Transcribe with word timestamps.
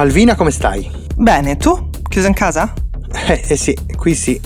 Malvina, 0.00 0.34
come 0.34 0.50
stai? 0.50 0.90
Bene, 1.14 1.58
tu? 1.58 1.90
Chiuso 2.08 2.26
in 2.26 2.32
casa? 2.32 2.72
Eh, 3.26 3.44
eh 3.48 3.54
sì, 3.54 3.76
qui 3.98 4.14
sì. 4.14 4.40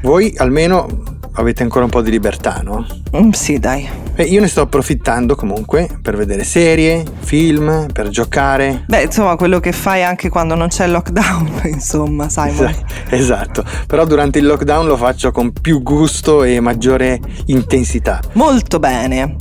Voi 0.00 0.32
almeno 0.38 0.88
avete 1.32 1.62
ancora 1.62 1.84
un 1.84 1.90
po' 1.90 2.00
di 2.00 2.10
libertà, 2.10 2.62
no? 2.64 2.86
Mm, 3.14 3.28
sì, 3.32 3.58
dai. 3.58 3.86
E 4.14 4.22
io 4.22 4.40
ne 4.40 4.48
sto 4.48 4.62
approfittando 4.62 5.34
comunque 5.34 5.98
per 6.00 6.16
vedere 6.16 6.44
serie, 6.44 7.04
film, 7.18 7.88
per 7.92 8.08
giocare. 8.08 8.84
Beh, 8.86 9.02
insomma, 9.02 9.36
quello 9.36 9.60
che 9.60 9.72
fai 9.72 10.02
anche 10.02 10.30
quando 10.30 10.54
non 10.54 10.68
c'è 10.68 10.86
il 10.86 10.92
lockdown, 10.92 11.60
insomma, 11.68 12.30
Simon. 12.30 12.74
Esatto, 13.10 13.64
però 13.86 14.06
durante 14.06 14.38
il 14.38 14.46
lockdown 14.46 14.86
lo 14.86 14.96
faccio 14.96 15.30
con 15.30 15.52
più 15.52 15.82
gusto 15.82 16.42
e 16.42 16.58
maggiore 16.60 17.20
intensità. 17.48 18.22
Molto 18.32 18.78
bene. 18.78 19.36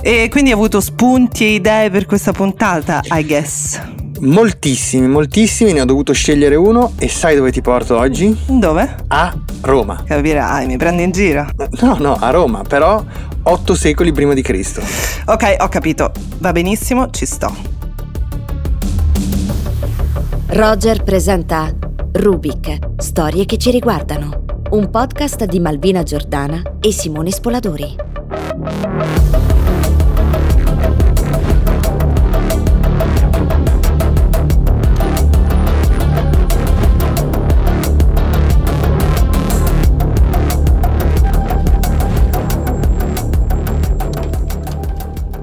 E 0.00 0.28
quindi 0.30 0.48
hai 0.48 0.56
avuto 0.56 0.80
spunti 0.80 1.44
e 1.44 1.54
idee 1.56 1.90
per 1.90 2.06
questa 2.06 2.32
puntata, 2.32 3.02
I 3.10 3.26
guess. 3.26 3.96
Moltissimi, 4.20 5.06
moltissimi, 5.06 5.72
ne 5.72 5.80
ho 5.80 5.84
dovuto 5.84 6.12
scegliere 6.12 6.56
uno 6.56 6.92
e 6.98 7.08
sai 7.08 7.36
dove 7.36 7.52
ti 7.52 7.60
porto 7.60 7.96
oggi? 7.96 8.36
Dove? 8.46 8.96
A 9.08 9.32
Roma. 9.60 10.02
Capirai, 10.04 10.66
mi 10.66 10.76
prendi 10.76 11.04
in 11.04 11.12
giro? 11.12 11.46
No, 11.80 11.96
no, 11.98 12.14
a 12.14 12.30
Roma, 12.30 12.62
però 12.62 13.04
otto 13.42 13.74
secoli 13.76 14.10
prima 14.12 14.34
di 14.34 14.42
Cristo. 14.42 14.82
Ok, 15.26 15.56
ho 15.60 15.68
capito, 15.68 16.10
va 16.38 16.50
benissimo, 16.50 17.10
ci 17.10 17.26
sto. 17.26 17.54
Roger 20.48 21.02
presenta 21.04 21.70
Rubik, 22.12 22.78
storie 22.96 23.44
che 23.44 23.56
ci 23.58 23.70
riguardano, 23.70 24.44
un 24.70 24.90
podcast 24.90 25.44
di 25.44 25.60
Malvina 25.60 26.02
Giordana 26.02 26.60
e 26.80 26.90
Simone 26.90 27.30
Spoladori. 27.30 27.96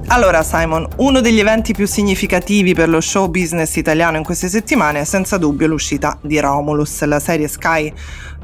Allora 0.08 0.44
Simon, 0.44 0.86
uno 0.98 1.20
degli 1.20 1.40
eventi 1.40 1.74
più 1.74 1.84
significativi 1.84 2.74
per 2.74 2.88
lo 2.88 3.00
show 3.00 3.28
business 3.28 3.74
italiano 3.74 4.16
in 4.16 4.22
queste 4.22 4.48
settimane 4.48 5.00
è 5.00 5.04
senza 5.04 5.36
dubbio 5.36 5.66
l'uscita 5.66 6.16
di 6.22 6.38
Romulus, 6.38 7.02
la 7.04 7.18
serie 7.18 7.48
Sky 7.48 7.92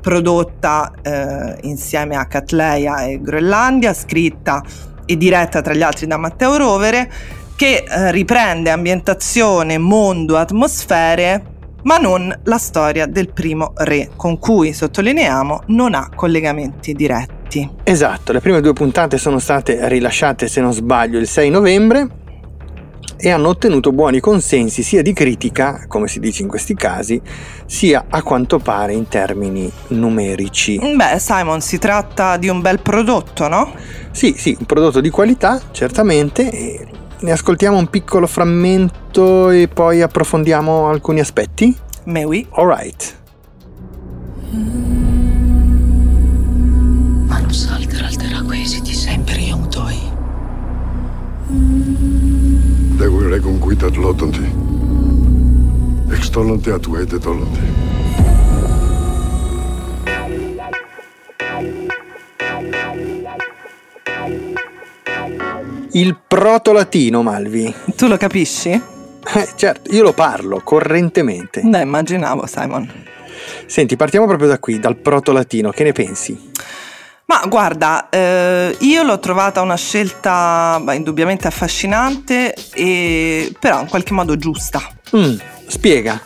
prodotta 0.01 0.93
eh, 1.01 1.59
insieme 1.63 2.17
a 2.17 2.27
Catleia 2.27 3.05
e 3.05 3.21
Groenlandia, 3.21 3.95
scritta 3.95 4.61
e 5.07 5.17
diretta 5.17 5.63
tra 5.63 5.73
gli 5.73 5.83
altri 5.83 6.09
da 6.09 6.17
Matteo 6.17 6.57
Rovere, 6.57 7.11
che 7.55 7.85
eh, 7.89 8.11
riprende 8.11 8.71
ambientazione, 8.71 9.79
mondo, 9.79 10.37
atmosfere 10.37 11.52
ma 11.83 11.99
non 11.99 12.35
la 12.45 12.59
storia 12.59 13.07
del 13.07 13.33
primo 13.33 13.73
re, 13.77 14.11
con 14.17 14.39
cui, 14.39 14.73
sottolineiamo, 14.73 15.63
non 15.69 15.95
ha 15.95 16.09
collegamenti 16.15 16.93
diretti. 16.93 17.69
Esatto, 17.85 18.33
le 18.33 18.41
prime 18.41 18.61
due 18.61 18.73
puntate 18.73 19.19
sono 19.19 19.39
state 19.39 19.89
rilasciate, 19.89 20.49
se 20.49 20.61
non 20.61 20.73
sbaglio, 20.73 21.19
il 21.19 21.27
6 21.27 21.51
novembre 21.51 22.09
e 23.25 23.31
hanno 23.31 23.49
ottenuto 23.49 23.93
buoni 23.93 24.19
consensi 24.19 24.83
sia 24.83 25.01
di 25.01 25.13
critica, 25.13 25.85
come 25.87 26.09
si 26.09 26.19
dice 26.19 26.43
in 26.43 26.49
questi 26.49 26.75
casi, 26.75 27.23
sia 27.67 28.07
a 28.09 28.21
quanto 28.21 28.59
pare 28.59 28.95
in 28.95 29.07
termini 29.07 29.71
numerici. 29.89 30.77
Beh, 30.79 31.21
Simon, 31.21 31.61
si 31.61 31.79
tratta 31.79 32.37
di 32.37 32.49
un 32.49 32.61
bel 32.61 32.81
prodotto, 32.81 33.47
no? 33.47 33.75
Sì, 34.11 34.35
sì, 34.37 34.57
un 34.59 34.67
prodotto 34.67 35.01
di 35.01 35.09
qualità, 35.09 35.61
certamente, 35.71 36.89
ne 37.23 37.33
ascoltiamo 37.33 37.77
un 37.77 37.89
piccolo 37.89 38.27
frammento 38.27 39.51
e 39.51 39.69
poi 39.69 40.03
approfondiamo 40.03 40.89
alcuni 40.89 41.21
aspetti? 41.21 41.75
Mais 42.05 42.25
oui. 42.25 42.47
Alright. 42.51 43.21
Manus 47.27 47.69
alter 47.71 48.03
altera 48.05 48.43
quesiti 48.43 48.93
sempre 48.93 49.37
iom 49.37 49.69
toi. 49.69 49.97
Deguire 52.97 53.41
conquitat 53.41 53.95
lotonti. 53.97 54.53
Extolonte 56.09 56.71
atuete 56.73 57.19
tolonti. 57.19 57.92
Il 65.95 66.17
proto-latino, 66.27 67.23
Malvi. 67.23 67.73
Tu 67.95 68.07
lo 68.07 68.17
capisci? 68.17 68.71
Eh, 68.71 69.49
certo, 69.57 69.95
io 69.95 70.03
lo 70.03 70.15
parlo 70.15 70.63
correntemente. 70.65 71.61
Beh, 71.63 71.83
immaginavo, 71.83 72.47
Simon. 72.47 72.91
Senti, 73.67 73.97
partiamo 73.97 74.27
proprio 74.27 74.49
da 74.49 74.59
qui, 74.59 74.79
dal 74.79 74.97
proto-latino. 74.97 75.71
Che 75.71 75.85
ne 75.85 75.93
pensi? 75.93 76.51
Ma 77.27 77.45
guarda, 77.47 78.09
eh, 78.09 78.75
io 78.81 79.03
l'ho 79.03 79.19
trovata 79.19 79.61
una 79.61 79.77
scelta 79.77 80.81
beh, 80.83 80.97
indubbiamente 80.97 81.47
affascinante, 81.47 82.55
e, 82.73 83.55
però 83.61 83.83
in 83.83 83.89
qualche 83.89 84.15
modo 84.15 84.37
giusta. 84.37 84.81
Mm, 85.15 85.35
spiega. 85.67 86.21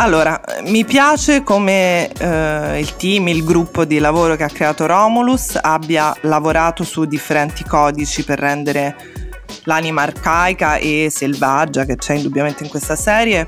Allora, 0.00 0.40
mi 0.66 0.84
piace 0.84 1.42
come 1.42 2.08
eh, 2.12 2.78
il 2.78 2.94
team, 2.94 3.26
il 3.26 3.42
gruppo 3.42 3.84
di 3.84 3.98
lavoro 3.98 4.36
che 4.36 4.44
ha 4.44 4.48
creato 4.48 4.86
Romulus 4.86 5.58
abbia 5.60 6.14
lavorato 6.22 6.84
su 6.84 7.04
differenti 7.04 7.64
codici 7.64 8.22
per 8.22 8.38
rendere 8.38 8.94
l'anima 9.64 10.02
arcaica 10.02 10.76
e 10.76 11.08
selvaggia 11.10 11.84
che 11.84 11.96
c'è 11.96 12.14
indubbiamente 12.14 12.62
in 12.62 12.70
questa 12.70 12.94
serie. 12.94 13.44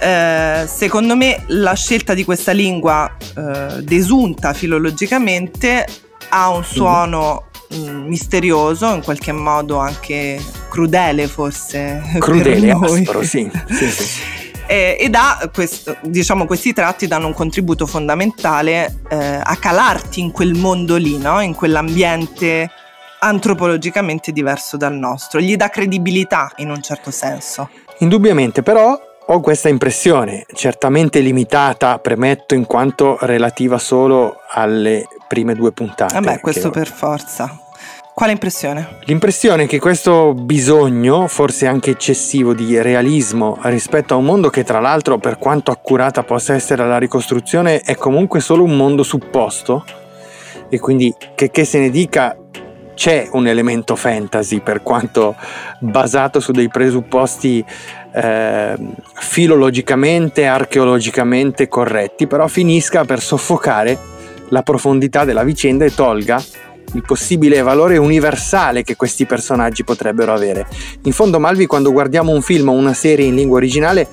Eh, 0.00 0.64
secondo 0.66 1.14
me 1.14 1.44
la 1.46 1.74
scelta 1.74 2.14
di 2.14 2.24
questa 2.24 2.50
lingua 2.50 3.16
eh, 3.36 3.80
desunta 3.82 4.52
filologicamente 4.52 5.86
ha 6.30 6.48
un 6.48 6.64
suono 6.64 7.44
mm. 7.72 8.08
misterioso, 8.08 8.92
in 8.92 9.02
qualche 9.04 9.30
modo 9.30 9.78
anche 9.78 10.42
crudele 10.68 11.28
forse. 11.28 12.02
Crudele, 12.18 12.72
aspro, 12.72 13.22
sì. 13.22 13.48
sì, 13.68 13.88
sì 13.88 14.38
eh, 14.70 14.96
e 15.00 15.10
da 15.10 15.50
questo, 15.52 15.96
diciamo, 16.02 16.46
questi 16.46 16.72
tratti 16.72 17.08
danno 17.08 17.26
un 17.26 17.34
contributo 17.34 17.86
fondamentale 17.86 19.00
eh, 19.08 19.40
a 19.42 19.56
calarti 19.56 20.20
in 20.20 20.30
quel 20.30 20.54
mondo 20.54 20.94
lì, 20.94 21.18
no? 21.18 21.40
in 21.40 21.56
quell'ambiente 21.56 22.70
antropologicamente 23.18 24.30
diverso 24.30 24.76
dal 24.76 24.94
nostro, 24.94 25.40
gli 25.40 25.56
dà 25.56 25.68
credibilità 25.70 26.52
in 26.58 26.70
un 26.70 26.80
certo 26.82 27.10
senso. 27.10 27.68
Indubbiamente, 27.98 28.62
però 28.62 28.96
ho 29.26 29.40
questa 29.40 29.68
impressione, 29.68 30.46
certamente 30.54 31.18
limitata, 31.18 31.98
premetto, 31.98 32.54
in 32.54 32.64
quanto 32.64 33.18
relativa 33.22 33.76
solo 33.76 34.36
alle 34.50 35.08
prime 35.26 35.56
due 35.56 35.72
puntate. 35.72 36.14
Vabbè, 36.14 36.38
questo 36.38 36.70
per 36.70 36.86
forza. 36.86 37.58
Quale 38.14 38.32
impressione? 38.32 38.98
L'impressione 39.04 39.66
che 39.66 39.78
questo 39.78 40.34
bisogno, 40.34 41.26
forse 41.26 41.66
anche 41.66 41.90
eccessivo, 41.90 42.52
di 42.52 42.80
realismo 42.80 43.58
rispetto 43.62 44.12
a 44.12 44.16
un 44.18 44.24
mondo 44.24 44.50
che 44.50 44.62
tra 44.62 44.78
l'altro, 44.78 45.18
per 45.18 45.38
quanto 45.38 45.70
accurata 45.70 46.22
possa 46.22 46.54
essere 46.54 46.86
la 46.86 46.98
ricostruzione, 46.98 47.80
è 47.80 47.94
comunque 47.94 48.40
solo 48.40 48.64
un 48.64 48.76
mondo 48.76 49.02
supposto, 49.02 49.84
e 50.68 50.78
quindi 50.78 51.14
che, 51.34 51.50
che 51.50 51.64
se 51.64 51.78
ne 51.78 51.90
dica 51.90 52.36
c'è 52.94 53.28
un 53.32 53.46
elemento 53.46 53.96
fantasy 53.96 54.60
per 54.60 54.82
quanto 54.82 55.34
basato 55.78 56.38
su 56.38 56.52
dei 56.52 56.68
presupposti 56.68 57.64
eh, 58.12 58.74
filologicamente, 59.14 60.44
archeologicamente 60.44 61.68
corretti, 61.68 62.26
però 62.26 62.46
finisca 62.46 63.06
per 63.06 63.22
soffocare 63.22 63.98
la 64.50 64.62
profondità 64.62 65.24
della 65.24 65.44
vicenda 65.44 65.86
e 65.86 65.94
tolga 65.94 66.42
il 66.94 67.02
possibile 67.06 67.62
valore 67.62 67.96
universale 67.96 68.82
che 68.82 68.96
questi 68.96 69.26
personaggi 69.26 69.84
potrebbero 69.84 70.32
avere. 70.32 70.66
In 71.02 71.12
fondo, 71.12 71.38
Malvi, 71.38 71.66
quando 71.66 71.92
guardiamo 71.92 72.32
un 72.32 72.42
film 72.42 72.68
o 72.68 72.72
una 72.72 72.94
serie 72.94 73.26
in 73.26 73.34
lingua 73.34 73.58
originale, 73.58 74.08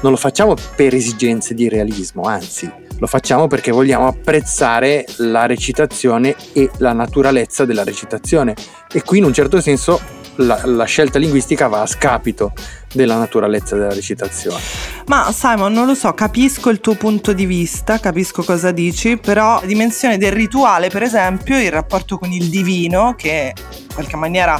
non 0.00 0.12
lo 0.12 0.18
facciamo 0.18 0.54
per 0.74 0.94
esigenze 0.94 1.54
di 1.54 1.68
realismo, 1.68 2.22
anzi, 2.22 2.70
lo 2.98 3.06
facciamo 3.06 3.46
perché 3.46 3.70
vogliamo 3.70 4.06
apprezzare 4.06 5.04
la 5.18 5.46
recitazione 5.46 6.34
e 6.52 6.70
la 6.78 6.92
naturalezza 6.92 7.64
della 7.64 7.84
recitazione. 7.84 8.54
E 8.92 9.02
qui, 9.02 9.18
in 9.18 9.24
un 9.24 9.32
certo 9.32 9.60
senso, 9.60 10.00
la, 10.36 10.60
la, 10.64 10.84
scelta 10.84 11.18
linguistica 11.18 11.68
va 11.68 11.82
a 11.82 11.86
scapito 11.86 12.52
della 12.92 13.18
naturalezza 13.18 13.76
della 13.76 13.92
recitazione. 13.92 14.60
Ma 15.06 15.30
Simon, 15.32 15.72
non 15.72 15.86
lo 15.86 15.94
so, 15.94 16.12
capisco 16.14 16.70
il 16.70 16.80
tuo 16.80 16.94
punto 16.94 17.32
di 17.32 17.46
vista, 17.46 17.98
capisco 17.98 18.42
cosa 18.42 18.70
dici, 18.70 19.16
però 19.16 19.60
la 19.60 19.66
dimensione 19.66 20.18
del 20.18 20.32
rituale, 20.32 20.88
per 20.88 21.02
esempio, 21.02 21.60
il 21.60 21.70
rapporto 21.70 22.18
con 22.18 22.32
il 22.32 22.48
divino, 22.48 23.14
che 23.16 23.52
in 23.56 23.94
qualche 23.94 24.16
maniera 24.16 24.58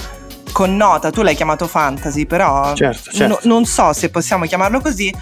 connota, 0.53 1.11
tu 1.11 1.23
l'hai 1.23 1.35
chiamato 1.35 1.67
fantasy, 1.67 2.25
però 2.25 2.75
certo, 2.75 3.11
certo. 3.11 3.27
No, 3.27 3.55
non 3.55 3.67
so 3.67 3.93
se 3.93 4.09
possiamo 4.09 4.47
chiamarlo 4.47 4.81
così, 4.81 5.15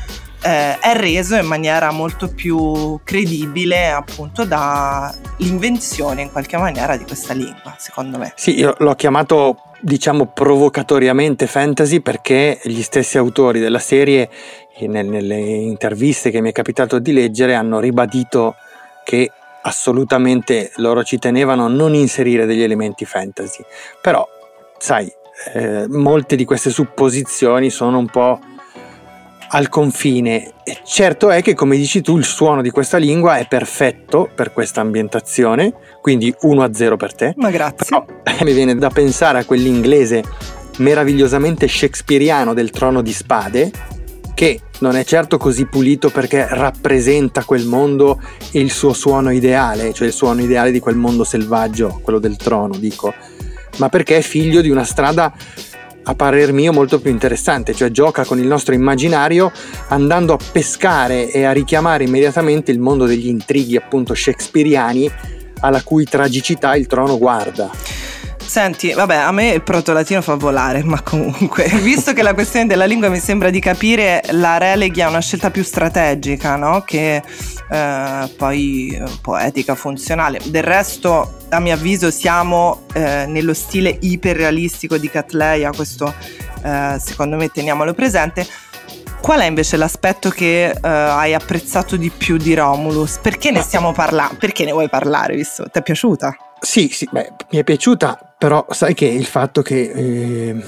eh, 0.44 0.78
è 0.78 0.94
reso 0.94 1.36
in 1.36 1.46
maniera 1.46 1.90
molto 1.90 2.28
più 2.28 3.00
credibile 3.02 3.88
appunto 3.90 4.44
dall'invenzione 4.44 6.20
in 6.22 6.30
qualche 6.30 6.58
maniera 6.58 6.98
di 6.98 7.04
questa 7.04 7.32
lingua, 7.32 7.74
secondo 7.78 8.18
me. 8.18 8.34
Sì, 8.36 8.58
io 8.58 8.74
l'ho 8.78 8.94
chiamato 8.94 9.56
diciamo 9.80 10.26
provocatoriamente 10.26 11.46
fantasy 11.46 12.00
perché 12.00 12.60
gli 12.64 12.82
stessi 12.82 13.16
autori 13.16 13.58
della 13.58 13.78
serie 13.78 14.28
nelle 14.80 15.38
interviste 15.38 16.30
che 16.30 16.40
mi 16.40 16.50
è 16.50 16.52
capitato 16.52 16.98
di 16.98 17.12
leggere 17.12 17.54
hanno 17.54 17.80
ribadito 17.80 18.56
che 19.04 19.30
assolutamente 19.62 20.72
loro 20.76 21.04
ci 21.04 21.18
tenevano 21.18 21.66
a 21.66 21.68
non 21.68 21.94
inserire 21.94 22.44
degli 22.44 22.62
elementi 22.62 23.04
fantasy 23.04 23.62
però 24.00 24.26
sai 24.78 25.10
eh, 25.52 25.86
molte 25.88 26.34
di 26.34 26.44
queste 26.44 26.70
supposizioni 26.70 27.70
sono 27.70 27.98
un 27.98 28.06
po' 28.06 28.40
al 29.54 29.68
confine. 29.68 30.52
E 30.64 30.78
certo 30.84 31.30
è 31.30 31.42
che, 31.42 31.54
come 31.54 31.76
dici 31.76 32.00
tu, 32.00 32.16
il 32.18 32.24
suono 32.24 32.60
di 32.60 32.70
questa 32.70 32.98
lingua 32.98 33.38
è 33.38 33.46
perfetto 33.46 34.28
per 34.34 34.52
questa 34.52 34.80
ambientazione, 34.80 35.72
quindi 36.00 36.34
1 36.42 36.62
a 36.62 36.74
0 36.74 36.96
per 36.96 37.14
te. 37.14 37.34
Ma 37.36 37.50
grazie. 37.50 37.86
Però, 37.88 38.04
mi 38.44 38.52
viene 38.52 38.74
da 38.74 38.90
pensare 38.90 39.38
a 39.38 39.44
quell'inglese 39.44 40.22
meravigliosamente 40.78 41.68
shakespeariano 41.68 42.52
del 42.52 42.70
trono 42.70 43.00
di 43.00 43.12
spade, 43.12 43.70
che 44.34 44.60
non 44.80 44.96
è 44.96 45.04
certo 45.04 45.38
così 45.38 45.66
pulito 45.66 46.10
perché 46.10 46.48
rappresenta 46.50 47.44
quel 47.44 47.64
mondo 47.64 48.20
e 48.50 48.58
il 48.58 48.72
suo 48.72 48.92
suono 48.92 49.30
ideale, 49.30 49.92
cioè 49.92 50.08
il 50.08 50.12
suono 50.12 50.42
ideale 50.42 50.72
di 50.72 50.80
quel 50.80 50.96
mondo 50.96 51.22
selvaggio, 51.22 52.00
quello 52.02 52.18
del 52.18 52.36
trono, 52.36 52.76
dico, 52.76 53.14
ma 53.76 53.88
perché 53.88 54.16
è 54.16 54.20
figlio 54.20 54.60
di 54.60 54.70
una 54.70 54.84
strada 54.84 55.32
a 56.04 56.14
parer 56.14 56.52
mio 56.52 56.72
molto 56.72 57.00
più 57.00 57.10
interessante, 57.10 57.74
cioè 57.74 57.90
gioca 57.90 58.24
con 58.24 58.38
il 58.38 58.46
nostro 58.46 58.74
immaginario 58.74 59.52
andando 59.88 60.34
a 60.34 60.38
pescare 60.52 61.30
e 61.30 61.44
a 61.44 61.52
richiamare 61.52 62.04
immediatamente 62.04 62.70
il 62.70 62.78
mondo 62.78 63.06
degli 63.06 63.28
intrighi 63.28 63.76
appunto 63.76 64.14
shakespeariani 64.14 65.10
alla 65.60 65.82
cui 65.82 66.04
tragicità 66.04 66.76
il 66.76 66.86
trono 66.86 67.18
guarda. 67.18 67.70
Senti, 68.46 68.92
vabbè, 68.92 69.16
a 69.16 69.32
me 69.32 69.50
il 69.50 69.62
proto-latino 69.62 70.22
fa 70.22 70.34
volare, 70.34 70.84
ma 70.84 71.00
comunque, 71.02 71.64
visto 71.82 72.12
che 72.12 72.22
la 72.22 72.34
questione 72.34 72.66
della 72.66 72.84
lingua 72.84 73.08
mi 73.08 73.18
sembra 73.18 73.50
di 73.50 73.58
capire, 73.58 74.22
la 74.30 74.58
releghi 74.58 75.02
a 75.02 75.08
una 75.08 75.20
scelta 75.20 75.50
più 75.50 75.64
strategica, 75.64 76.54
no? 76.56 76.82
Che 76.82 77.22
eh, 77.70 78.32
poi 78.36 79.02
poetica, 79.20 79.74
funzionale. 79.74 80.40
Del 80.44 80.62
resto, 80.62 81.38
a 81.48 81.58
mio 81.58 81.74
avviso, 81.74 82.10
siamo 82.10 82.82
eh, 82.92 83.24
nello 83.26 83.54
stile 83.54 83.96
iperrealistico 84.00 84.98
di 84.98 85.10
Catleya, 85.10 85.72
questo 85.72 86.14
eh, 86.62 86.96
secondo 87.00 87.36
me 87.36 87.48
teniamolo 87.48 87.92
presente. 87.92 88.46
Qual 89.20 89.40
è 89.40 89.46
invece 89.46 89.78
l'aspetto 89.78 90.28
che 90.28 90.70
uh, 90.70 90.78
hai 90.82 91.32
apprezzato 91.32 91.96
di 91.96 92.10
più 92.10 92.36
di 92.36 92.54
Romulus? 92.54 93.16
Perché 93.22 93.50
ne 93.50 93.62
stiamo 93.62 93.92
parlando? 93.92 94.36
Perché 94.38 94.66
ne 94.66 94.72
vuoi 94.72 94.90
parlare, 94.90 95.34
visto? 95.34 95.64
Ti 95.64 95.78
è 95.78 95.82
piaciuta? 95.82 96.36
Sì, 96.64 96.88
sì, 96.88 97.06
beh, 97.10 97.32
mi 97.50 97.58
è 97.58 97.64
piaciuta, 97.64 98.34
però 98.38 98.64
sai 98.70 98.94
che 98.94 99.06
il 99.06 99.26
fatto 99.26 99.62
che... 99.62 99.92
Eh, 99.94 100.64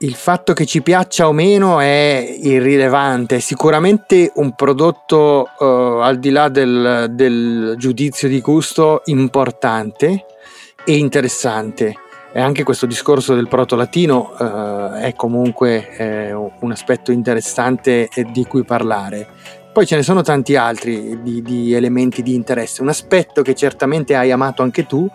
il 0.00 0.14
fatto 0.14 0.52
che 0.52 0.66
ci 0.66 0.82
piaccia 0.82 1.26
o 1.26 1.32
meno 1.32 1.80
è 1.80 2.36
irrilevante, 2.38 3.40
sicuramente 3.40 4.30
un 4.34 4.54
prodotto 4.54 5.48
uh, 5.58 5.64
al 5.64 6.18
di 6.18 6.28
là 6.28 6.50
del, 6.50 7.06
del 7.12 7.76
giudizio 7.78 8.28
di 8.28 8.42
gusto 8.42 9.00
importante 9.06 10.26
e 10.84 10.96
interessante 10.98 11.94
e 12.30 12.40
anche 12.40 12.62
questo 12.62 12.84
discorso 12.84 13.34
del 13.34 13.48
proto-latino 13.48 14.36
eh, 14.38 15.00
è 15.06 15.14
comunque 15.14 15.88
eh, 15.96 16.34
un 16.34 16.70
aspetto 16.70 17.10
interessante 17.10 18.10
di 18.30 18.44
cui 18.44 18.62
parlare. 18.62 19.26
Poi 19.76 19.84
ce 19.84 19.96
ne 19.96 20.02
sono 20.02 20.22
tanti 20.22 20.56
altri 20.56 21.20
di, 21.20 21.42
di, 21.42 21.74
elementi 21.74 22.22
di 22.22 22.34
interesse. 22.34 22.80
Un 22.80 22.88
aspetto 22.88 23.42
che 23.42 23.54
certamente 23.54 24.16
hai 24.16 24.32
amato 24.32 24.62
anche 24.62 24.86
tu 24.86 25.06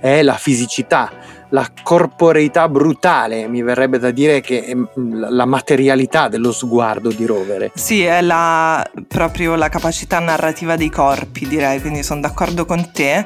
è 0.00 0.22
la 0.22 0.32
fisicità 0.32 1.12
la 1.50 1.66
corporeità 1.82 2.68
brutale, 2.68 3.48
mi 3.48 3.62
verrebbe 3.62 3.98
da 3.98 4.10
dire 4.10 4.42
che 4.42 4.64
è 4.64 4.76
la 4.94 5.46
materialità 5.46 6.28
dello 6.28 6.52
sguardo 6.52 7.08
di 7.10 7.24
Rovere. 7.24 7.70
Sì, 7.74 8.02
è 8.02 8.20
la, 8.20 8.86
proprio 9.06 9.54
la 9.54 9.70
capacità 9.70 10.18
narrativa 10.18 10.76
dei 10.76 10.90
corpi, 10.90 11.48
direi, 11.48 11.80
quindi 11.80 12.02
sono 12.02 12.20
d'accordo 12.20 12.66
con 12.66 12.90
te. 12.92 13.24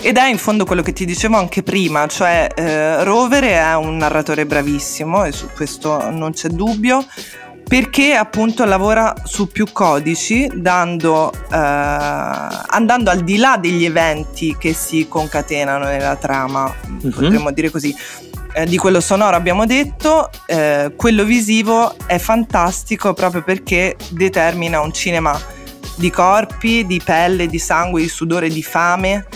Ed 0.00 0.16
è 0.16 0.28
in 0.28 0.38
fondo 0.38 0.64
quello 0.64 0.82
che 0.82 0.92
ti 0.92 1.04
dicevo 1.04 1.36
anche 1.36 1.62
prima, 1.62 2.08
cioè 2.08 2.48
eh, 2.56 3.04
Rovere 3.04 3.52
è 3.52 3.76
un 3.76 3.96
narratore 3.98 4.46
bravissimo 4.46 5.24
e 5.24 5.30
su 5.30 5.48
questo 5.54 6.10
non 6.10 6.32
c'è 6.32 6.48
dubbio 6.48 7.04
perché 7.70 8.14
appunto 8.14 8.64
lavora 8.64 9.14
su 9.22 9.46
più 9.46 9.64
codici 9.70 10.50
dando, 10.52 11.32
eh, 11.32 11.56
andando 11.56 13.10
al 13.10 13.20
di 13.22 13.36
là 13.36 13.58
degli 13.58 13.84
eventi 13.84 14.56
che 14.58 14.72
si 14.72 15.06
concatenano 15.06 15.84
nella 15.84 16.16
trama, 16.16 16.64
mm-hmm. 16.64 17.10
potremmo 17.12 17.52
dire 17.52 17.70
così. 17.70 17.94
Eh, 18.54 18.66
di 18.66 18.76
quello 18.76 18.98
sonoro 18.98 19.36
abbiamo 19.36 19.66
detto, 19.66 20.30
eh, 20.46 20.92
quello 20.96 21.22
visivo 21.22 21.94
è 22.06 22.18
fantastico 22.18 23.14
proprio 23.14 23.44
perché 23.44 23.94
determina 24.08 24.80
un 24.80 24.92
cinema 24.92 25.40
di 25.94 26.10
corpi, 26.10 26.84
di 26.84 27.00
pelle, 27.00 27.46
di 27.46 27.60
sangue, 27.60 28.00
di 28.00 28.08
sudore, 28.08 28.48
di 28.48 28.64
fame 28.64 29.26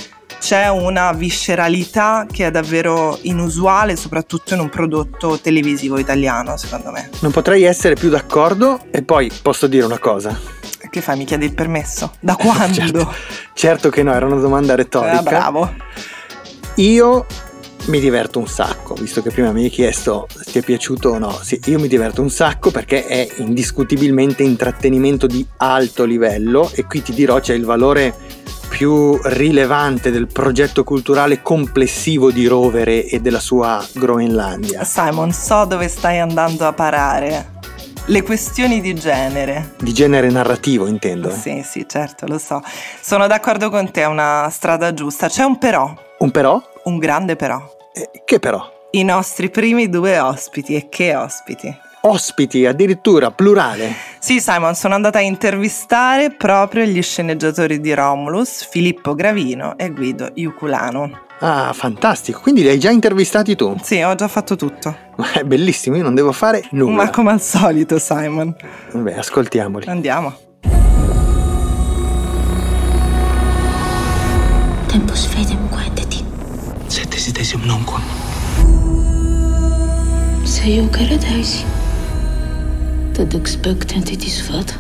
c'è 0.45 0.69
una 0.69 1.11
visceralità 1.13 2.27
che 2.31 2.45
è 2.47 2.51
davvero 2.51 3.19
inusuale, 3.23 3.97
soprattutto 3.97 4.53
in 4.53 4.61
un 4.61 4.69
prodotto 4.69 5.39
televisivo 5.41 5.97
italiano, 5.97 6.59
secondo 6.59 6.91
me. 6.91 7.09
Non 7.21 7.33
potrei 7.33 7.63
essere 7.63 7.95
più 7.95 8.11
d'accordo 8.11 8.81
e 8.91 9.03
poi 9.03 9.33
posso 9.41 9.67
dire 9.67 9.87
una 9.87 9.99
cosa. 9.99 10.39
Che 10.91 11.01
fai? 11.01 11.17
Mi 11.17 11.25
chiedi 11.25 11.47
il 11.47 11.55
permesso? 11.55 12.13
Da 12.21 12.37
quando? 12.37 12.75
certo, 12.75 13.15
certo, 13.55 13.89
che 13.89 14.03
no, 14.03 14.13
era 14.13 14.27
una 14.27 14.39
domanda 14.39 14.75
retorica. 14.75 15.21
Ah, 15.21 15.23
bravo. 15.23 15.75
Io 16.75 17.25
mi 17.87 17.99
diverto 17.99 18.39
un 18.39 18.47
sacco, 18.47 18.93
visto 18.97 19.23
che 19.23 19.31
prima 19.31 19.51
mi 19.51 19.65
hai 19.65 19.71
chiesto 19.71 20.27
se 20.29 20.45
ti 20.45 20.59
è 20.59 20.63
piaciuto 20.63 21.09
o 21.09 21.19
no. 21.19 21.39
Sì, 21.41 21.59
io 21.65 21.79
mi 21.79 21.89
diverto 21.89 22.21
un 22.21 22.29
sacco 22.29 22.71
perché 22.71 23.07
è 23.07 23.27
indiscutibilmente 23.37 24.43
intrattenimento 24.43 25.27
di 25.27 25.47
alto 25.57 26.05
livello 26.05 26.71
e 26.75 26.85
qui 26.85 27.01
ti 27.01 27.15
dirò 27.15 27.41
c'è 27.41 27.55
il 27.55 27.65
valore 27.65 28.43
più 28.77 29.17
rilevante 29.23 30.11
del 30.11 30.27
progetto 30.27 30.83
culturale 30.83 31.43
complessivo 31.43 32.33
di 32.33 32.49
Rovere 32.49 33.05
e 33.07 33.21
della 33.21 33.39
sua 33.39 33.87
Groenlandia. 33.93 34.83
Simon, 34.83 35.31
so 35.31 35.65
dove 35.65 35.87
stai 35.87 36.19
andando 36.19 36.67
a 36.67 36.73
parare. 36.73 37.53
Le 38.07 38.23
questioni 38.23 38.81
di 38.81 38.93
genere. 38.95 39.75
Di 39.79 39.93
genere 39.93 40.29
narrativo, 40.29 40.89
intendo. 40.89 41.29
Eh? 41.29 41.37
Sì, 41.37 41.63
sì, 41.65 41.87
certo, 41.89 42.27
lo 42.27 42.39
so. 42.39 42.61
Sono 43.01 43.29
d'accordo 43.29 43.71
con 43.71 43.93
te, 43.93 44.03
è 44.03 44.07
una 44.07 44.49
strada 44.51 44.93
giusta. 44.93 45.29
C'è 45.29 45.45
un 45.45 45.57
però. 45.57 45.95
Un 46.19 46.33
però? 46.33 46.61
Un 46.83 46.99
grande 46.99 47.37
però. 47.37 47.63
Eh, 47.93 48.23
che 48.25 48.41
però? 48.41 48.89
I 48.91 49.05
nostri 49.05 49.51
primi 49.51 49.89
due 49.89 50.19
ospiti. 50.19 50.75
E 50.75 50.89
che 50.89 51.15
ospiti? 51.15 51.83
ospiti, 52.07 52.67
addirittura 52.67 53.31
plurale. 53.31 53.93
Sì, 54.25 54.41
Simon, 54.41 54.75
sono 54.75 54.95
andata 54.95 55.19
a 55.19 55.21
intervistare 55.21 56.31
proprio 56.31 56.85
gli 56.85 57.03
sceneggiatori 57.03 57.79
di 57.79 57.93
Romulus, 57.93 58.67
Filippo 58.67 59.15
Gravino 59.15 59.77
e 59.77 59.91
Guido 59.91 60.31
Iuculano. 60.33 61.27
Ah, 61.41 61.75
fantastico. 61.75 62.41
Quindi 62.41 62.63
li 62.63 62.69
hai 62.69 62.79
già 62.79 62.89
intervistati 62.89 63.55
tu? 63.55 63.77
Sì, 63.83 64.01
ho 64.01 64.15
già 64.15 64.27
fatto 64.27 64.57
tutto. 64.57 64.97
Ma 65.17 65.31
è 65.33 65.43
bellissimo, 65.45 65.97
io 65.97 66.03
non 66.03 66.15
devo 66.15 66.33
fare 66.33 66.67
nulla. 66.71 66.95
Ma 66.95 67.11
come 67.11 67.33
al 67.33 67.43
solito, 67.43 67.99
Simon. 67.99 68.57
Vabbè, 68.93 69.13
ascoltiamoli. 69.13 69.87
Andiamo. 69.89 70.35
Tempus 74.87 75.27
fedem 75.27 75.69
quaeteti. 75.69 76.25
Sed 76.87 77.09
desidesium 77.09 77.61
nunquam. 77.67 78.03
Se 80.45 80.65
io 80.65 80.89
credesi 80.89 81.74
Tad 83.15 83.33
expectant 83.33 84.11
it 84.11 84.25
is 84.25 84.41
fat. 84.41 84.77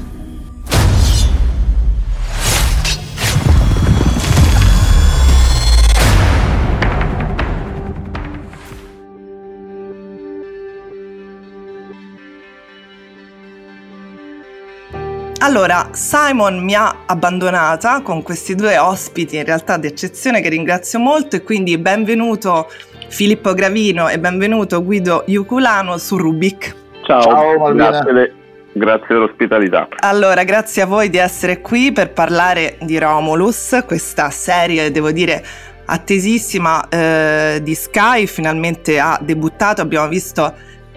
Allora, 15.38 15.90
Simon 15.92 16.64
mi 16.64 16.74
ha 16.74 17.04
abbandonata 17.06 18.02
con 18.02 18.24
questi 18.24 18.56
due 18.56 18.76
ospiti 18.78 19.36
in 19.36 19.44
realtà 19.44 19.76
d'eccezione 19.76 20.40
che 20.40 20.48
ringrazio 20.48 20.98
molto 20.98 21.36
e 21.36 21.44
quindi 21.44 21.78
benvenuto 21.78 22.68
Filippo 23.06 23.54
Gravino 23.54 24.08
e 24.08 24.18
benvenuto 24.18 24.82
Guido 24.82 25.22
Iuculano 25.28 25.98
su 25.98 26.16
Rubik. 26.16 26.82
Ciao, 27.04 27.20
Ciao 27.20 27.72
grazie, 27.74 28.34
grazie 28.72 29.06
dell'ospitalità. 29.08 29.88
Allora, 29.98 30.42
grazie 30.42 30.82
a 30.82 30.86
voi 30.86 31.10
di 31.10 31.18
essere 31.18 31.60
qui 31.60 31.92
per 31.92 32.12
parlare 32.12 32.78
di 32.80 32.98
Romulus, 32.98 33.82
questa 33.86 34.30
serie, 34.30 34.90
devo 34.90 35.10
dire, 35.12 35.44
attesissima 35.84 36.88
eh, 36.88 37.60
di 37.62 37.74
Sky, 37.74 38.26
finalmente 38.26 38.98
ha 38.98 39.18
debuttato, 39.20 39.82
abbiamo 39.82 40.08
visto 40.08 40.54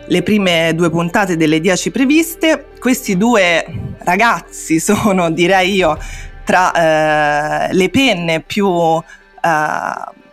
le 0.07 0.23
prime 0.23 0.73
due 0.73 0.89
puntate 0.89 1.35
delle 1.35 1.59
dieci 1.59 1.91
previste. 1.91 2.67
Questi 2.79 3.17
due 3.17 3.65
ragazzi 3.99 4.79
sono, 4.79 5.29
direi 5.29 5.73
io, 5.73 5.97
tra 6.45 7.67
eh, 7.67 7.73
le 7.73 7.89
penne 7.89 8.41
più, 8.47 8.65
eh, 8.65 9.01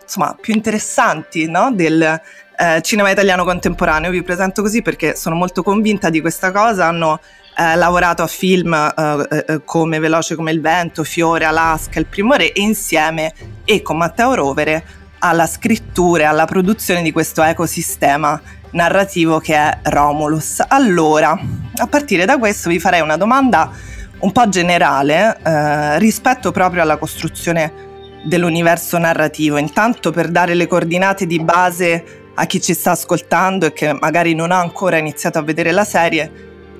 insomma, 0.01 0.37
più 0.39 0.53
interessanti 0.53 1.49
no? 1.49 1.71
del 1.73 2.21
eh, 2.57 2.81
cinema 2.81 3.09
italiano 3.09 3.43
contemporaneo. 3.43 4.11
Vi 4.11 4.23
presento 4.23 4.61
così 4.61 4.81
perché 4.81 5.15
sono 5.15 5.35
molto 5.35 5.63
convinta 5.63 6.09
di 6.09 6.21
questa 6.21 6.51
cosa. 6.51 6.85
Hanno 6.85 7.19
eh, 7.57 7.75
lavorato 7.75 8.21
a 8.21 8.27
film 8.27 8.73
eh, 8.73 9.43
eh, 9.47 9.61
come 9.63 9.99
Veloce 9.99 10.35
come 10.35 10.51
il 10.51 10.61
vento, 10.61 11.03
Fiore, 11.03 11.45
Alaska, 11.45 11.99
Il 11.99 12.05
primo 12.05 12.33
re 12.33 12.51
e 12.51 12.61
insieme 12.61 13.33
e 13.63 13.81
con 13.81 13.97
Matteo 13.97 14.33
Rovere 14.33 14.83
alla 15.19 15.47
scrittura 15.47 16.23
e 16.23 16.25
alla 16.25 16.45
produzione 16.45 17.01
di 17.01 17.11
questo 17.11 17.41
ecosistema 17.41 18.39
narrativo 18.71 19.39
che 19.39 19.55
è 19.55 19.79
Romulus. 19.83 20.61
Allora, 20.67 21.37
a 21.75 21.87
partire 21.87 22.25
da 22.25 22.37
questo 22.37 22.69
vi 22.69 22.79
farei 22.79 23.01
una 23.01 23.17
domanda 23.17 23.71
un 24.19 24.31
po' 24.31 24.49
generale 24.49 25.37
eh, 25.41 25.99
rispetto 25.99 26.51
proprio 26.51 26.81
alla 26.81 26.97
costruzione 26.97 27.93
dell'universo 28.25 28.97
narrativo. 28.97 29.57
Intanto 29.57 30.11
per 30.11 30.29
dare 30.29 30.55
le 30.55 30.67
coordinate 30.67 31.25
di 31.25 31.39
base 31.39 32.24
a 32.35 32.45
chi 32.45 32.61
ci 32.61 32.73
sta 32.73 32.91
ascoltando 32.91 33.65
e 33.65 33.73
che 33.73 33.93
magari 33.93 34.35
non 34.35 34.51
ha 34.51 34.59
ancora 34.59 34.97
iniziato 34.97 35.37
a 35.37 35.41
vedere 35.41 35.71
la 35.71 35.83
serie, 35.83 36.31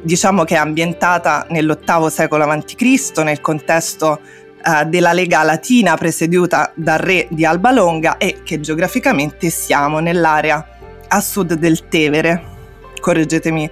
diciamo 0.02 0.44
che 0.44 0.56
è 0.56 0.58
ambientata 0.58 1.48
nell'VIII 1.50 2.10
secolo 2.10 2.44
a.C., 2.44 3.12
nel 3.24 3.42
contesto 3.42 4.20
eh, 4.64 4.86
della 4.86 5.14
Lega 5.14 5.44
Latina 5.44 5.96
presieduta 5.96 6.72
dal 6.76 7.00
re 7.00 7.28
di 7.30 7.46
Alba 7.46 7.72
Longa 7.72 8.18
e 8.18 8.42
che 8.44 8.60
geograficamente 8.60 9.50
siamo 9.50 10.00
nell'area 10.00 10.68
a 11.08 11.22
sud 11.22 11.54
del 11.54 11.88
Tevere. 11.88 12.54
Correggetemi 13.00 13.70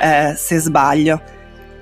eh, 0.00 0.34
se 0.36 0.58
sbaglio. 0.58 1.20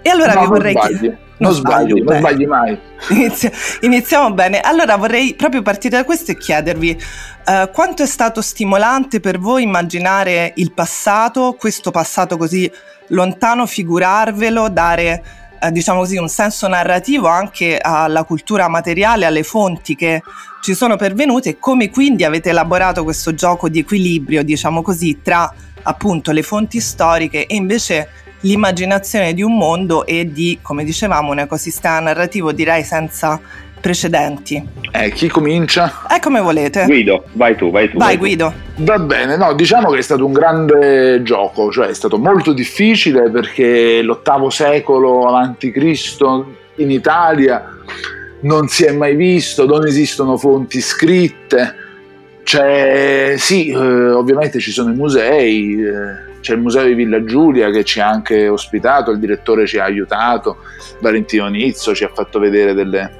E 0.02 0.08
allora 0.08 0.34
no, 0.34 0.42
vi 0.42 0.46
vorrei 0.46 0.74
chiedere. 0.74 1.18
Non, 1.40 1.52
sbagli, 1.52 2.02
non 2.02 2.18
sbagli 2.18 2.46
mai. 2.46 2.78
Inizia, 3.10 3.50
iniziamo 3.80 4.32
bene. 4.32 4.60
Allora 4.60 4.96
vorrei 4.96 5.34
proprio 5.34 5.62
partire 5.62 5.96
da 5.96 6.04
questo 6.04 6.32
e 6.32 6.36
chiedervi 6.36 6.90
uh, 7.46 7.70
quanto 7.72 8.02
è 8.02 8.06
stato 8.06 8.42
stimolante 8.42 9.20
per 9.20 9.38
voi 9.38 9.62
immaginare 9.62 10.52
il 10.56 10.72
passato, 10.72 11.56
questo 11.58 11.90
passato 11.90 12.36
così 12.36 12.70
lontano, 13.08 13.64
figurarvelo, 13.64 14.68
dare 14.68 15.22
uh, 15.62 15.70
diciamo 15.70 16.00
così 16.00 16.18
un 16.18 16.28
senso 16.28 16.68
narrativo 16.68 17.26
anche 17.26 17.78
alla 17.78 18.24
cultura 18.24 18.68
materiale, 18.68 19.24
alle 19.24 19.42
fonti 19.42 19.96
che 19.96 20.22
ci 20.60 20.74
sono 20.74 20.96
pervenute 20.96 21.48
e 21.48 21.58
come 21.58 21.88
quindi 21.88 22.22
avete 22.22 22.50
elaborato 22.50 23.02
questo 23.02 23.32
gioco 23.32 23.70
di 23.70 23.78
equilibrio, 23.78 24.42
diciamo 24.42 24.82
così, 24.82 25.20
tra 25.22 25.50
appunto 25.82 26.32
le 26.32 26.42
fonti 26.42 26.80
storiche 26.80 27.46
e 27.46 27.54
invece 27.54 28.08
l'immaginazione 28.40 29.34
di 29.34 29.42
un 29.42 29.56
mondo 29.56 30.06
e 30.06 30.30
di, 30.30 30.58
come 30.62 30.84
dicevamo, 30.84 31.32
un 31.32 31.40
ecosistema 31.40 32.00
narrativo 32.00 32.52
direi 32.52 32.84
senza 32.84 33.40
precedenti. 33.80 34.62
Eh, 34.92 35.10
chi 35.12 35.28
comincia? 35.28 36.06
È 36.06 36.20
come 36.20 36.40
volete. 36.40 36.84
Guido, 36.84 37.24
vai 37.32 37.56
tu, 37.56 37.70
vai 37.70 37.90
tu. 37.90 37.96
Vai, 37.96 38.08
vai 38.08 38.16
Guido. 38.18 38.52
Tu. 38.76 38.84
Va 38.84 38.98
bene, 38.98 39.36
no, 39.36 39.54
diciamo 39.54 39.90
che 39.90 39.98
è 39.98 40.02
stato 40.02 40.24
un 40.24 40.32
grande 40.32 41.22
gioco, 41.22 41.70
cioè 41.70 41.88
è 41.88 41.94
stato 41.94 42.18
molto 42.18 42.52
difficile 42.52 43.30
perché 43.30 44.02
l'ottavo 44.02 44.50
secolo 44.50 45.26
avanti 45.26 45.70
Cristo 45.70 46.56
in 46.76 46.90
Italia 46.90 47.64
non 48.42 48.68
si 48.68 48.84
è 48.84 48.92
mai 48.92 49.16
visto, 49.16 49.66
non 49.66 49.86
esistono 49.86 50.36
fonti 50.36 50.80
scritte. 50.80 51.74
C'è, 52.42 53.34
sì, 53.36 53.68
eh, 53.68 53.76
ovviamente 53.76 54.60
ci 54.60 54.72
sono 54.72 54.90
i 54.90 54.96
musei, 54.96 55.80
eh, 55.82 56.29
c'è 56.40 56.54
il 56.54 56.60
museo 56.60 56.84
di 56.84 56.94
Villa 56.94 57.24
Giulia 57.24 57.70
che 57.70 57.84
ci 57.84 58.00
ha 58.00 58.08
anche 58.08 58.48
ospitato, 58.48 59.10
il 59.10 59.18
direttore 59.18 59.66
ci 59.66 59.78
ha 59.78 59.84
aiutato, 59.84 60.58
Valentino 61.00 61.48
Nizzo 61.48 61.94
ci 61.94 62.04
ha 62.04 62.10
fatto 62.12 62.38
vedere 62.38 62.74
delle, 62.74 63.10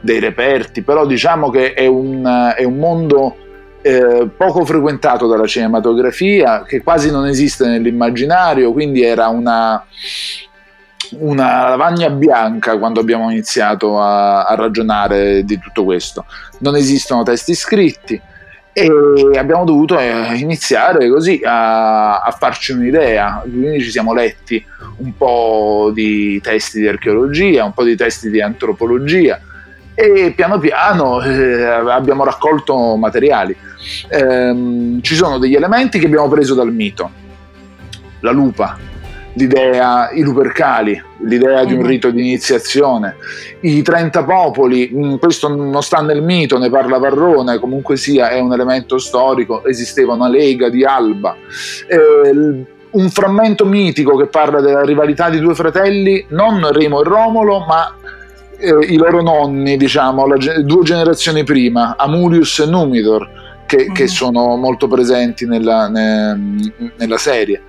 dei 0.00 0.20
reperti, 0.20 0.82
però 0.82 1.06
diciamo 1.06 1.50
che 1.50 1.72
è 1.72 1.86
un, 1.86 2.52
è 2.56 2.64
un 2.64 2.76
mondo 2.76 3.36
eh, 3.82 4.28
poco 4.36 4.64
frequentato 4.64 5.26
dalla 5.26 5.46
cinematografia, 5.46 6.62
che 6.64 6.82
quasi 6.82 7.10
non 7.10 7.26
esiste 7.26 7.66
nell'immaginario, 7.66 8.72
quindi 8.72 9.02
era 9.02 9.28
una, 9.28 9.84
una 11.18 11.68
lavagna 11.68 12.10
bianca 12.10 12.78
quando 12.78 13.00
abbiamo 13.00 13.30
iniziato 13.30 14.00
a, 14.00 14.44
a 14.44 14.54
ragionare 14.56 15.44
di 15.44 15.58
tutto 15.58 15.84
questo. 15.84 16.24
Non 16.58 16.74
esistono 16.74 17.22
testi 17.22 17.54
scritti 17.54 18.20
e 18.78 19.38
abbiamo 19.38 19.64
dovuto 19.64 19.98
eh, 19.98 20.36
iniziare 20.36 21.08
così 21.08 21.40
a, 21.42 22.20
a, 22.20 22.30
farci 22.30 22.72
un'idea, 22.72 23.40
quindi 23.42 23.80
ci 23.80 23.90
siamo 23.90 24.12
letti 24.12 24.62
un 24.98 25.16
po' 25.16 25.90
di 25.94 26.38
testi 26.42 26.80
di 26.80 26.86
archeologia, 26.86 27.64
un 27.64 27.72
po' 27.72 27.84
di 27.84 27.96
testi 27.96 28.28
di 28.28 28.42
antropologia 28.42 29.40
e 29.94 30.34
piano 30.36 30.58
piano 30.58 31.22
eh, 31.22 31.64
abbiamo 31.64 32.22
raccolto 32.22 32.96
materiali. 32.96 33.56
Eh, 34.10 34.98
ci 35.00 35.14
sono 35.14 35.38
degli 35.38 35.54
elementi 35.54 35.98
che 35.98 36.04
abbiamo 36.04 36.28
preso 36.28 36.54
dal 36.54 36.70
mito, 36.70 37.10
la 38.20 38.30
lupa, 38.30 38.76
l'idea, 39.36 40.10
i 40.10 40.22
lupercali, 40.22 41.00
l'idea 41.20 41.64
di 41.64 41.72
un 41.72 41.80
mhm. 41.80 41.86
rito 41.86 42.10
di 42.10 42.20
iniziazione, 42.20 43.16
i 43.60 43.82
30 43.82 44.24
popoli, 44.24 44.90
mm, 44.92 45.14
questo 45.16 45.48
non 45.48 45.82
sta 45.82 46.00
nel 46.00 46.22
mito, 46.22 46.58
ne 46.58 46.70
parla 46.70 46.98
Varrone, 46.98 47.58
comunque 47.58 47.96
sia 47.96 48.30
è 48.30 48.40
un 48.40 48.52
elemento 48.52 48.98
storico, 48.98 49.64
esisteva 49.64 50.14
una 50.14 50.28
lega 50.28 50.68
di 50.68 50.84
Alba. 50.84 51.36
Eh, 51.86 52.74
un 52.88 53.10
frammento 53.10 53.66
mitico 53.66 54.16
che 54.16 54.26
parla 54.26 54.60
della 54.60 54.82
rivalità 54.82 55.28
di 55.28 55.38
due 55.38 55.54
fratelli, 55.54 56.24
non 56.30 56.72
Remo 56.72 57.02
e 57.02 57.04
Romolo, 57.04 57.58
ma 57.66 57.94
eh, 58.58 58.86
i 58.86 58.96
loro 58.96 59.20
nonni, 59.20 59.76
diciamo, 59.76 60.26
la, 60.26 60.36
due 60.62 60.82
generazioni 60.82 61.44
prima, 61.44 61.96
Amulius 61.98 62.60
e 62.60 62.66
Numidor 62.66 63.44
che, 63.66 63.90
che, 63.92 64.04
mm. 64.04 64.06
sono 64.06 64.56
molto 64.56 64.88
presenti 64.88 65.46
nella, 65.46 65.88
ne, 65.88 66.72
nella 66.96 67.18
serie. 67.18 67.62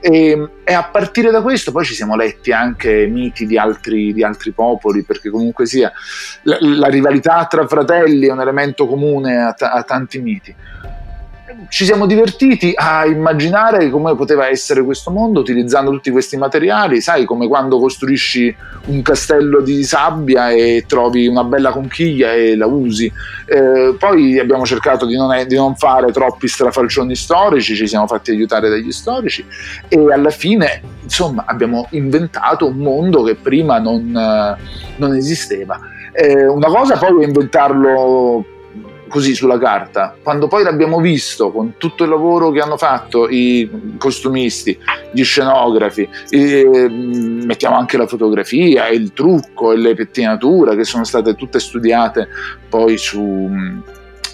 E, 0.00 0.48
e, 0.64 0.72
a 0.72 0.84
partire 0.84 1.30
da 1.30 1.42
questo 1.42 1.72
poi 1.72 1.84
ci 1.84 1.94
siamo 1.94 2.16
letti 2.16 2.52
anche 2.52 3.06
miti 3.06 3.46
di 3.46 3.56
altri, 3.56 4.12
di 4.12 4.22
altri 4.22 4.50
popoli, 4.52 5.02
perché 5.02 5.30
comunque 5.30 5.66
sia 5.66 5.92
la, 6.42 6.58
la, 6.60 6.88
rivalità 6.88 7.46
tra 7.46 7.66
fratelli 7.66 8.26
è 8.26 8.32
un 8.32 8.40
elemento 8.40 8.86
comune 8.86 9.36
a, 9.38 9.52
t- 9.52 9.62
a 9.62 9.82
tanti 9.82 10.20
miti 10.20 10.54
ci 11.68 11.84
siamo 11.84 12.06
divertiti 12.06 12.72
a 12.74 13.06
immaginare 13.06 13.90
come 13.90 14.14
poteva 14.14 14.48
essere 14.48 14.82
questo 14.82 15.10
mondo 15.10 15.40
utilizzando 15.40 15.90
tutti 15.90 16.10
questi 16.10 16.36
materiali, 16.36 17.00
sai 17.00 17.24
come 17.24 17.48
quando 17.48 17.78
costruisci 17.78 18.54
un 18.86 19.02
castello 19.02 19.60
di 19.60 19.82
sabbia 19.84 20.50
e 20.50 20.84
trovi 20.86 21.26
una 21.26 21.44
bella 21.44 21.70
conchiglia 21.70 22.32
e 22.32 22.56
la 22.56 22.66
usi. 22.66 23.10
Eh, 23.46 23.94
poi 23.98 24.38
abbiamo 24.38 24.64
cercato 24.64 25.06
di 25.06 25.16
non, 25.16 25.32
è, 25.32 25.46
di 25.46 25.56
non, 25.56 25.76
fare 25.76 26.12
troppi 26.12 26.48
strafalcioni 26.48 27.14
storici, 27.14 27.74
ci 27.74 27.86
siamo 27.86 28.06
fatti 28.06 28.30
aiutare 28.30 28.68
dagli 28.68 28.92
storici 28.92 29.44
e 29.88 30.12
alla 30.12 30.30
fine 30.30 30.80
insomma 31.02 31.44
abbiamo 31.46 31.86
inventato 31.90 32.66
un 32.66 32.76
mondo 32.76 33.22
che 33.22 33.34
prima 33.34 33.78
non, 33.78 34.10
non 34.96 35.14
esisteva. 35.14 35.78
Eh, 36.12 36.46
una 36.46 36.68
cosa 36.68 36.96
poi 36.96 37.22
è 37.22 37.26
inventarlo 37.26 38.44
così 39.16 39.34
sulla 39.34 39.58
carta. 39.58 40.14
Quando 40.22 40.46
poi 40.46 40.62
l'abbiamo 40.62 41.00
visto 41.00 41.50
con 41.50 41.78
tutto 41.78 42.04
il 42.04 42.10
lavoro 42.10 42.50
che 42.50 42.60
hanno 42.60 42.76
fatto 42.76 43.30
i 43.30 43.94
costumisti, 43.96 44.78
gli 45.10 45.24
scenografi, 45.24 46.06
e, 46.28 46.66
mm, 46.86 47.44
mettiamo 47.44 47.78
anche 47.78 47.96
la 47.96 48.06
fotografia, 48.06 48.88
il 48.88 49.14
trucco 49.14 49.72
e 49.72 49.78
le 49.78 49.94
pettinature 49.94 50.76
che 50.76 50.84
sono 50.84 51.04
state 51.04 51.34
tutte 51.34 51.58
studiate 51.58 52.28
poi 52.68 52.98
su, 52.98 53.22
mm, 53.22 53.78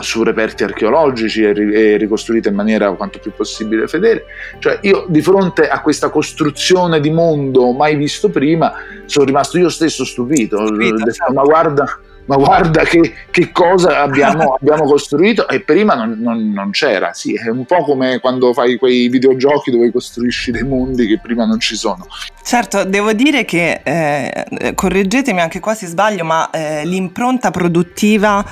su 0.01 0.25
reperti 0.25 0.65
archeologici 0.65 1.45
e, 1.45 1.97
ricostruite 1.97 2.49
in 2.49 2.57
maniera 2.57 2.91
quanto 2.95 3.21
più 3.21 3.31
possibile 3.37 3.87
fedele. 3.87 4.25
Cioè 4.59 4.81
io 4.83 5.05
di 5.07 5.23
fronte 5.23 5.69
a 5.69 5.81
questa 5.81 6.11
costruzione 6.11 6.99
di 6.99 7.13
mondo 7.13 7.71
mai 7.71 7.95
visto 7.95 8.31
prima 8.31 8.73
sono 9.05 9.27
rimasto 9.27 9.59
io 9.59 9.69
stesso 9.69 10.05
stupito. 10.05 10.57
stupito 10.57 10.97
detto, 10.97 11.13
certo. 11.13 11.33
Ma 11.33 11.43
guarda 11.43 12.01
ma 12.27 12.37
guarda 12.37 12.83
che, 12.83 13.15
che 13.31 13.51
cosa 13.51 14.01
abbiamo, 14.01 14.55
abbiamo, 14.61 14.85
costruito 14.85 15.49
e 15.49 15.61
prima 15.61 15.95
non, 15.95 16.19
non, 16.19 16.51
non, 16.51 16.71
c'era, 16.71 17.13
sì, 17.13 17.35
è 17.35 17.49
un 17.49 17.65
po' 17.65 17.85
come 17.85 18.21
quando 18.21 18.53
fai 18.53 18.77
quei 18.77 19.09
videogiochi 19.09 19.71
dove 19.71 19.91
costruisci 19.91 20.51
dei 20.51 20.63
mondi 20.63 21.07
che 21.07 21.19
prima 21.21 21.45
non 21.45 21.59
ci 21.59 21.77
sono. 21.77 22.07
Certo, 22.43 22.85
devo 22.85 23.13
dire 23.13 23.45
che, 23.45 23.81
eh, 23.83 24.75
correggetemi 24.75 25.41
anche 25.41 25.61
qua 25.61 25.75
se 25.75 25.87
sbaglio, 25.87 26.25
ma 26.25 26.51
eh, 26.51 26.85
l'impronta 26.85 27.51
produttiva 27.51 28.45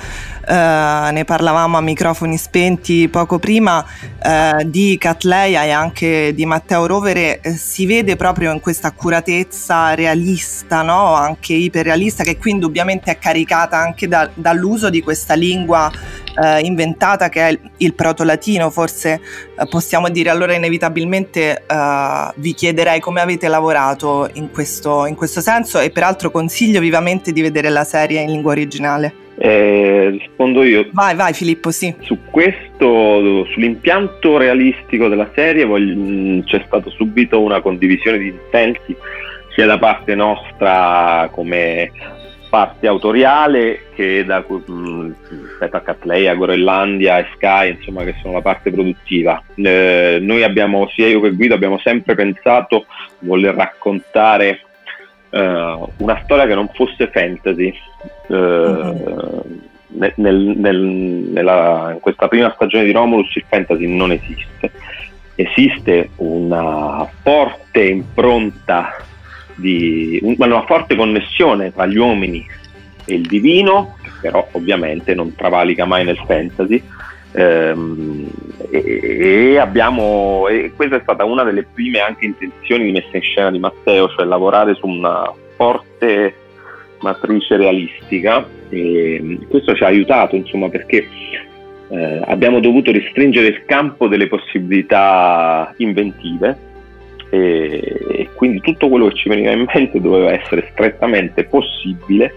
eh, 0.45 1.09
ne 1.11 1.23
parlavamo 1.25 1.77
a 1.77 1.81
microfoni 1.81 2.37
spenti 2.37 3.07
poco 3.07 3.39
prima, 3.39 3.85
eh, 4.23 4.65
di 4.65 4.97
Catleia 4.99 5.63
e 5.63 5.69
anche 5.71 6.33
di 6.33 6.45
Matteo 6.45 6.85
Rovere, 6.85 7.41
eh, 7.41 7.51
si 7.53 7.85
vede 7.85 8.15
proprio 8.15 8.51
in 8.51 8.59
questa 8.59 8.89
accuratezza 8.89 9.93
realista, 9.93 10.81
no? 10.81 11.13
anche 11.13 11.53
iperrealista, 11.53 12.23
che 12.23 12.37
qui 12.37 12.51
indubbiamente 12.51 13.11
è 13.11 13.17
caricata 13.19 13.77
anche 13.77 14.07
da, 14.07 14.29
dall'uso 14.33 14.89
di 14.89 15.01
questa 15.01 15.33
lingua 15.33 15.91
eh, 16.35 16.59
inventata 16.61 17.29
che 17.29 17.47
è 17.47 17.51
il, 17.51 17.59
il 17.77 17.93
proto-latino, 17.93 18.69
forse 18.69 19.19
eh, 19.57 19.67
possiamo 19.69 20.09
dire 20.09 20.29
allora 20.29 20.53
inevitabilmente 20.53 21.63
eh, 21.67 22.31
vi 22.35 22.53
chiederei 22.53 22.99
come 22.99 23.21
avete 23.21 23.47
lavorato 23.47 24.29
in 24.33 24.51
questo, 24.51 25.05
in 25.05 25.15
questo 25.15 25.41
senso 25.41 25.79
e 25.79 25.89
peraltro 25.89 26.31
consiglio 26.31 26.79
vivamente 26.79 27.31
di 27.31 27.41
vedere 27.41 27.69
la 27.69 27.83
serie 27.83 28.21
in 28.21 28.29
lingua 28.29 28.51
originale. 28.51 29.13
Eh, 29.43 30.09
rispondo 30.11 30.63
io. 30.63 30.87
Vai, 30.91 31.15
vai 31.15 31.33
Filippo, 31.33 31.71
sì. 31.71 31.93
Su 32.01 32.19
questo, 32.29 33.45
sull'impianto 33.45 34.37
realistico 34.37 35.07
della 35.07 35.31
serie 35.33 35.65
voglio, 35.65 35.95
mh, 35.95 36.43
c'è 36.43 36.61
stata 36.67 36.89
subito 36.91 37.41
una 37.41 37.59
condivisione 37.59 38.19
di 38.19 38.27
intenti 38.27 38.95
sia 39.55 39.65
da 39.65 39.79
parte 39.79 40.13
nostra 40.15 41.27
come 41.31 41.91
parte 42.51 42.85
autoriale 42.85 43.85
che 43.95 44.25
da 44.25 44.43
mh, 44.45 45.15
rispetto 45.29 45.77
a 45.77 45.79
Catleia, 45.79 46.35
Gorellandia 46.35 47.19
e 47.19 47.27
Sky, 47.35 47.77
insomma, 47.77 48.03
che 48.03 48.15
sono 48.21 48.33
la 48.33 48.41
parte 48.41 48.71
produttiva. 48.71 49.41
Eh, 49.55 50.17
noi 50.19 50.43
abbiamo, 50.43 50.89
sia 50.89 51.07
io 51.07 51.21
che 51.21 51.31
Guido, 51.31 51.53
abbiamo 51.53 51.79
sempre 51.79 52.13
pensato 52.13 52.85
di 53.19 53.27
voler 53.27 53.55
raccontare 53.55 54.59
eh, 55.29 55.89
una 55.97 56.19
storia 56.23 56.45
che 56.45 56.53
non 56.53 56.67
fosse 56.73 57.07
fantasy. 57.07 57.73
Eh, 58.27 58.35
uh-huh. 58.35 59.43
nel, 59.87 60.13
nel, 60.57 60.77
nella, 60.77 61.91
in 61.93 62.01
questa 62.01 62.27
prima 62.27 62.51
stagione 62.53 62.83
di 62.83 62.91
Romulus 62.91 63.33
il 63.33 63.45
fantasy 63.47 63.87
non 63.87 64.11
esiste. 64.11 64.71
Esiste 65.35 66.09
una 66.17 67.09
forte 67.23 67.81
impronta 67.85 69.05
di 69.61 70.19
una 70.21 70.65
forte 70.65 70.95
connessione 70.95 71.71
tra 71.71 71.85
gli 71.85 71.97
uomini 71.97 72.45
e 73.05 73.15
il 73.15 73.27
divino, 73.27 73.95
che 74.01 74.09
però 74.19 74.45
ovviamente 74.51 75.13
non 75.15 75.33
travalica 75.35 75.85
mai 75.85 76.03
nel 76.03 76.21
fantasy. 76.25 76.83
Ehm, 77.33 78.29
e, 78.69 79.51
e, 79.53 79.57
abbiamo, 79.57 80.47
e 80.49 80.73
questa 80.75 80.97
è 80.97 81.01
stata 81.01 81.23
una 81.23 81.43
delle 81.43 81.63
prime 81.63 81.99
anche 81.99 82.25
intenzioni 82.25 82.85
di 82.85 82.91
messa 82.91 83.15
in 83.15 83.21
scena 83.21 83.51
di 83.51 83.59
Matteo, 83.59 84.09
cioè 84.09 84.25
lavorare 84.25 84.73
su 84.75 84.87
una 84.87 85.31
forte 85.55 86.35
matrice 86.99 87.55
realistica 87.57 88.45
e 88.69 89.39
questo 89.49 89.75
ci 89.75 89.83
ha 89.83 89.87
aiutato 89.87 90.35
insomma 90.35 90.69
perché 90.69 91.07
eh, 91.89 92.21
abbiamo 92.25 92.59
dovuto 92.59 92.91
restringere 92.91 93.47
il 93.47 93.65
campo 93.65 94.07
delle 94.07 94.27
possibilità 94.27 95.73
inventive 95.77 96.69
e, 97.31 97.97
e 98.09 98.29
quindi 98.33 98.59
tutto 98.59 98.89
quello 98.89 99.07
che 99.07 99.15
ci 99.15 99.29
veniva 99.29 99.51
in 99.51 99.65
mente 99.73 100.01
doveva 100.01 100.33
essere 100.33 100.67
strettamente 100.71 101.45
possibile, 101.45 102.33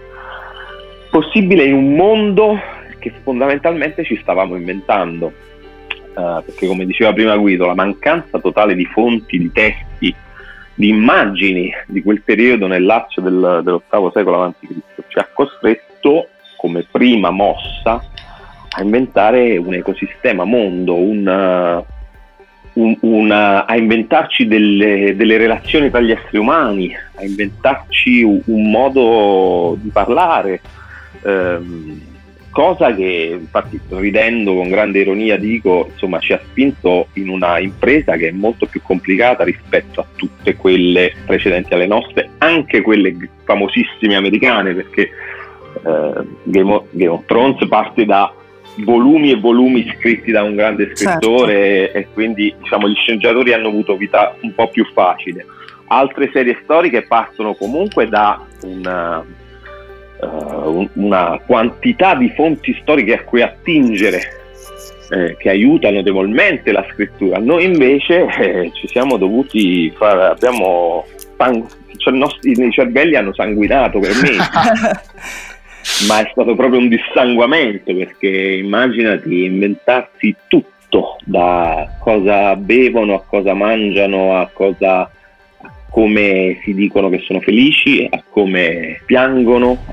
possibile 1.09 1.65
in 1.65 1.73
un 1.73 1.95
mondo 1.95 2.57
che 2.97 3.11
fondamentalmente 3.21 4.05
ci 4.05 4.17
stavamo 4.21 4.55
inventando. 4.55 5.33
Uh, 6.15 6.41
perché 6.45 6.65
come 6.65 6.85
diceva 6.85 7.11
prima 7.11 7.35
Guido, 7.35 7.65
la 7.65 7.75
mancanza 7.75 8.39
totale 8.39 8.73
di 8.73 8.85
fonti, 8.85 9.37
di 9.37 9.51
testi, 9.51 10.15
di 10.73 10.87
immagini 10.87 11.69
di 11.87 12.01
quel 12.01 12.21
periodo 12.21 12.67
nel 12.67 12.85
Lazio 12.85 13.21
del, 13.21 13.59
dell'ottavo 13.63 14.11
secolo 14.11 14.43
a.C. 14.43 14.65
ci 15.09 15.19
ha 15.19 15.27
costretto 15.33 16.29
come 16.55 16.85
prima 16.89 17.31
mossa 17.31 18.01
a 18.69 18.81
inventare 18.81 19.57
un 19.57 19.73
ecosistema 19.73 20.45
mondo, 20.45 20.95
un, 20.95 21.83
un, 22.75 22.95
una, 23.01 23.65
a 23.65 23.75
inventarci 23.75 24.47
delle, 24.47 25.15
delle, 25.15 25.37
relazioni 25.37 25.89
tra 25.89 25.99
gli 25.99 26.11
esseri 26.11 26.37
umani, 26.37 26.95
a 27.15 27.23
inventarci 27.23 28.23
un, 28.23 28.41
un 28.45 28.69
modo 28.69 29.77
di 29.79 29.89
parlare, 29.89 30.61
ehm, 31.23 32.01
cosa 32.49 32.93
che 32.93 33.37
infatti 33.37 33.79
ridendo 33.89 34.55
con 34.55 34.69
grande 34.69 34.99
ironia 34.99 35.37
dico, 35.37 35.89
insomma 35.91 36.19
ci 36.19 36.31
ha 36.31 36.39
spinto 36.41 37.07
in 37.13 37.27
una 37.27 37.59
impresa 37.59 38.15
che 38.15 38.29
è 38.29 38.31
molto 38.31 38.65
più 38.65 38.81
complicata 38.81 39.43
rispetto 39.43 39.99
a 39.99 40.05
tutte 40.15 40.55
quelle 40.55 41.13
precedenti 41.25 41.73
alle 41.73 41.87
nostre, 41.87 42.29
anche 42.37 42.81
quelle 42.81 43.13
famosissime 43.43 44.15
americane, 44.15 44.73
perché 44.73 45.01
eh, 45.01 46.27
Game, 46.43 46.73
of, 46.73 46.85
Game 46.91 47.11
of 47.11 47.25
Thrones 47.25 47.67
parte 47.67 48.05
da 48.05 48.33
volumi 48.77 49.31
e 49.31 49.39
volumi 49.39 49.91
scritti 49.95 50.31
da 50.31 50.43
un 50.43 50.55
grande 50.55 50.95
scrittore 50.95 51.53
certo. 51.53 51.97
e, 51.97 52.07
quindi 52.13 52.53
diciamo, 52.59 52.87
gli 52.87 52.95
sceneggiatori 52.95 53.53
hanno 53.53 53.69
avuto 53.69 53.95
vita 53.95 54.35
un 54.41 54.53
po' 54.53 54.67
più 54.67 54.85
facile. 54.93 55.45
Altre 55.87 56.29
serie 56.33 56.59
storiche 56.63 57.03
partono 57.03 57.53
comunque 57.53 58.07
da 58.07 58.43
una, 58.63 59.23
uh, 60.19 60.89
una 60.93 61.39
quantità 61.45 62.15
di 62.15 62.31
fonti 62.35 62.77
storiche 62.81 63.13
a 63.13 63.23
cui 63.23 63.41
attingere 63.41 64.43
eh, 65.09 65.35
che 65.37 65.49
aiutano 65.49 65.97
notevolmente 65.97 66.71
la 66.71 66.85
scrittura. 66.91 67.37
Noi 67.37 67.65
invece 67.65 68.25
eh, 68.25 68.71
ci 68.73 68.87
siamo 68.87 69.17
dovuti 69.17 69.91
fare, 69.91 70.25
abbiamo, 70.25 71.05
cioè, 71.97 72.13
i 72.13 72.17
nostri 72.17 72.71
cervelli 72.71 73.15
hanno 73.15 73.33
sanguinato 73.33 73.99
per 73.99 74.11
me. 74.21 74.37
ma 76.07 76.21
è 76.21 76.29
stato 76.31 76.55
proprio 76.55 76.79
un 76.79 76.87
dissanguamento 76.87 77.93
perché 77.95 78.27
immaginati 78.27 79.45
inventarsi 79.45 80.35
tutto 80.47 81.17
da 81.23 81.97
cosa 81.99 82.55
bevono 82.55 83.15
a 83.15 83.23
cosa 83.23 83.53
mangiano 83.53 84.37
a 84.37 84.49
cosa 84.51 85.09
come 85.89 86.59
si 86.63 86.73
dicono 86.73 87.09
che 87.09 87.19
sono 87.19 87.39
felici 87.39 88.07
a 88.09 88.23
come 88.27 89.01
piangono 89.05 89.83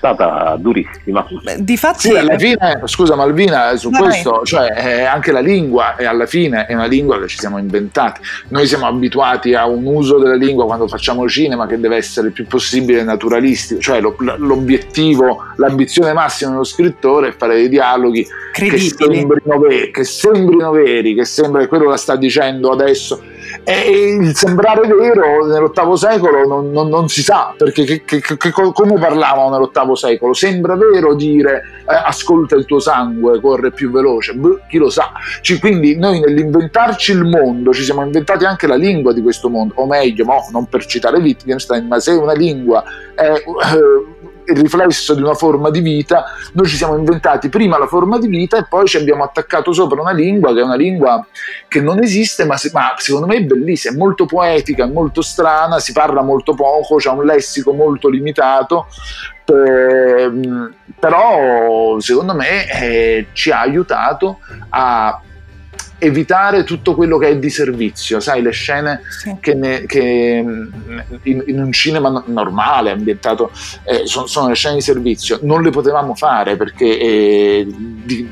stata 0.00 0.56
durissima. 0.58 1.26
Di 1.58 1.76
fatti, 1.76 2.08
sì, 2.08 2.16
alla 2.16 2.38
fine, 2.38 2.80
scusa 2.86 3.14
Malvina, 3.14 3.76
su 3.76 3.90
Vai. 3.90 4.00
questo, 4.00 4.40
cioè 4.44 5.04
anche 5.04 5.30
la 5.30 5.40
lingua 5.40 5.94
è 5.96 6.06
alla 6.06 6.24
fine 6.24 6.64
è 6.64 6.72
una 6.72 6.86
lingua 6.86 7.20
che 7.20 7.28
ci 7.28 7.38
siamo 7.38 7.58
inventati. 7.58 8.22
Noi 8.48 8.66
siamo 8.66 8.86
abituati 8.86 9.54
a 9.54 9.66
un 9.66 9.84
uso 9.84 10.18
della 10.18 10.34
lingua 10.34 10.64
quando 10.64 10.88
facciamo 10.88 11.28
cinema 11.28 11.66
che 11.66 11.78
deve 11.78 11.96
essere 11.96 12.28
il 12.28 12.32
più 12.32 12.46
possibile 12.46 13.04
naturalistico, 13.04 13.80
cioè 13.80 14.00
lo, 14.00 14.16
l'obiettivo, 14.38 15.44
l'ambizione 15.56 16.14
massima 16.14 16.52
dello 16.52 16.64
scrittore 16.64 17.28
è 17.28 17.32
fare 17.36 17.56
dei 17.56 17.68
dialoghi 17.68 18.26
che 18.52 18.78
sembrino, 18.78 19.58
veri, 19.58 19.90
che 19.90 20.04
sembrino 20.04 20.70
veri, 20.70 21.14
che 21.14 21.24
sembra 21.26 21.60
che 21.60 21.68
quello 21.68 21.88
la 21.88 21.96
sta 21.96 22.16
dicendo 22.16 22.70
adesso 22.70 23.22
e 23.62 24.16
il 24.20 24.34
sembrare 24.34 24.86
vero 24.86 25.46
nell'ottavo 25.46 25.96
secolo 25.96 26.46
non, 26.46 26.70
non, 26.70 26.88
non 26.88 27.08
si 27.08 27.22
sa, 27.22 27.54
perché 27.56 27.84
che, 27.84 28.04
che, 28.04 28.20
che, 28.20 28.50
come 28.50 28.98
parlavano 28.98 29.50
nell'ottavo 29.50 29.94
secolo? 29.94 30.32
Sembra 30.32 30.76
vero 30.76 31.14
dire 31.14 31.62
eh, 31.88 31.94
ascolta 31.94 32.56
il 32.56 32.64
tuo 32.64 32.80
sangue, 32.80 33.40
corre 33.40 33.70
più 33.70 33.90
veloce, 33.90 34.34
Beh, 34.34 34.62
chi 34.68 34.78
lo 34.78 34.90
sa. 34.90 35.12
Cioè, 35.40 35.58
quindi 35.58 35.96
noi 35.96 36.20
nell'inventarci 36.20 37.12
il 37.12 37.24
mondo 37.24 37.72
ci 37.72 37.82
siamo 37.82 38.02
inventati 38.02 38.44
anche 38.44 38.66
la 38.66 38.76
lingua 38.76 39.12
di 39.12 39.22
questo 39.22 39.48
mondo, 39.48 39.74
o 39.76 39.86
meglio, 39.86 40.24
mo, 40.24 40.48
non 40.52 40.66
per 40.66 40.86
citare 40.86 41.18
Wittgenstein, 41.18 41.86
ma 41.86 42.00
se 42.00 42.12
una 42.12 42.32
lingua 42.32 42.82
è... 43.14 43.32
Eh, 43.32 44.18
riflesso 44.54 45.14
di 45.14 45.22
una 45.22 45.34
forma 45.34 45.70
di 45.70 45.80
vita, 45.80 46.24
noi 46.52 46.66
ci 46.66 46.76
siamo 46.76 46.96
inventati 46.96 47.48
prima 47.48 47.78
la 47.78 47.86
forma 47.86 48.18
di 48.18 48.28
vita 48.28 48.58
e 48.58 48.66
poi 48.68 48.86
ci 48.86 48.96
abbiamo 48.96 49.24
attaccato 49.24 49.72
sopra 49.72 50.00
una 50.00 50.12
lingua 50.12 50.52
che 50.52 50.60
è 50.60 50.62
una 50.62 50.76
lingua 50.76 51.26
che 51.68 51.80
non 51.80 52.02
esiste, 52.02 52.44
ma, 52.44 52.56
se, 52.56 52.70
ma 52.72 52.94
secondo 52.96 53.26
me 53.26 53.36
è 53.36 53.42
bellissima, 53.42 53.94
è 53.94 53.96
molto 53.96 54.26
poetica, 54.26 54.84
è 54.84 54.88
molto 54.88 55.22
strana, 55.22 55.78
si 55.78 55.92
parla 55.92 56.22
molto 56.22 56.54
poco, 56.54 56.96
c'è 56.96 57.10
un 57.10 57.24
lessico 57.24 57.72
molto 57.72 58.08
limitato, 58.08 58.86
eh, 59.44 60.30
però 60.98 61.98
secondo 61.98 62.34
me 62.34 62.70
eh, 62.70 63.26
ci 63.32 63.50
ha 63.50 63.60
aiutato 63.60 64.38
a 64.70 65.20
evitare 66.00 66.64
tutto 66.64 66.94
quello 66.94 67.18
che 67.18 67.28
è 67.28 67.36
di 67.36 67.50
servizio, 67.50 68.20
sai, 68.20 68.42
le 68.42 68.50
scene 68.50 69.02
sì. 69.08 69.36
che, 69.38 69.54
ne, 69.54 69.84
che 69.86 70.42
in, 71.22 71.44
in, 71.46 71.62
un 71.62 71.72
cinema 71.72 72.24
normale, 72.26 72.90
ambientato, 72.90 73.50
eh, 73.84 74.06
sono, 74.06 74.26
sono, 74.26 74.48
le 74.48 74.54
scene 74.54 74.76
di 74.76 74.80
servizio, 74.80 75.38
non 75.42 75.62
le 75.62 75.70
potevamo 75.70 76.14
fare 76.14 76.56
perché 76.56 76.98
eh, 76.98 77.66
di, 77.68 78.26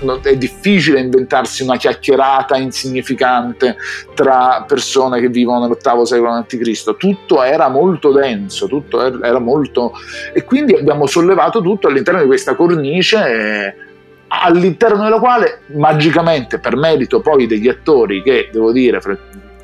no, 0.00 0.20
è 0.22 0.36
difficile 0.36 1.00
inventarsi 1.00 1.62
una 1.62 1.76
chiacchierata 1.76 2.56
insignificante 2.56 3.76
tra 4.14 4.64
persone 4.66 5.20
che 5.20 5.28
vivono 5.28 5.60
nell'ottavo 5.60 6.06
secolo 6.06 6.32
a.C. 6.32 6.96
Tutto 6.96 7.42
era 7.42 7.68
molto 7.68 8.12
denso, 8.12 8.66
tutto 8.66 9.22
era 9.22 9.38
molto... 9.38 9.92
e 10.32 10.42
quindi 10.44 10.74
abbiamo 10.74 11.06
sollevato 11.06 11.60
tutto 11.60 11.86
all'interno 11.86 12.20
di 12.20 12.26
questa 12.26 12.54
cornice. 12.54 13.16
Eh, 13.26 13.88
all'interno 14.32 15.02
della 15.02 15.18
quale 15.18 15.62
magicamente 15.74 16.58
per 16.58 16.76
merito 16.76 17.20
poi 17.20 17.46
degli 17.46 17.68
attori 17.68 18.22
che 18.22 18.48
devo 18.52 18.70
dire 18.70 19.00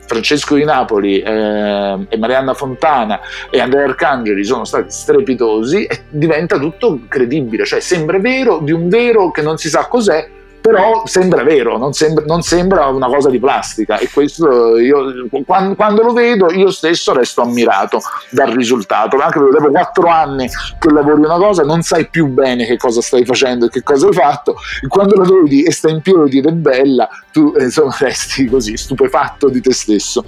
Francesco 0.07 0.55
di 0.55 0.65
Napoli 0.65 1.21
eh, 1.21 2.07
e 2.09 2.17
Marianna 2.17 2.55
Fontana 2.55 3.21
e 3.51 3.61
Andrea 3.61 3.85
Arcangeli 3.85 4.45
sono 4.45 4.65
stati 4.65 4.91
strepitosi 4.91 5.85
e 5.85 6.05
diventa 6.09 6.59
tutto 6.59 7.01
credibile, 7.09 7.65
cioè 7.65 7.81
sembra 7.81 8.19
vero 8.19 8.59
di 8.59 8.73
un 8.73 8.89
vero 8.89 9.31
che 9.31 9.43
non 9.43 9.57
si 9.59 9.69
sa 9.69 9.87
cos'è, 9.87 10.29
però 10.67 11.03
sembra 11.07 11.45
vero, 11.45 11.79
non 11.79 11.93
sembra, 11.93 12.25
non 12.27 12.43
sembra, 12.43 12.87
una 12.87 13.07
cosa 13.07 13.31
di 13.31 13.39
plastica 13.39 13.99
e 13.99 14.11
questo 14.13 14.79
io 14.79 15.29
quando, 15.45 15.77
quando, 15.77 16.03
lo 16.03 16.13
vedo 16.13 16.51
io 16.51 16.73
stesso 16.73 17.13
resto 17.13 17.43
ammirato 17.43 18.01
dal 18.31 18.51
risultato, 18.51 19.17
anche 19.17 19.39
perché 19.39 19.59
dopo 19.59 19.71
quattro 19.71 20.09
anni 20.09 20.49
che 20.49 20.91
lavori 20.91 21.21
una 21.21 21.37
cosa 21.37 21.63
non 21.63 21.83
sai 21.83 22.09
più 22.09 22.27
bene 22.27 22.67
che 22.67 22.77
cosa 22.79 23.01
stai 23.01 23.25
facendo 23.25 23.67
e 23.67 23.69
che 23.69 23.85
cosa 23.85 24.09
hai 24.09 24.13
fatto, 24.13 24.57
e 24.83 24.89
quando 24.89 25.15
lo 25.15 25.41
vedi 25.41 25.63
e 25.63 25.71
sta 25.71 25.89
in 25.89 26.01
piedi 26.01 26.39
ed 26.39 26.47
è 26.47 26.53
bella, 26.53 27.09
tu 27.31 27.55
eh, 27.57 27.63
insomma 27.63 27.95
resti 28.01 28.47
così 28.47 28.77
stupefatto 28.77 29.49
di 29.49 29.61
te 29.61 29.73
stesso. 29.73 30.25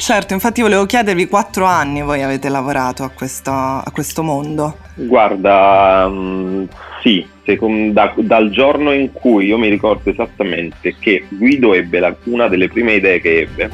Certo, 0.00 0.32
infatti 0.34 0.62
volevo 0.62 0.86
chiedervi 0.86 1.26
quattro 1.26 1.64
anni 1.64 2.02
voi 2.02 2.22
avete 2.22 2.48
lavorato 2.48 3.02
a 3.02 3.10
questo, 3.10 3.50
a 3.50 3.90
questo 3.92 4.22
mondo. 4.22 4.76
Guarda, 4.94 6.04
um, 6.06 6.68
sì, 7.00 7.26
secondo, 7.44 7.92
da, 7.92 8.14
dal 8.16 8.50
giorno 8.50 8.92
in 8.92 9.12
cui 9.12 9.46
io 9.46 9.58
mi 9.58 9.68
ricordo 9.68 10.10
esattamente 10.10 10.94
che 10.98 11.24
Guido 11.28 11.74
ebbe 11.74 11.98
la, 11.98 12.14
una 12.24 12.48
delle 12.48 12.68
prime 12.68 12.94
idee 12.94 13.20
che 13.20 13.40
ebbe 13.40 13.70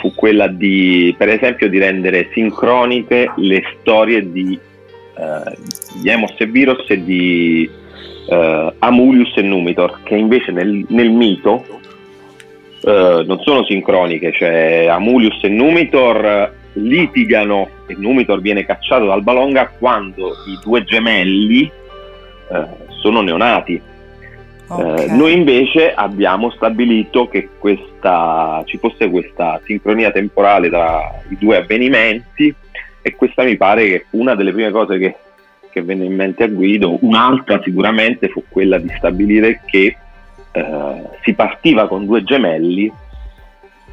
fu 0.00 0.14
quella 0.14 0.48
di, 0.48 1.14
per 1.16 1.28
esempio, 1.28 1.68
di 1.68 1.78
rendere 1.78 2.30
sincroniche 2.32 3.32
le 3.36 3.62
storie 3.78 4.30
di, 4.30 4.58
eh, 5.16 5.56
di 6.00 6.08
Emos 6.08 6.34
e 6.38 6.46
Virus 6.46 6.88
e 6.88 7.04
di 7.04 7.68
eh, 8.28 8.74
Amulius 8.78 9.36
e 9.36 9.42
Numitor, 9.42 10.00
che 10.02 10.16
invece 10.16 10.52
nel, 10.52 10.84
nel 10.88 11.10
mito 11.10 11.64
eh, 12.82 13.24
non 13.26 13.40
sono 13.42 13.64
sincroniche, 13.64 14.32
cioè 14.32 14.86
Amulius 14.88 15.42
e 15.42 15.48
Numitor 15.48 16.52
litigano 16.74 17.68
e 17.86 17.94
Numitor 17.98 18.40
viene 18.40 18.64
cacciato 18.64 19.04
dal 19.04 19.22
Balonga 19.22 19.72
quando 19.78 20.28
i 20.46 20.58
due 20.62 20.84
gemelli 20.84 21.70
eh, 22.50 22.66
sono 23.00 23.20
neonati. 23.20 23.80
Okay. 24.66 25.06
Eh, 25.06 25.12
noi 25.12 25.32
invece 25.32 25.92
abbiamo 25.92 26.50
stabilito 26.50 27.28
che 27.28 27.48
questa, 27.58 28.62
ci 28.66 28.78
fosse 28.78 29.10
questa 29.10 29.60
sincronia 29.64 30.12
temporale 30.12 30.68
tra 30.68 31.22
i 31.28 31.36
due 31.36 31.56
avvenimenti 31.56 32.54
e 33.02 33.16
questa 33.16 33.42
mi 33.42 33.56
pare 33.56 33.86
che 33.86 34.06
una 34.10 34.34
delle 34.34 34.52
prime 34.52 34.70
cose 34.70 34.98
che, 34.98 35.14
che 35.70 35.82
venne 35.82 36.04
in 36.04 36.14
mente 36.14 36.44
a 36.44 36.48
Guido, 36.48 36.98
un'altra 37.00 37.60
sicuramente 37.62 38.28
fu 38.28 38.44
quella 38.48 38.78
di 38.78 38.92
stabilire 38.96 39.62
che 39.64 39.96
eh, 40.52 41.02
si 41.22 41.32
partiva 41.34 41.88
con 41.88 42.06
due 42.06 42.22
gemelli, 42.22 42.92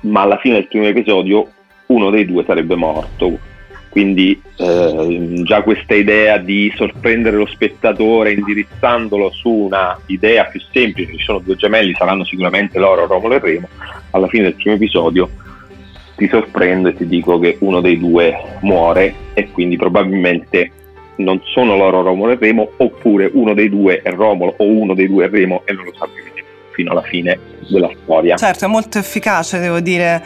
ma 0.02 0.22
alla 0.22 0.38
fine 0.38 0.56
del 0.56 0.67
primo 0.67 0.86
episodio 0.86 1.48
uno 1.88 2.10
dei 2.10 2.26
due 2.26 2.43
sarebbe 2.46 2.76
morto 2.76 3.56
quindi 3.89 4.39
eh, 4.58 5.41
già 5.43 5.62
questa 5.62 5.95
idea 5.95 6.38
di 6.38 6.71
sorprendere 6.76 7.38
lo 7.38 7.45
spettatore 7.47 8.34
indirizzandolo 8.34 9.32
su 9.32 9.50
una 9.50 9.97
idea 10.08 10.45
più 10.45 10.62
semplice, 10.71 11.17
ci 11.17 11.23
sono 11.23 11.39
due 11.39 11.56
gemelli, 11.56 11.93
saranno 11.93 12.23
sicuramente 12.23 12.80
loro, 12.80 13.08
Romolo 13.08 13.36
e 13.36 13.39
Remo, 13.39 13.67
alla 14.12 14.28
fine 14.28 14.43
del 14.43 14.56
primo 14.56 14.76
episodio 14.76 15.30
ti 16.15 16.28
sorprendo 16.28 16.89
e 16.89 16.95
ti 16.95 17.08
dico 17.08 17.38
che 17.38 17.58
uno 17.60 17.80
dei 17.80 18.00
due 18.00 18.36
muore 18.62 19.13
e 19.34 19.52
quindi 19.52 19.78
probabilmente 19.78 20.71
non 21.17 21.39
sono 21.43 21.78
loro 21.78 22.02
Romolo 22.02 22.32
e 22.32 22.38
Remo 22.39 22.71
oppure 22.78 23.30
uno 23.34 23.54
dei 23.54 23.69
due 23.69 24.02
è 24.02 24.12
Romolo 24.12 24.56
o 24.58 24.65
uno 24.65 24.93
dei 24.93 25.08
due 25.08 25.26
è 25.26 25.30
Remo 25.30 25.62
e 25.65 25.73
non 25.73 25.86
lo 25.86 25.93
sappiamo 25.97 26.28
fino 26.78 26.91
alla 26.91 27.02
fine 27.02 27.39
della 27.67 27.89
storia. 28.04 28.36
Certo, 28.36 28.65
è 28.65 28.67
molto 28.67 29.00
efficace, 29.00 29.58
devo 29.58 29.80
dire 29.80 30.23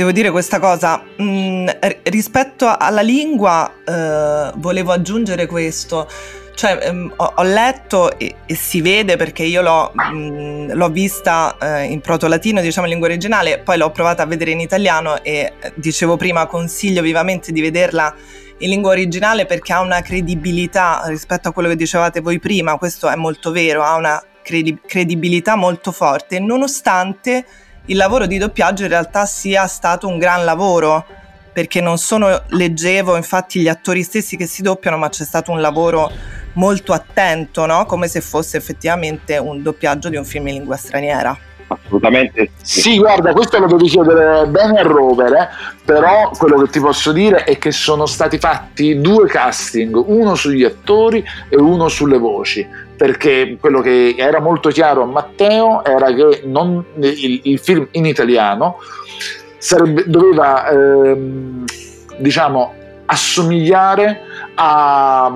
devo 0.00 0.12
dire 0.12 0.30
questa 0.30 0.58
cosa. 0.58 1.02
Mm, 1.20 1.68
rispetto 2.04 2.66
alla 2.66 3.02
lingua, 3.02 3.70
eh, 3.84 4.50
volevo 4.56 4.92
aggiungere 4.92 5.44
questo. 5.44 6.08
Cioè, 6.54 6.78
ehm, 6.82 7.12
ho, 7.16 7.32
ho, 7.36 7.42
letto 7.42 8.18
e, 8.18 8.34
e, 8.46 8.54
si 8.54 8.80
vede 8.80 9.16
perché 9.16 9.42
io 9.42 9.60
l'ho, 9.60 9.92
mh, 9.94 10.14
mm, 10.14 10.70
l'ho 10.72 10.88
vista 10.88 11.54
eh, 11.60 11.84
in 11.84 12.00
proto-latino, 12.00 12.62
diciamo 12.62 12.86
in 12.86 12.92
lingua 12.92 13.08
originale, 13.08 13.58
poi 13.58 13.76
l'ho 13.76 13.90
provata 13.90 14.22
a 14.22 14.26
vedere 14.26 14.52
in 14.52 14.60
italiano 14.60 15.22
e 15.22 15.52
eh, 15.60 15.72
dicevo 15.74 16.16
prima, 16.16 16.46
consiglio 16.46 17.02
vivamente 17.02 17.52
di 17.52 17.60
vederla 17.60 18.14
in 18.58 18.68
lingua 18.70 18.90
originale 18.90 19.44
perché 19.44 19.72
ha 19.74 19.80
una 19.80 20.00
credibilità 20.00 21.02
rispetto 21.06 21.48
a 21.48 21.52
quello 21.52 21.68
che 21.68 21.76
dicevate 21.76 22.20
voi 22.20 22.38
prima, 22.38 22.76
questo 22.76 23.08
è 23.08 23.16
molto 23.16 23.52
vero, 23.52 23.82
ha 23.82 23.96
una 23.96 24.22
credi- 24.42 24.78
credibilità 24.86 25.56
molto 25.56 25.92
forte, 25.92 26.40
nonostante 26.40 27.44
il 27.90 27.96
lavoro 27.96 28.26
di 28.26 28.38
doppiaggio 28.38 28.84
in 28.84 28.88
realtà 28.88 29.26
sia 29.26 29.66
stato 29.66 30.06
un 30.06 30.18
gran 30.18 30.44
lavoro 30.44 31.04
perché 31.52 31.80
non 31.80 31.98
sono 31.98 32.42
leggevo 32.46 33.16
infatti 33.16 33.60
gli 33.60 33.68
attori 33.68 34.02
stessi 34.04 34.36
che 34.36 34.46
si 34.46 34.62
doppiano 34.62 34.96
ma 34.96 35.08
c'è 35.08 35.24
stato 35.24 35.50
un 35.50 35.60
lavoro 35.60 36.10
molto 36.54 36.92
attento 36.92 37.66
no? 37.66 37.86
come 37.86 38.06
se 38.06 38.20
fosse 38.20 38.56
effettivamente 38.56 39.36
un 39.38 39.60
doppiaggio 39.62 40.08
di 40.08 40.16
un 40.16 40.24
film 40.24 40.46
in 40.46 40.54
lingua 40.54 40.76
straniera 40.76 41.36
assolutamente 41.66 42.52
sì 42.62 42.96
guarda 42.96 43.32
questo 43.32 43.58
lo 43.58 43.66
devi 43.66 43.88
chiedere 43.88 44.46
bene 44.46 44.78
a 44.78 44.82
Rover 44.82 45.32
eh? 45.32 45.48
però 45.84 46.30
quello 46.30 46.62
che 46.62 46.70
ti 46.70 46.78
posso 46.78 47.10
dire 47.10 47.42
è 47.42 47.58
che 47.58 47.72
sono 47.72 48.06
stati 48.06 48.38
fatti 48.38 49.00
due 49.00 49.26
casting 49.26 49.96
uno 49.96 50.36
sugli 50.36 50.62
attori 50.62 51.24
e 51.48 51.56
uno 51.56 51.88
sulle 51.88 52.18
voci 52.18 52.64
perché 53.00 53.56
quello 53.58 53.80
che 53.80 54.14
era 54.18 54.40
molto 54.40 54.68
chiaro 54.68 55.04
a 55.04 55.06
Matteo 55.06 55.82
era 55.82 56.12
che 56.12 56.42
non, 56.44 56.84
il, 56.96 57.40
il, 57.44 57.58
film 57.58 57.88
in 57.92 58.04
italiano 58.04 58.76
sarebbe, 59.56 60.04
doveva 60.06 60.68
ehm, 60.68 61.64
diciamo 62.18 62.74
assomigliare 63.06 64.20
a, 64.54 65.32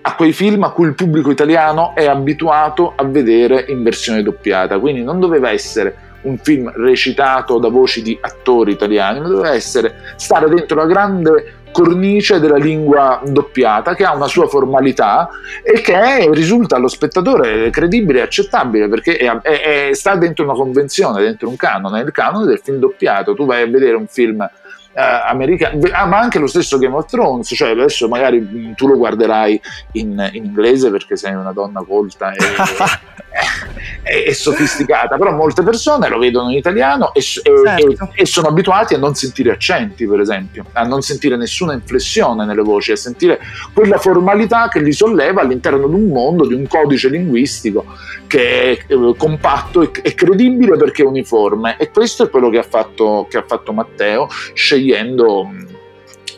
a 0.00 0.14
quei 0.14 0.32
film 0.32 0.62
a 0.62 0.70
cui 0.70 0.86
il 0.86 0.94
pubblico 0.94 1.30
italiano 1.30 1.94
è 1.94 2.06
abituato 2.06 2.94
a 2.96 3.04
vedere 3.04 3.66
in 3.68 3.82
versione 3.82 4.22
doppiata, 4.22 4.78
quindi 4.78 5.02
non 5.02 5.20
doveva 5.20 5.50
essere 5.50 5.94
un 6.22 6.38
film 6.38 6.72
recitato 6.74 7.58
da 7.58 7.68
voci 7.68 8.00
di 8.00 8.16
attori 8.18 8.72
italiani, 8.72 9.20
ma 9.20 9.28
doveva 9.28 9.52
essere 9.52 10.14
stare 10.16 10.48
dentro 10.48 10.76
la 10.78 10.86
grande 10.86 11.64
cornice 11.76 12.40
della 12.40 12.56
lingua 12.56 13.20
doppiata 13.22 13.94
che 13.94 14.04
ha 14.04 14.14
una 14.14 14.28
sua 14.28 14.48
formalità 14.48 15.28
e 15.62 15.82
che 15.82 16.30
risulta 16.32 16.76
allo 16.76 16.88
spettatore 16.88 17.68
credibile 17.68 18.20
e 18.20 18.22
accettabile 18.22 18.88
perché 18.88 19.18
è, 19.18 19.30
è, 19.42 19.88
è, 19.88 19.92
sta 19.92 20.16
dentro 20.16 20.44
una 20.44 20.54
convenzione, 20.54 21.20
dentro 21.20 21.50
un 21.50 21.56
canone, 21.56 22.00
il 22.00 22.12
canone 22.12 22.46
del 22.46 22.60
film 22.64 22.78
doppiato. 22.78 23.34
Tu 23.34 23.44
vai 23.44 23.60
a 23.60 23.66
vedere 23.66 23.94
un 23.94 24.06
film 24.06 24.48
eh, 24.96 25.02
americano, 25.28 25.78
ah, 25.92 26.06
ma 26.06 26.18
anche 26.18 26.38
lo 26.38 26.46
stesso 26.46 26.78
Game 26.78 26.94
of 26.94 27.04
Thrones, 27.04 27.52
cioè 27.54 27.70
adesso 27.70 28.08
magari 28.08 28.72
tu 28.74 28.86
lo 28.86 28.96
guarderai 28.96 29.60
in, 29.92 30.30
in 30.32 30.44
inglese 30.46 30.90
perché 30.90 31.16
sei 31.16 31.34
una 31.34 31.52
donna 31.52 31.84
colta 31.86 32.32
e, 32.32 32.38
e, 34.02 34.24
e, 34.28 34.32
sofisticata, 34.34 35.18
però 35.18 35.32
molte 35.32 35.62
persone 35.62 36.08
lo 36.08 36.18
vedono 36.18 36.50
in 36.50 36.56
italiano 36.56 37.12
e, 37.12 37.20
certo. 37.20 38.08
e, 38.14 38.24
sono 38.24 38.48
abituati 38.48 38.94
a 38.94 38.98
non 38.98 39.14
sentire 39.14 39.50
accenti, 39.50 40.06
per 40.06 40.20
esempio, 40.20 40.64
a 40.72 40.84
non 40.84 41.02
sentire 41.02 41.36
nessuna 41.36 41.74
inflessione 41.74 42.46
nelle 42.46 42.62
voci, 42.62 42.92
a 42.92 42.96
sentire 42.96 43.38
quella 43.74 43.98
formalità 43.98 44.68
che 44.68 44.80
li 44.80 44.92
solleva 44.92 45.42
all'interno 45.42 45.88
di 45.88 45.94
un 45.94 46.08
mondo, 46.08 46.46
di 46.46 46.54
un 46.54 46.66
codice 46.66 47.10
linguistico 47.10 47.84
che 48.26 48.72
è 48.72 48.92
eh, 48.92 49.14
compatto 49.18 49.82
e, 49.82 50.14
credibile 50.14 50.78
perché 50.78 51.02
è 51.02 51.06
uniforme. 51.06 51.76
E 51.78 51.90
questo 51.90 52.24
è 52.24 52.30
quello 52.30 52.48
che 52.48 52.58
ha 52.58 52.62
fatto, 52.62 53.26
che 53.28 53.36
ha 53.36 53.44
fatto 53.46 53.74
Matteo, 53.74 54.28
scegliendo 54.54 54.84
scegliendo 54.86 55.50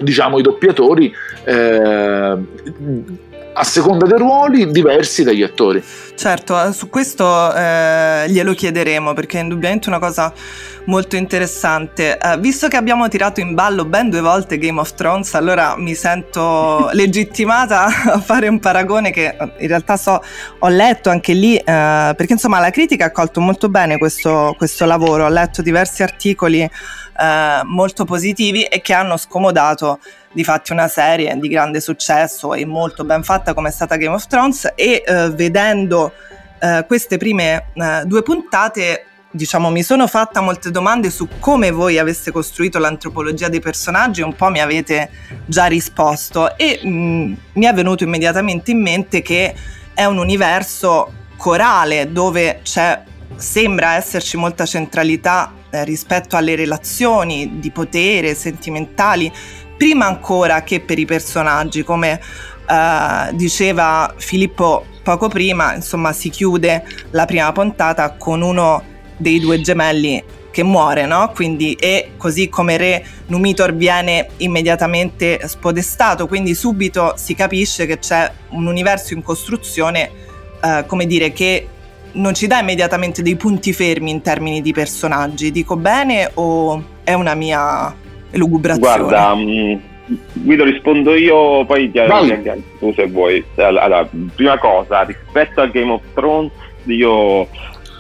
diciamo 0.01 0.39
i 0.39 0.43
doppiatori 0.43 1.13
eh, 1.45 2.37
a 3.53 3.65
seconda 3.65 4.07
dei 4.07 4.19
ruoli 4.19 4.71
diversi 4.71 5.25
dagli 5.25 5.43
attori. 5.43 5.83
Certo, 6.15 6.63
eh, 6.63 6.73
su 6.73 6.89
questo 6.89 7.53
eh, 7.53 8.27
glielo 8.29 8.55
chiederemo 8.55 9.15
perché 9.15 9.39
è 9.39 9.43
indubbiamente 9.43 9.89
una 9.89 9.99
cosa 9.99 10.33
molto 10.85 11.17
interessante. 11.17 12.19
Eh, 12.19 12.39
visto 12.39 12.69
che 12.69 12.77
abbiamo 12.77 13.09
tirato 13.09 13.41
in 13.41 13.55
ballo 13.55 13.85
ben 13.85 14.11
due 14.11 14.21
volte 14.21 14.59
Game 14.59 14.79
of 14.79 14.95
Thrones, 14.95 15.35
allora 15.35 15.77
mi 15.77 15.95
sento 15.95 16.89
legittimata 16.95 17.87
a 18.13 18.21
fare 18.21 18.47
un 18.47 18.61
paragone 18.61 19.11
che 19.11 19.27
eh, 19.27 19.53
in 19.59 19.69
realtà 19.69 19.97
so, 19.97 20.23
ho 20.61 20.69
letto 20.69 21.11
anche 21.11 21.33
lì, 21.33 21.57
eh, 21.57 21.63
perché 21.65 22.33
insomma 22.35 22.61
la 22.61 22.71
critica 22.71 23.05
ha 23.05 23.09
accolto 23.09 23.41
molto 23.41 23.69
bene 23.69 23.99
questo, 23.99 24.55
questo 24.57 24.85
lavoro, 24.85 25.25
ho 25.25 25.29
letto 25.29 25.63
diversi 25.63 26.05
articoli 26.05 26.69
eh, 27.19 27.61
molto 27.65 28.05
positivi 28.05 28.63
e 28.63 28.81
che 28.81 28.93
hanno 28.93 29.17
scomodato 29.17 29.99
di 30.33 30.45
fatti 30.45 30.73
una 30.73 30.89
serie 30.89 31.37
di 31.39 31.49
grande 31.49 31.81
successo 31.81 32.55
e 32.55 32.65
molto 32.65 33.05
ben 33.05 33.23
fatta 33.23 33.55
come 33.55 33.71
è 33.71 33.73
stata 33.73 33.97
Game 33.97 34.15
of 34.15 34.27
Thrones 34.27 34.73
e 34.75 35.03
eh, 35.05 35.31
vedendo 35.31 36.13
eh, 36.61 36.85
queste 36.87 37.17
prime 37.17 37.71
eh, 37.75 38.03
due 38.05 38.23
puntate 38.23 39.05
diciamo 39.31 39.71
mi 39.71 39.83
sono 39.83 40.07
fatta 40.07 40.41
molte 40.41 40.71
domande 40.71 41.11
su 41.11 41.29
come 41.39 41.71
voi 41.71 41.99
aveste 41.99 42.31
costruito 42.31 42.79
l'antropologia 42.79 43.49
dei 43.49 43.61
personaggi 43.61 44.23
un 44.23 44.35
po' 44.35 44.49
mi 44.49 44.61
avete 44.61 45.11
già 45.45 45.67
risposto 45.67 46.57
e 46.57 46.81
mh, 46.83 46.89
mm, 46.89 47.33
mi 47.55 47.65
è 47.67 47.75
venuto 47.75 48.05
immediatamente 48.05 48.71
in 48.71 48.81
mente 48.81 49.21
che 49.23 49.55
è 49.93 50.05
un 50.05 50.19
universo 50.19 51.13
corale 51.37 52.11
dove 52.11 52.61
c'è 52.63 53.03
sembra 53.37 53.95
esserci 53.95 54.37
molta 54.37 54.65
centralità 54.67 55.53
eh, 55.71 55.85
rispetto 55.85 56.37
alle 56.37 56.55
relazioni 56.57 57.59
di 57.59 57.71
potere, 57.71 58.35
sentimentali, 58.35 59.33
prima 59.77 60.07
ancora 60.07 60.63
che 60.63 60.81
per 60.81 60.99
i 60.99 61.05
personaggi, 61.05 61.85
come 61.85 62.21
eh, 62.69 63.35
diceva 63.35 64.13
Filippo 64.17 64.85
poco 65.03 65.29
prima, 65.29 65.75
insomma 65.75 66.13
si 66.13 66.29
chiude 66.29 66.85
la 67.11 67.25
prima 67.25 67.51
puntata 67.53 68.13
con 68.13 68.43
uno 68.43 68.83
dei 69.17 69.41
due 69.41 69.61
gemelli 69.61 70.23
che 70.51 70.63
muore, 70.63 71.07
no? 71.07 71.31
Quindi, 71.35 71.75
e 71.75 72.13
così 72.17 72.49
come 72.49 72.77
Re 72.77 73.05
Numitor 73.27 73.75
viene 73.75 74.29
immediatamente 74.39 75.47
spodestato, 75.47 76.27
quindi 76.27 76.55
subito 76.55 77.15
si 77.17 77.35
capisce 77.35 77.87
che 77.87 77.99
c'è 77.99 78.31
un 78.51 78.67
universo 78.67 79.15
in 79.15 79.23
costruzione, 79.23 80.11
eh, 80.63 80.85
come 80.87 81.07
dire, 81.07 81.33
che 81.33 81.69
non 82.13 82.35
ci 82.35 82.47
dà 82.47 82.61
immediatamente 82.61 83.23
dei 83.23 83.37
punti 83.37 83.73
fermi 83.73 84.11
in 84.11 84.21
termini 84.21 84.61
di 84.61 84.73
personaggi. 84.73 85.51
Dico 85.51 85.77
bene 85.77 86.31
o 86.35 86.83
è 87.05 87.13
una 87.15 87.35
mia 87.35 87.95
elugubrazione? 88.31 88.99
Guarda, 88.99 89.33
um, 89.33 89.81
Guido 90.33 90.65
rispondo 90.65 91.15
io, 91.15 91.65
poi 91.67 91.91
ti 91.91 92.01
tu 92.79 92.93
se 92.95 93.07
vuoi. 93.07 93.45
Allora, 93.57 94.09
prima 94.35 94.59
cosa, 94.59 95.03
rispetto 95.03 95.61
a 95.61 95.67
Game 95.67 95.93
of 95.93 96.03
Thrones, 96.15 96.53
io 96.85 97.47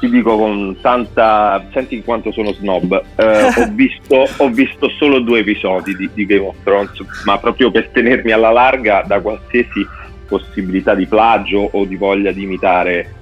ti 0.00 0.08
dico 0.08 0.36
con 0.36 0.76
tanta 0.80 1.66
senti 1.72 2.02
quanto 2.02 2.30
sono 2.30 2.52
snob 2.52 3.02
eh, 3.16 3.42
ho, 3.42 3.68
visto, 3.74 4.28
ho, 4.36 4.48
visto, 4.48 4.88
solo 4.90 5.18
due 5.20 5.40
episodi 5.40 5.96
di, 5.96 6.08
di, 6.14 6.24
Game 6.24 6.46
of 6.46 6.56
Thrones 6.62 6.92
ma 7.24 7.36
proprio 7.38 7.72
per 7.72 7.88
tenermi 7.88 8.30
alla 8.30 8.52
larga 8.52 9.02
da 9.04 9.20
qualsiasi 9.20 9.84
possibilità 10.28 10.94
di 10.94 11.06
plagio 11.06 11.68
o 11.72 11.84
di 11.84 11.96
voglia 11.96 12.30
di 12.30 12.42
imitare 12.42 13.17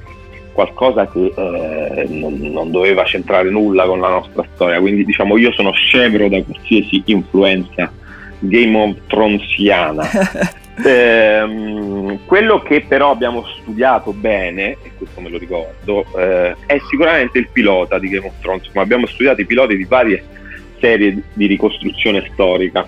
qualcosa 0.57 1.07
che 1.09 1.33
eh, 1.37 2.07
non, 2.09 2.35
non, 2.41 2.71
doveva 2.71 3.05
centrare 3.05 3.51
nulla 3.51 3.85
con 3.85 4.01
la 4.01 4.09
nostra 4.09 4.45
storia 4.55 4.81
quindi 4.81 5.05
diciamo 5.05 5.37
io 5.37 5.53
sono 5.53 5.71
scevro 5.73 6.29
da 6.29 6.43
qualsiasi 6.43 7.03
influenza 7.05 7.93
Game 8.41 8.77
of 8.77 8.97
Thronesiana 9.07 10.09
Eh, 10.85 12.19
quello 12.27 12.61
che 12.61 12.85
però 12.87 13.11
abbiamo 13.11 13.47
studiato 13.61 14.13
bene, 14.13 14.77
e 14.83 14.91
questo 14.99 15.23
me 15.23 15.31
lo 15.31 15.39
ricordo, 15.39 16.05
eh, 16.19 16.55
è 16.67 16.79
sicuramente 16.91 17.39
il 17.39 17.49
pilota 17.51 17.99
di 17.99 18.09
Game 18.09 18.27
of 18.27 18.35
Thrones, 18.41 18.69
ma 18.75 18.83
abbiamo 18.83 19.07
studiato 19.07 19.41
i 19.41 19.47
piloti 19.47 19.75
di 19.77 19.85
varie 19.85 20.23
serie 20.79 21.23
di 21.33 21.47
ricostruzione 21.47 22.29
storica. 22.33 22.87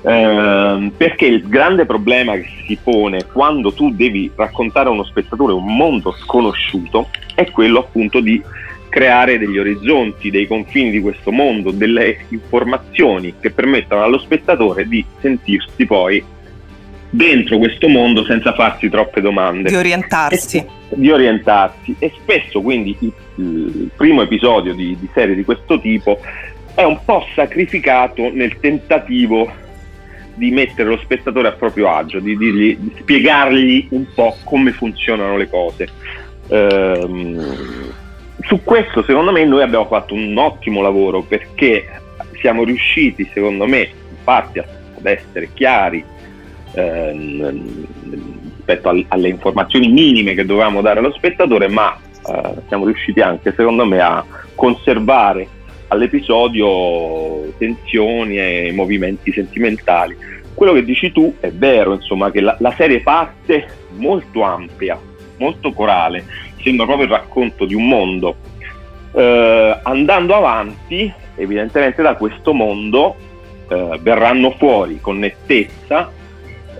Eh, 0.00 0.92
perché 0.96 1.26
il 1.26 1.48
grande 1.48 1.84
problema 1.84 2.34
che 2.34 2.48
si 2.66 2.78
pone 2.80 3.26
quando 3.26 3.72
tu 3.72 3.90
devi 3.90 4.30
raccontare 4.34 4.88
a 4.88 4.92
uno 4.92 5.04
spettatore 5.04 5.52
un 5.52 5.74
mondo 5.74 6.12
sconosciuto 6.12 7.08
è 7.34 7.50
quello 7.50 7.80
appunto 7.80 8.20
di 8.20 8.40
creare 8.88 9.38
degli 9.38 9.58
orizzonti, 9.58 10.30
dei 10.30 10.46
confini 10.46 10.90
di 10.90 11.00
questo 11.00 11.30
mondo, 11.30 11.70
delle 11.70 12.24
informazioni 12.28 13.34
che 13.40 13.50
permettano 13.50 14.02
allo 14.02 14.18
spettatore 14.18 14.86
di 14.86 15.04
sentirsi 15.20 15.84
poi 15.84 16.24
dentro 17.10 17.58
questo 17.58 17.88
mondo 17.88 18.24
senza 18.24 18.52
farsi 18.54 18.88
troppe 18.88 19.20
domande. 19.20 19.68
Di 19.68 19.76
orientarsi. 19.76 20.58
E, 20.58 20.66
di 20.90 21.10
orientarsi. 21.10 21.94
E 21.98 22.12
spesso 22.20 22.60
quindi 22.60 22.96
il, 23.00 23.12
il 23.36 23.90
primo 23.96 24.22
episodio 24.22 24.74
di, 24.74 24.96
di, 24.98 25.08
serie 25.12 25.34
di 25.34 25.44
questo 25.44 25.80
tipo 25.80 26.20
è 26.74 26.82
un 26.82 26.98
po' 27.04 27.26
sacrificato 27.34 28.30
nel 28.32 28.58
tentativo 28.60 29.66
di 30.38 30.50
mettere 30.50 30.88
lo 30.88 30.98
spettatore 30.98 31.48
a 31.48 31.52
proprio 31.52 31.90
agio, 31.90 32.20
di, 32.20 32.36
dirgli, 32.36 32.76
di 32.78 32.92
spiegargli 33.00 33.88
un 33.90 34.06
po' 34.14 34.36
come 34.44 34.72
funzionano 34.72 35.36
le 35.36 35.48
cose. 35.50 35.88
Ehm, 36.48 37.92
su 38.40 38.62
questo 38.62 39.02
secondo 39.02 39.32
me 39.32 39.44
noi 39.44 39.62
abbiamo 39.62 39.86
fatto 39.86 40.14
un 40.14 40.34
ottimo 40.38 40.80
lavoro 40.80 41.20
perché 41.22 41.86
siamo 42.40 42.64
riusciti 42.64 43.28
secondo 43.34 43.66
me 43.66 43.80
in 43.80 44.24
ad 44.24 45.06
essere 45.06 45.50
chiari 45.52 46.02
ehm, 46.72 47.86
rispetto 48.68 48.88
al, 48.88 49.04
alle 49.08 49.28
informazioni 49.28 49.88
minime 49.88 50.34
che 50.34 50.44
dovevamo 50.44 50.80
dare 50.82 51.00
allo 51.00 51.12
spettatore, 51.12 51.68
ma 51.68 51.96
eh, 52.26 52.54
siamo 52.68 52.84
riusciti 52.84 53.20
anche, 53.20 53.54
secondo 53.56 53.86
me, 53.86 54.00
a 54.00 54.24
conservare 54.54 55.48
all'episodio 55.88 57.52
tensioni 57.58 58.38
e 58.38 58.72
movimenti 58.74 59.32
sentimentali. 59.32 60.16
Quello 60.54 60.72
che 60.72 60.84
dici 60.84 61.12
tu 61.12 61.34
è 61.40 61.50
vero, 61.50 61.94
insomma, 61.94 62.30
che 62.30 62.40
la, 62.40 62.56
la 62.58 62.72
serie 62.76 63.00
parte 63.00 63.66
molto 63.96 64.42
ampia, 64.42 64.98
molto 65.38 65.72
corale, 65.72 66.24
sembra 66.62 66.86
proprio 66.86 67.06
il 67.06 67.12
racconto 67.12 67.64
di 67.64 67.74
un 67.74 67.86
mondo. 67.86 68.36
Eh, 69.12 69.80
andando 69.82 70.34
avanti, 70.34 71.12
evidentemente 71.36 72.02
da 72.02 72.14
questo 72.16 72.52
mondo 72.52 73.16
eh, 73.68 73.98
verranno 74.00 74.50
fuori 74.52 74.98
con 75.00 75.18
nettezza 75.18 76.10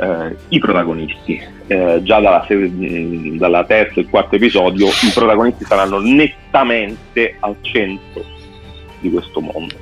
eh, 0.01 0.37
i 0.49 0.59
protagonisti. 0.59 1.57
Eh, 1.71 2.01
già 2.03 2.19
dalla, 2.19 2.47
dalla 2.49 3.65
terza 3.65 4.01
e 4.01 4.07
quarto 4.09 4.37
episodio 4.37 4.87
i 4.87 5.11
protagonisti 5.13 5.65
saranno 5.65 5.99
nettamente 6.01 7.37
al 7.41 7.57
centro 7.61 8.37
di 9.01 9.11
questo 9.11 9.41
mondo. 9.41 9.75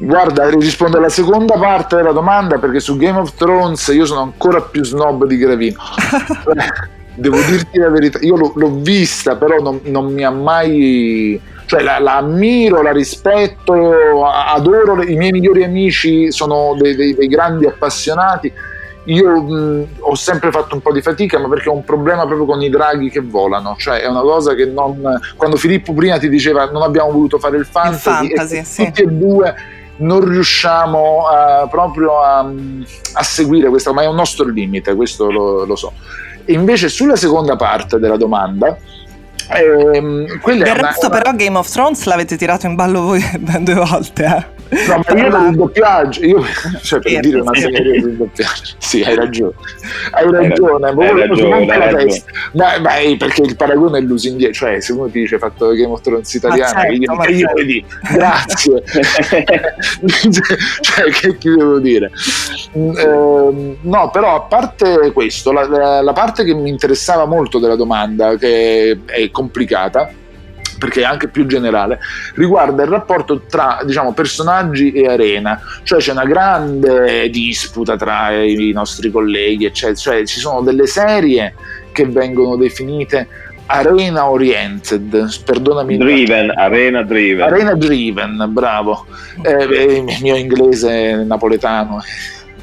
Guarda, 0.00 0.48
rispondo 0.48 0.98
alla 0.98 1.08
seconda 1.08 1.58
parte 1.58 1.96
della 1.96 2.12
domanda 2.12 2.58
perché 2.58 2.78
su 2.78 2.96
Game 2.96 3.18
of 3.18 3.34
Thrones 3.34 3.88
io 3.88 4.06
sono 4.06 4.20
ancora 4.20 4.60
più 4.60 4.84
snob 4.84 5.24
di 5.26 5.36
Gravino. 5.36 5.78
Devo 7.16 7.36
dirti 7.48 7.78
la 7.78 7.90
verità, 7.90 8.20
io 8.20 8.36
l'ho, 8.36 8.52
l'ho 8.54 8.76
vista, 8.76 9.34
però 9.34 9.58
non, 9.58 9.80
non, 9.84 10.12
mi 10.12 10.22
ha 10.22 10.30
mai. 10.30 11.40
cioè 11.66 11.82
la, 11.82 11.98
la, 11.98 12.18
ammiro, 12.18 12.80
la 12.80 12.92
rispetto, 12.92 14.24
adoro, 14.24 15.02
i 15.02 15.16
miei 15.16 15.32
migliori 15.32 15.64
amici 15.64 16.30
sono 16.30 16.76
dei, 16.78 16.94
dei, 16.94 17.16
dei 17.16 17.26
grandi 17.26 17.66
appassionati 17.66 18.52
io 19.08 19.42
mh, 19.42 19.86
ho 20.00 20.14
sempre 20.14 20.50
fatto 20.50 20.74
un 20.74 20.80
po' 20.80 20.92
di 20.92 21.00
fatica, 21.00 21.38
ma 21.38 21.48
perché 21.48 21.68
ho 21.68 21.74
un 21.74 21.84
problema 21.84 22.26
proprio 22.26 22.46
con 22.46 22.62
i 22.62 22.68
draghi 22.68 23.10
che 23.10 23.20
volano, 23.20 23.74
cioè 23.78 24.00
è 24.00 24.06
una 24.06 24.20
cosa 24.20 24.54
che 24.54 24.66
non... 24.66 25.18
Quando 25.36 25.56
Filippo 25.56 25.92
prima 25.94 26.18
ti 26.18 26.28
diceva 26.28 26.70
non 26.70 26.82
abbiamo 26.82 27.10
voluto 27.10 27.38
fare 27.38 27.56
il 27.56 27.64
fantasy, 27.64 28.26
il 28.26 28.32
fantasy 28.36 28.64
sì. 28.64 28.84
tutti 28.84 29.02
e 29.02 29.06
due 29.06 29.54
non 29.96 30.28
riusciamo 30.28 31.22
uh, 31.22 31.68
proprio 31.68 32.20
a, 32.20 32.38
a, 33.14 33.22
seguire 33.22 33.68
questo, 33.68 33.92
ma 33.92 34.02
è 34.02 34.06
un 34.06 34.14
nostro 34.14 34.46
limite, 34.46 34.94
questo 34.94 35.30
lo, 35.30 35.64
lo 35.64 35.74
so. 35.74 35.92
E 36.44 36.52
invece 36.52 36.88
sulla 36.88 37.16
seconda 37.16 37.56
parte 37.56 37.98
della 37.98 38.16
domanda, 38.16 38.76
Ehm, 39.50 40.26
Del 40.44 40.74
resto, 40.74 41.06
una... 41.06 41.16
però, 41.16 41.34
Game 41.34 41.56
of 41.56 41.70
Thrones 41.70 42.04
l'avete 42.04 42.36
tirato 42.36 42.66
in 42.66 42.74
ballo 42.74 43.00
voi 43.00 43.24
due 43.60 43.74
volte. 43.74 44.24
Eh? 44.24 44.57
No, 44.70 45.02
ma 45.06 45.14
io 45.18 45.48
il 45.48 45.56
doppiaggio, 45.56 46.24
io, 46.24 46.44
cioè 46.82 47.00
per 47.00 47.20
dire 47.20 47.40
una 47.40 47.54
serie 47.54 48.02
di 48.02 48.16
doppiaggio, 48.16 48.74
sì, 48.76 49.02
hai 49.02 49.14
ragione, 49.14 49.54
hai 50.10 50.30
ragione, 50.30 50.92
ma 50.92 51.04
hai 51.06 51.18
ragione, 51.26 51.72
hai 51.72 51.78
ragione. 51.78 52.04
testa. 52.04 52.32
Ma, 52.52 52.78
ma 52.78 52.90
perché 53.16 53.42
il 53.42 53.56
paragone 53.56 53.98
è 53.98 54.02
lusinghiero, 54.02 54.52
cioè 54.52 54.80
se 54.80 54.92
uno 54.92 55.06
ti 55.08 55.20
dice 55.20 55.38
fatto 55.38 55.70
Game 55.70 55.90
of 55.90 56.02
Thrones 56.02 56.34
italiano, 56.34 56.80
certo, 56.80 56.92
io, 56.92 57.00
io 57.00 57.38
certo. 57.38 57.54
vedi, 57.54 57.84
grazie, 58.12 58.82
cioè 60.80 61.10
che 61.12 61.38
ti 61.38 61.48
devo 61.48 61.78
dire? 61.78 62.10
Eh, 62.72 63.76
no, 63.80 64.10
però 64.10 64.36
a 64.36 64.42
parte 64.42 65.12
questo, 65.12 65.50
la, 65.50 65.66
la, 65.66 66.02
la 66.02 66.12
parte 66.12 66.44
che 66.44 66.52
mi 66.52 66.68
interessava 66.68 67.24
molto 67.24 67.58
della 67.58 67.76
domanda, 67.76 68.36
che 68.36 69.00
è 69.06 69.30
complicata, 69.30 70.10
perché 70.78 71.00
è 71.00 71.04
anche 71.04 71.28
più 71.28 71.46
generale, 71.46 71.98
riguarda 72.34 72.82
il 72.82 72.88
rapporto 72.88 73.42
tra 73.48 73.80
diciamo, 73.84 74.12
personaggi 74.12 74.92
e 74.92 75.06
arena, 75.06 75.60
cioè 75.82 75.98
c'è 75.98 76.12
una 76.12 76.24
grande 76.24 77.28
disputa 77.30 77.96
tra 77.96 78.32
i 78.32 78.70
nostri 78.72 79.10
colleghi, 79.10 79.64
eccetera, 79.64 79.96
cioè 79.96 80.26
ci 80.26 80.40
sono 80.40 80.62
delle 80.62 80.86
serie 80.86 81.54
che 81.92 82.06
vengono 82.06 82.56
definite 82.56 83.28
arena 83.66 84.30
oriented, 84.30 85.28
perdonami. 85.44 85.98
Driven, 85.98 86.50
arena 86.50 87.02
driven. 87.02 87.46
Arena 87.46 87.74
driven, 87.74 88.46
bravo. 88.48 89.06
Eh, 89.42 90.04
il 90.08 90.18
mio 90.20 90.36
inglese 90.36 91.24
napoletano 91.24 92.00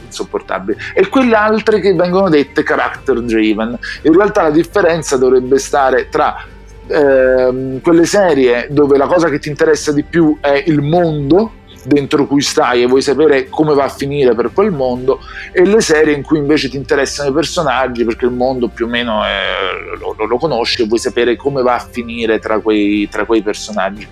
insopportabile 0.06 0.78
e 0.94 1.10
quelle 1.10 1.36
altre 1.36 1.82
che 1.82 1.94
vengono 1.94 2.30
dette 2.30 2.64
character 2.64 3.20
driven 3.22 3.78
in 4.04 4.14
realtà 4.14 4.44
la 4.44 4.52
differenza 4.52 5.18
dovrebbe 5.18 5.58
stare 5.60 6.08
tra 6.08 6.46
ehm, 6.88 7.82
quelle 7.82 8.06
serie 8.06 8.68
dove 8.70 8.98
la 8.98 9.08
cosa 9.08 9.30
che 9.30 9.40
ti 9.40 9.50
interessa 9.50 9.92
di 9.92 10.04
più 10.04 10.38
è 10.40 10.64
il 10.66 10.82
mondo 10.82 11.64
dentro 11.86 12.26
cui 12.26 12.42
stai 12.42 12.82
e 12.82 12.88
vuoi 12.88 13.02
sapere 13.02 13.48
come 13.48 13.74
va 13.74 13.84
a 13.84 13.90
finire 13.90 14.34
per 14.34 14.52
quel 14.52 14.72
mondo 14.72 15.20
e 15.52 15.66
le 15.66 15.82
serie 15.82 16.16
in 16.16 16.24
cui 16.24 16.40
invece 16.40 16.70
ti 16.70 16.78
interessano 16.78 17.30
i 17.30 17.34
personaggi 17.34 18.04
perché 18.04 18.26
il 18.26 18.32
mondo 18.32 18.70
più 18.70 18.86
o 18.86 18.90
meno 18.90 19.24
è, 19.24 19.42
lo, 20.00 20.16
lo, 20.26 20.38
conosci 20.38 20.82
e 20.82 20.88
vuoi 20.88 21.00
sapere 21.00 21.36
come 21.36 21.62
va 21.62 21.76
a 21.76 21.88
finire 21.90 22.40
tra 22.40 22.60
quei, 22.60 23.08
tra 23.08 23.26
quei 23.26 23.42
personaggi 23.42 24.08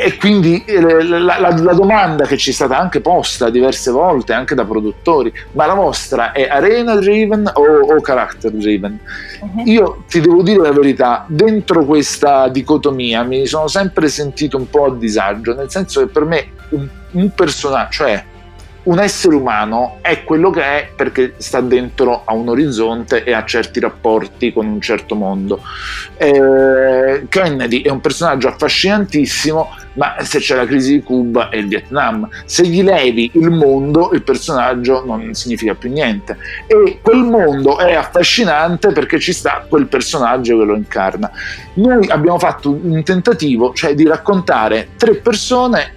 e 0.00 0.16
quindi 0.16 0.62
eh, 0.64 0.80
la, 0.80 1.40
la, 1.40 1.50
la, 1.50 1.72
domanda 1.72 2.24
che 2.24 2.36
ci 2.36 2.50
è 2.50 2.52
stata 2.52 2.78
anche 2.78 3.00
posta 3.00 3.50
diverse 3.50 3.90
volte 3.90 4.32
anche 4.32 4.54
da 4.54 4.64
produttori, 4.64 5.32
ma 5.52 5.66
la 5.66 5.74
vostra 5.74 6.30
è 6.30 6.46
arena 6.46 6.94
driven 6.94 7.50
o, 7.52 7.62
o 7.62 8.00
character 8.00 8.52
driven? 8.52 8.96
Uh-huh. 9.40 9.62
Io 9.66 10.04
ti 10.08 10.20
devo 10.20 10.42
dire 10.42 10.62
la 10.62 10.72
verità, 10.72 11.24
dentro 11.26 11.84
questa 11.84 12.46
dicotomia 12.48 13.24
mi 13.24 13.44
sono 13.46 13.66
sempre 13.66 14.08
sentito 14.08 14.56
un 14.56 14.70
po' 14.70 14.84
a 14.84 14.94
disagio, 14.94 15.52
nel 15.54 15.68
senso 15.68 15.98
che 16.00 16.06
per 16.06 16.24
me 16.24 16.46
un, 16.70 16.88
un 17.12 17.30
personaggio, 17.34 17.90
cioè 17.90 18.24
un 18.88 18.98
essere 18.98 19.34
umano 19.34 19.98
è 20.00 20.24
quello 20.24 20.50
che 20.50 20.62
è 20.62 20.88
perché 20.96 21.34
sta 21.36 21.60
dentro 21.60 22.22
a 22.24 22.32
un 22.32 22.48
orizzonte 22.48 23.22
e 23.22 23.34
a 23.34 23.44
certi 23.44 23.80
rapporti 23.80 24.50
con 24.50 24.66
un 24.66 24.80
certo 24.80 25.14
mondo. 25.14 25.60
Eh, 26.16 27.26
Kennedy 27.28 27.82
è 27.82 27.90
un 27.90 28.00
personaggio 28.00 28.48
affascinantissimo, 28.48 29.68
ma 29.94 30.16
se 30.20 30.38
c'è 30.38 30.56
la 30.56 30.64
crisi 30.64 30.94
di 30.94 31.02
Cuba 31.02 31.50
e 31.50 31.58
il 31.58 31.68
Vietnam, 31.68 32.26
se 32.46 32.66
gli 32.66 32.82
levi 32.82 33.30
il 33.34 33.50
mondo, 33.50 34.10
il 34.14 34.22
personaggio 34.22 35.04
non 35.04 35.34
significa 35.34 35.74
più 35.74 35.90
niente. 35.90 36.38
E 36.66 37.00
quel 37.02 37.24
mondo 37.24 37.78
è 37.78 37.92
affascinante 37.92 38.92
perché 38.92 39.18
ci 39.18 39.34
sta 39.34 39.66
quel 39.68 39.86
personaggio 39.86 40.58
che 40.58 40.64
lo 40.64 40.74
incarna. 40.74 41.30
Noi 41.74 42.08
abbiamo 42.08 42.38
fatto 42.38 42.70
un 42.70 43.02
tentativo, 43.02 43.74
cioè 43.74 43.94
di 43.94 44.06
raccontare 44.06 44.88
tre 44.96 45.16
persone 45.16 45.96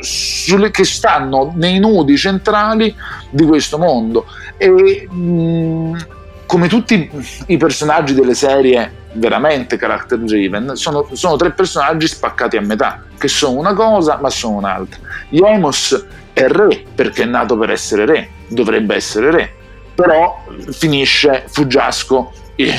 sulle, 0.00 0.70
che 0.70 0.84
stanno 0.84 1.52
nei 1.54 1.78
nodi 1.78 2.16
centrali 2.16 2.94
di 3.30 3.44
questo 3.44 3.78
mondo. 3.78 4.26
E 4.56 5.08
mh, 5.08 6.06
come 6.46 6.68
tutti 6.68 7.08
i 7.46 7.56
personaggi 7.56 8.14
delle 8.14 8.34
serie 8.34 8.98
veramente 9.12 9.76
character 9.76 10.18
driven, 10.18 10.74
sono, 10.74 11.08
sono, 11.12 11.36
tre 11.36 11.52
personaggi 11.52 12.06
spaccati 12.06 12.56
a 12.56 12.60
metà, 12.60 13.04
che 13.18 13.28
sono 13.28 13.58
una 13.58 13.74
cosa 13.74 14.18
ma 14.20 14.30
sono 14.30 14.56
un'altra. 14.56 14.98
Yemos 15.30 16.06
è 16.32 16.46
re 16.46 16.84
perché 16.94 17.22
è 17.22 17.26
nato 17.26 17.56
per 17.56 17.70
essere 17.70 18.04
re, 18.04 18.28
dovrebbe 18.48 18.94
essere 18.94 19.30
re, 19.30 19.54
però 19.94 20.44
finisce 20.70 21.44
fuggiasco 21.48 22.32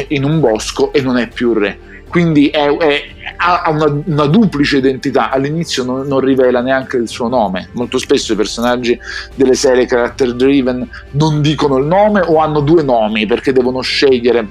in 0.10 0.24
un 0.24 0.40
bosco 0.40 0.94
e 0.94 1.02
non 1.02 1.18
è 1.18 1.28
più 1.28 1.54
re 1.54 1.91
quindi 2.12 2.50
è, 2.50 2.68
è, 2.68 3.04
ha 3.38 3.70
una, 3.70 4.04
una, 4.06 4.26
duplice 4.26 4.78
identità, 4.78 5.32
all'inizio 5.32 5.86
non, 5.86 6.06
non, 6.06 6.20
rivela 6.20 6.60
neanche 6.60 6.98
il 6.98 7.08
suo 7.08 7.30
nome, 7.30 7.70
molto 7.72 7.98
spesso 7.98 8.34
i 8.34 8.36
personaggi 8.36 9.00
delle 9.34 9.56
serie 9.56 9.86
character 9.86 10.36
driven 10.36 10.88
non 11.12 11.42
dicono 11.42 11.78
il 11.78 11.86
nome 11.86 12.20
o 12.20 12.40
hanno 12.40 12.60
due 12.60 12.84
nomi 12.84 13.26
perché 13.26 13.54
devono 13.54 13.80
scegliere 13.80 14.46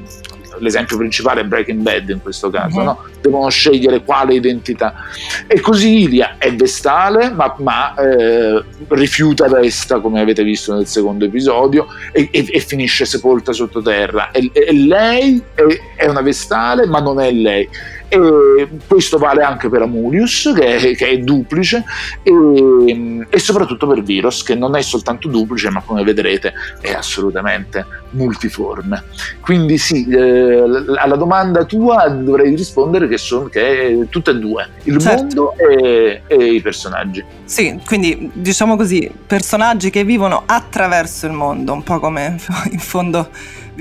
l'esempio 0.61 0.97
principale 0.97 1.43
è 1.43 1.45
Breaking 1.45 1.81
Bad 1.81 2.09
in 2.09 2.23
questo 2.23 2.51
caso, 2.51 2.79
uh-huh. 2.79 2.85
no? 2.85 3.05
devono 3.21 3.49
scegliere 3.49 4.03
quale 4.03 4.35
identità. 4.35 4.95
E 5.47 5.61
così 5.61 6.03
Ilia 6.03 6.37
è 6.39 6.55
vestale, 6.55 7.31
ma, 7.31 7.55
ma 7.59 7.95
eh, 7.95 8.65
rifiuta 8.89 9.49
Vesta, 9.49 10.01
come 10.01 10.21
avete 10.21 10.43
visto 10.45 10.75
nel 10.75 10.87
secondo 10.87 11.25
episodio, 11.25 11.87
e, 12.13 12.29
e, 12.31 12.47
e 12.51 12.61
finisce 12.61 13.05
sepolta 13.05 13.53
sottoterra. 13.53 14.31
E, 14.31 14.51
e 14.53 14.73
lei 14.73 15.43
è, 15.55 15.63
è 15.97 16.07
una 16.07 16.23
vestale, 16.23 16.87
ma 16.87 17.01
non 17.01 17.21
è 17.21 17.31
lei 17.33 17.69
e 18.11 18.69
questo 18.89 19.19
vale 19.19 19.43
anche 19.43 19.69
per 19.69 19.83
Amulius 19.83 20.53
che 20.55 20.77
è, 20.77 20.97
che 20.97 21.09
è 21.09 21.19
duplice 21.19 21.85
e, 22.25 23.25
e, 23.29 23.39
soprattutto 23.39 23.87
per 23.87 24.03
Virus 24.03 24.43
che 24.43 24.57
non 24.57 24.75
è 24.75 24.83
soltanto 24.83 25.29
duplice 25.29 25.71
ma 25.71 25.81
come 25.81 26.03
vedrete 26.03 26.53
è 26.81 26.91
assolutamente 26.91 27.87
multiforme 28.11 29.05
quindi 29.41 29.79
sì 29.79 30.09
eh, 30.09 30.61
alla 30.97 31.15
domanda 31.15 31.65
tua 31.65 32.09
dovrei 32.09 32.57
rispondere 32.57 33.07
che 33.07 33.17
sono 33.17 33.45
che 33.45 34.07
tutte 34.11 34.33
e 34.33 34.35
due 34.35 34.69
il 34.83 34.99
certo. 34.99 35.23
mondo 35.23 35.55
e, 35.57 36.23
e 36.27 36.45
i 36.55 36.61
personaggi 36.61 37.25
sì 37.45 37.79
quindi 37.87 38.29
diciamo 38.33 38.77
così 38.77 39.09
personaggi 39.25 39.91
che 39.91 40.03
vivono 40.03 40.43
attraverso 40.47 41.27
il 41.27 41.33
mondo 41.33 41.73
un 41.73 41.85
po' 41.85 42.01
come 42.01 42.37
in 42.73 42.81
fondo 42.81 43.29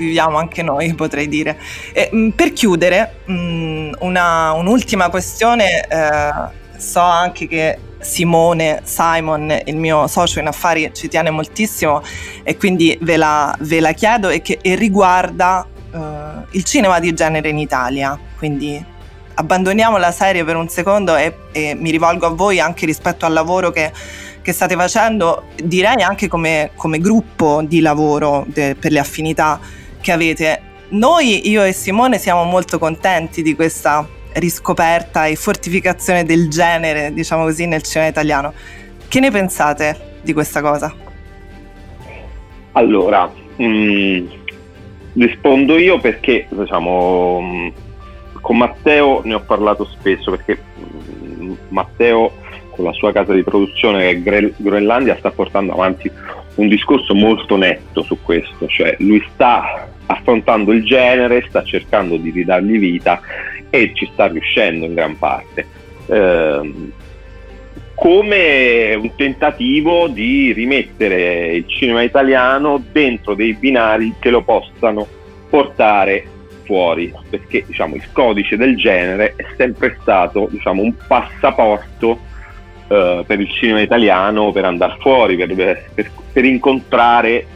viviamo 0.04 0.38
anche 0.38 0.62
noi, 0.62 0.92
potrei 0.94 1.28
dire. 1.28 1.58
E, 1.92 2.08
mh, 2.10 2.16
mm, 2.18 2.28
per 2.30 2.52
chiudere, 2.52 3.20
mh, 3.24 3.32
mm, 3.32 3.92
una, 4.00 4.52
un'ultima 4.52 5.08
questione, 5.08 5.86
eh, 5.86 6.30
so 6.76 7.00
anche 7.00 7.46
che 7.46 7.78
Simone, 8.00 8.80
Simon, 8.84 9.60
il 9.64 9.76
mio 9.76 10.06
socio 10.06 10.40
in 10.40 10.46
affari, 10.46 10.90
ci 10.94 11.08
tiene 11.08 11.30
moltissimo 11.30 12.02
e 12.42 12.56
quindi 12.56 12.98
ve 13.02 13.16
la, 13.16 13.54
ve 13.60 13.80
la 13.80 13.92
chiedo 13.92 14.30
e 14.30 14.40
che 14.40 14.58
e 14.62 14.74
riguarda 14.74 15.66
eh, 15.92 15.98
il 16.52 16.64
cinema 16.64 16.98
di 16.98 17.12
genere 17.12 17.50
in 17.50 17.58
Italia. 17.58 18.18
Quindi 18.38 18.82
abbandoniamo 19.34 19.96
la 19.98 20.12
serie 20.12 20.44
per 20.44 20.56
un 20.56 20.68
secondo 20.68 21.16
e, 21.16 21.34
e 21.52 21.74
mi 21.74 21.90
rivolgo 21.90 22.26
a 22.26 22.30
voi 22.30 22.60
anche 22.60 22.86
rispetto 22.86 23.26
al 23.26 23.32
lavoro 23.32 23.70
che, 23.70 23.92
che 24.42 24.52
state 24.52 24.74
facendo, 24.74 25.44
direi 25.62 26.02
anche 26.02 26.28
come, 26.28 26.70
come 26.74 26.98
gruppo 26.98 27.62
di 27.62 27.80
lavoro 27.80 28.44
de, 28.48 28.76
per 28.78 28.92
le 28.92 28.98
affinità 28.98 29.60
che 30.00 30.12
avete. 30.12 30.60
Noi, 30.90 31.48
io 31.48 31.62
e 31.62 31.72
Simone, 31.72 32.18
siamo 32.18 32.44
molto 32.44 32.78
contenti 32.78 33.42
di 33.42 33.54
questa 33.54 34.06
riscoperta 34.34 35.26
e 35.26 35.36
fortificazione 35.36 36.24
del 36.24 36.48
genere, 36.48 37.12
diciamo 37.12 37.44
così, 37.44 37.66
nel 37.66 37.82
cinema 37.82 38.10
italiano. 38.10 38.52
Che 39.06 39.20
ne 39.20 39.30
pensate 39.30 40.18
di 40.22 40.32
questa 40.32 40.60
cosa? 40.60 40.94
Allora, 42.72 43.30
mh, 43.56 43.64
mm, 43.64 44.26
rispondo 45.14 45.76
io 45.76 45.98
perché, 45.98 46.46
diciamo, 46.48 47.40
mm, 47.40 47.68
con 48.40 48.56
Matteo 48.56 49.20
ne 49.24 49.34
ho 49.34 49.40
parlato 49.40 49.84
spesso 49.84 50.30
perché 50.30 50.58
mm, 50.78 51.52
Matteo 51.68 52.32
con 52.70 52.84
la 52.84 52.92
sua 52.92 53.12
casa 53.12 53.32
di 53.32 53.42
produzione 53.42 54.22
che 54.22 54.38
è 54.38 54.52
Groenlandia 54.56 55.16
sta 55.18 55.30
portando 55.30 55.72
avanti 55.72 56.10
un 56.56 56.68
discorso 56.68 57.14
molto 57.14 57.56
netto 57.56 58.02
su 58.02 58.18
questo, 58.22 58.66
cioè 58.66 58.96
lui 58.98 59.22
sta 59.32 59.88
affrontando 60.06 60.72
il 60.72 60.84
genere, 60.84 61.44
sta 61.48 61.62
cercando 61.62 62.16
di 62.16 62.30
ridargli 62.30 62.78
vita 62.78 63.20
e 63.70 63.92
ci 63.94 64.08
sta 64.12 64.26
riuscendo 64.26 64.84
in 64.84 64.94
gran 64.94 65.16
parte. 65.18 65.66
Eh, 66.06 66.72
come 67.94 68.94
un 68.94 69.14
tentativo 69.14 70.08
di 70.08 70.52
rimettere 70.52 71.54
il 71.54 71.68
cinema 71.68 72.02
italiano 72.02 72.82
dentro 72.90 73.34
dei 73.34 73.52
binari 73.54 74.14
che 74.18 74.30
lo 74.30 74.42
possano 74.42 75.06
portare 75.50 76.24
fuori, 76.64 77.12
perché 77.28 77.64
diciamo, 77.66 77.96
il 77.96 78.10
codice 78.12 78.56
del 78.56 78.76
genere 78.76 79.34
è 79.36 79.44
sempre 79.56 79.98
stato 80.00 80.48
diciamo, 80.50 80.82
un 80.82 80.94
passaporto 81.06 82.20
uh, 82.90 83.24
per 83.24 83.40
il 83.40 83.50
cinema 83.52 83.80
italiano 83.80 84.52
per 84.52 84.64
andare 84.64 84.96
fuori, 84.98 85.36
per, 85.36 85.90
per, 85.94 86.10
per 86.32 86.44
incontrare 86.44 87.46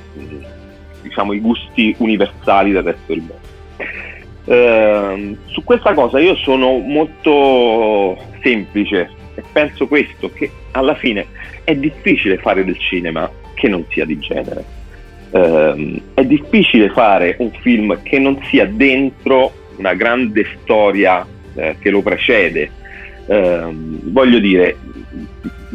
diciamo, 1.03 1.33
i 1.33 1.41
gusti 1.41 1.95
universali 1.99 2.71
del 2.71 2.83
resto 2.83 3.13
del 3.13 3.19
mondo. 3.19 3.43
Uh, 4.45 5.37
su 5.47 5.65
questa 5.65 5.95
cosa 5.95 6.19
io 6.19 6.37
sono 6.37 6.77
molto 6.79 8.17
semplice 8.43 9.11
e 9.35 9.43
penso 9.53 9.87
questo, 9.87 10.31
che 10.31 10.51
alla 10.73 10.95
fine 10.95 11.27
è 11.65 11.75
difficile 11.75 12.37
fare 12.39 12.65
del 12.65 12.79
cinema 12.79 13.29
che 13.55 13.69
non 13.69 13.85
sia 13.89 14.05
di 14.05 14.19
genere. 14.19 14.83
Uh, 15.31 16.01
è 16.15 16.25
difficile 16.25 16.91
fare 16.91 17.35
un 17.39 17.51
film 17.61 18.01
che 18.03 18.21
non 18.21 18.41
sia 18.45 18.67
dentro 18.67 19.53
una 19.79 19.95
grande 19.95 20.47
storia 20.61 21.27
uh, 21.55 21.75
che 21.81 21.91
lo 21.91 22.03
precede. 22.03 22.83
Ehm, 23.27 24.13
voglio 24.13 24.39
dire, 24.39 24.77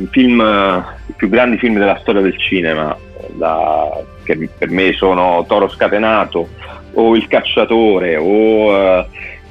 i, 0.02 0.08
film, 0.12 0.40
i 0.42 1.14
più 1.16 1.30
grandi 1.30 1.58
film 1.58 1.78
della 1.78 2.00
storia 2.00 2.22
del 2.22 2.38
cinema, 2.38 2.96
da, 3.34 4.04
che 4.24 4.50
per 4.58 4.70
me 4.70 4.94
sono 4.94 5.46
Toro 5.48 5.70
Scatenato 5.70 6.48
o 6.94 7.16
Il 7.16 7.28
Cacciatore 7.28 8.16
o, 8.16 8.72
uh, 8.72 9.06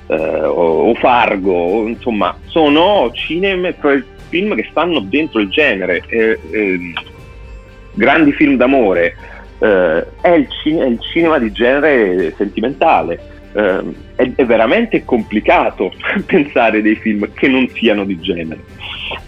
o, 0.06 0.90
o 0.90 0.94
Fargo, 0.94 1.86
insomma, 1.86 2.36
sono 2.46 3.10
cinema, 3.12 3.72
film 4.28 4.54
che 4.54 4.66
stanno 4.70 5.00
dentro 5.00 5.40
il 5.40 5.48
genere. 5.48 6.02
Eh, 6.08 6.38
eh, 6.50 6.92
grandi 7.94 8.32
film 8.32 8.56
d'amore, 8.56 9.16
eh, 9.58 10.06
è, 10.20 10.30
il 10.30 10.48
cine, 10.62 10.84
è, 10.84 10.88
il 10.88 11.00
cinema 11.00 11.38
di 11.38 11.50
genere 11.52 12.34
sentimentale. 12.36 13.36
Eh, 13.52 13.82
è, 14.14 14.30
è, 14.34 14.44
veramente 14.44 15.04
complicato 15.04 15.90
pensare 16.26 16.82
dei 16.82 16.96
film 16.96 17.28
che 17.32 17.48
non 17.48 17.68
siano 17.68 18.04
di 18.04 18.18
genere. 18.20 18.60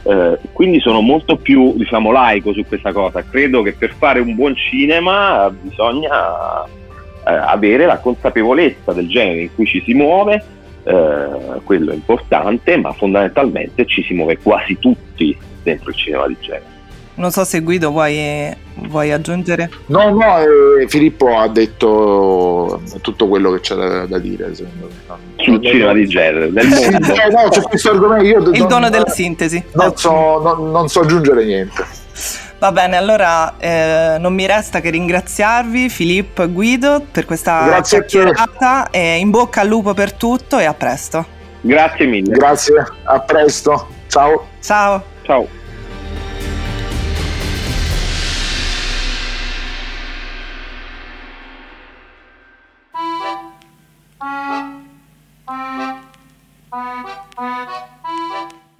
Eh, 0.03 0.39
quindi 0.53 0.81
sono 0.81 1.01
molto 1.01 1.37
più 1.37 1.75
diciamo, 1.77 2.11
laico 2.11 2.53
su 2.53 2.65
questa 2.67 2.93
cosa. 2.93 3.23
Credo 3.23 3.63
che 3.63 3.73
per 3.73 3.95
fare 3.97 4.21
un 4.21 4.35
buon 4.35 4.55
cinema 4.55 5.51
bisogna 5.51 6.65
eh, 6.65 7.33
avere 7.33 7.87
la 7.87 7.99
consapevolezza 7.99 8.93
del 8.93 9.09
genere 9.09 9.43
in 9.43 9.55
cui 9.55 9.67
ci 9.67 9.83
si 9.85 9.95
muove, 9.95 10.45
eh, 10.85 11.61
quello 11.65 11.93
è 11.93 11.95
importante, 11.95 12.77
ma 12.77 12.93
fondamentalmente 12.93 13.87
ci 13.87 14.03
si 14.03 14.15
muove 14.15 14.39
quasi 14.39 14.79
tutti 14.79 15.37
dentro 15.63 15.91
il 15.91 15.97
cinema 15.97 16.27
di 16.27 16.37
genere. 16.41 16.79
Non 17.21 17.31
so 17.33 17.45
se 17.45 17.61
Guido 17.61 17.91
vuoi, 17.91 18.51
vuoi 18.87 19.13
aggiungere. 19.13 19.69
No, 19.87 20.09
no, 20.11 20.39
eh, 20.39 20.89
Filippo 20.89 21.37
ha 21.39 21.49
detto 21.49 22.81
tutto 23.03 23.29
quello 23.29 23.53
che 23.53 23.61
c'è 23.61 23.75
da, 23.75 24.07
da 24.07 24.19
dire. 24.19 24.55
Secondo 24.55 24.89
me. 25.07 25.45
Sul 25.45 25.63
cinema 25.63 25.93
di 25.93 26.07
genere, 26.09 26.51
del 26.51 26.67
mondo. 26.67 26.99
no, 26.99 27.43
no, 27.45 27.53
su 27.53 27.61
questo 27.61 27.91
argomento 27.91 28.25
io 28.25 28.39
Il 28.53 28.59
non- 28.61 28.69
dono 28.69 28.89
della 28.89 29.09
sintesi. 29.11 29.63
Non 29.73 29.95
so, 29.97 30.41
non- 30.43 30.71
non 30.71 30.89
so 30.89 31.01
aggiungere 31.01 31.45
niente. 31.45 31.85
Va 32.59 32.73
bene, 32.73 32.97
allora 32.97 33.55
eh, 33.59 34.17
non 34.19 34.33
mi 34.35 34.47
resta 34.47 34.81
che 34.81 34.89
ringraziarvi 34.89 35.89
Filippo 35.91 36.43
e 36.43 36.49
Guido 36.49 37.05
per 37.11 37.27
questa 37.27 37.65
Grazie 37.67 37.99
a 37.99 38.01
te. 38.01 38.07
chiacchierata 38.07 38.89
e 38.91 39.19
in 39.19 39.29
bocca 39.31 39.61
al 39.61 39.69
lupo 39.69 39.93
per 39.93 40.13
tutto 40.15 40.59
e 40.59 40.65
a 40.65 40.73
presto. 40.75 41.25
Grazie 41.61 42.07
mille. 42.07 42.33
Grazie, 42.35 42.83
a 43.05 43.21
presto. 43.21 43.89
Ciao. 44.09 44.47
Ciao. 44.63 45.05
Ciao. 45.23 45.59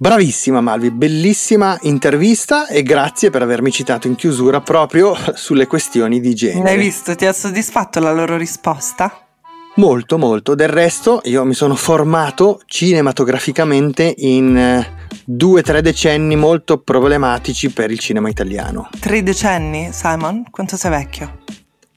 Bravissima 0.01 0.61
Malvi, 0.61 0.89
bellissima 0.89 1.77
intervista 1.81 2.65
e 2.65 2.81
grazie 2.81 3.29
per 3.29 3.43
avermi 3.43 3.69
citato 3.69 4.07
in 4.07 4.15
chiusura 4.15 4.59
proprio 4.59 5.15
sulle 5.37 5.67
questioni 5.67 6.19
di 6.19 6.33
genere. 6.33 6.71
Hai 6.71 6.77
visto? 6.79 7.13
Ti 7.13 7.27
ha 7.27 7.31
soddisfatto 7.31 7.99
la 7.99 8.11
loro 8.11 8.35
risposta? 8.35 9.27
Molto, 9.75 10.17
molto. 10.17 10.55
Del 10.55 10.69
resto 10.69 11.21
io 11.25 11.45
mi 11.45 11.53
sono 11.53 11.75
formato 11.75 12.61
cinematograficamente 12.65 14.15
in 14.17 14.57
eh, 14.57 14.87
due 15.23 15.59
o 15.59 15.63
tre 15.63 15.83
decenni 15.83 16.35
molto 16.35 16.79
problematici 16.79 17.69
per 17.69 17.91
il 17.91 17.99
cinema 17.99 18.27
italiano. 18.27 18.89
Tre 18.99 19.21
decenni, 19.21 19.89
Simon? 19.91 20.45
Quanto 20.49 20.77
sei 20.77 20.89
vecchio? 20.89 21.43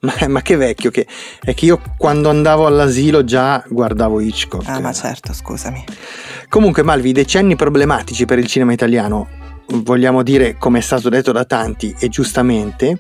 Ma, 0.05 0.29
ma 0.29 0.43
che 0.43 0.57
vecchio 0.57 0.91
che 0.91 1.07
è 1.43 1.55
che 1.55 1.65
io 1.65 1.81
quando 1.97 2.29
andavo 2.29 2.67
all'asilo 2.67 3.25
già 3.25 3.65
guardavo 3.67 4.21
Hitchcock. 4.21 4.69
Ah, 4.69 4.81
ma 4.81 4.93
certo, 4.93 5.33
scusami. 5.33 5.83
Comunque, 6.49 6.83
Malvi, 6.83 7.09
i 7.09 7.13
decenni 7.13 7.57
problematici 7.57 8.27
per 8.27 8.39
il 8.39 8.47
cinema 8.47 8.73
italiano, 8.73 9.29
vogliamo 9.67 10.23
dire, 10.23 10.57
come 10.59 10.79
è 10.79 10.83
stato 10.83 11.09
detto 11.09 11.33
da 11.33 11.45
tanti, 11.45 11.95
e 11.99 12.09
giustamente, 12.09 12.99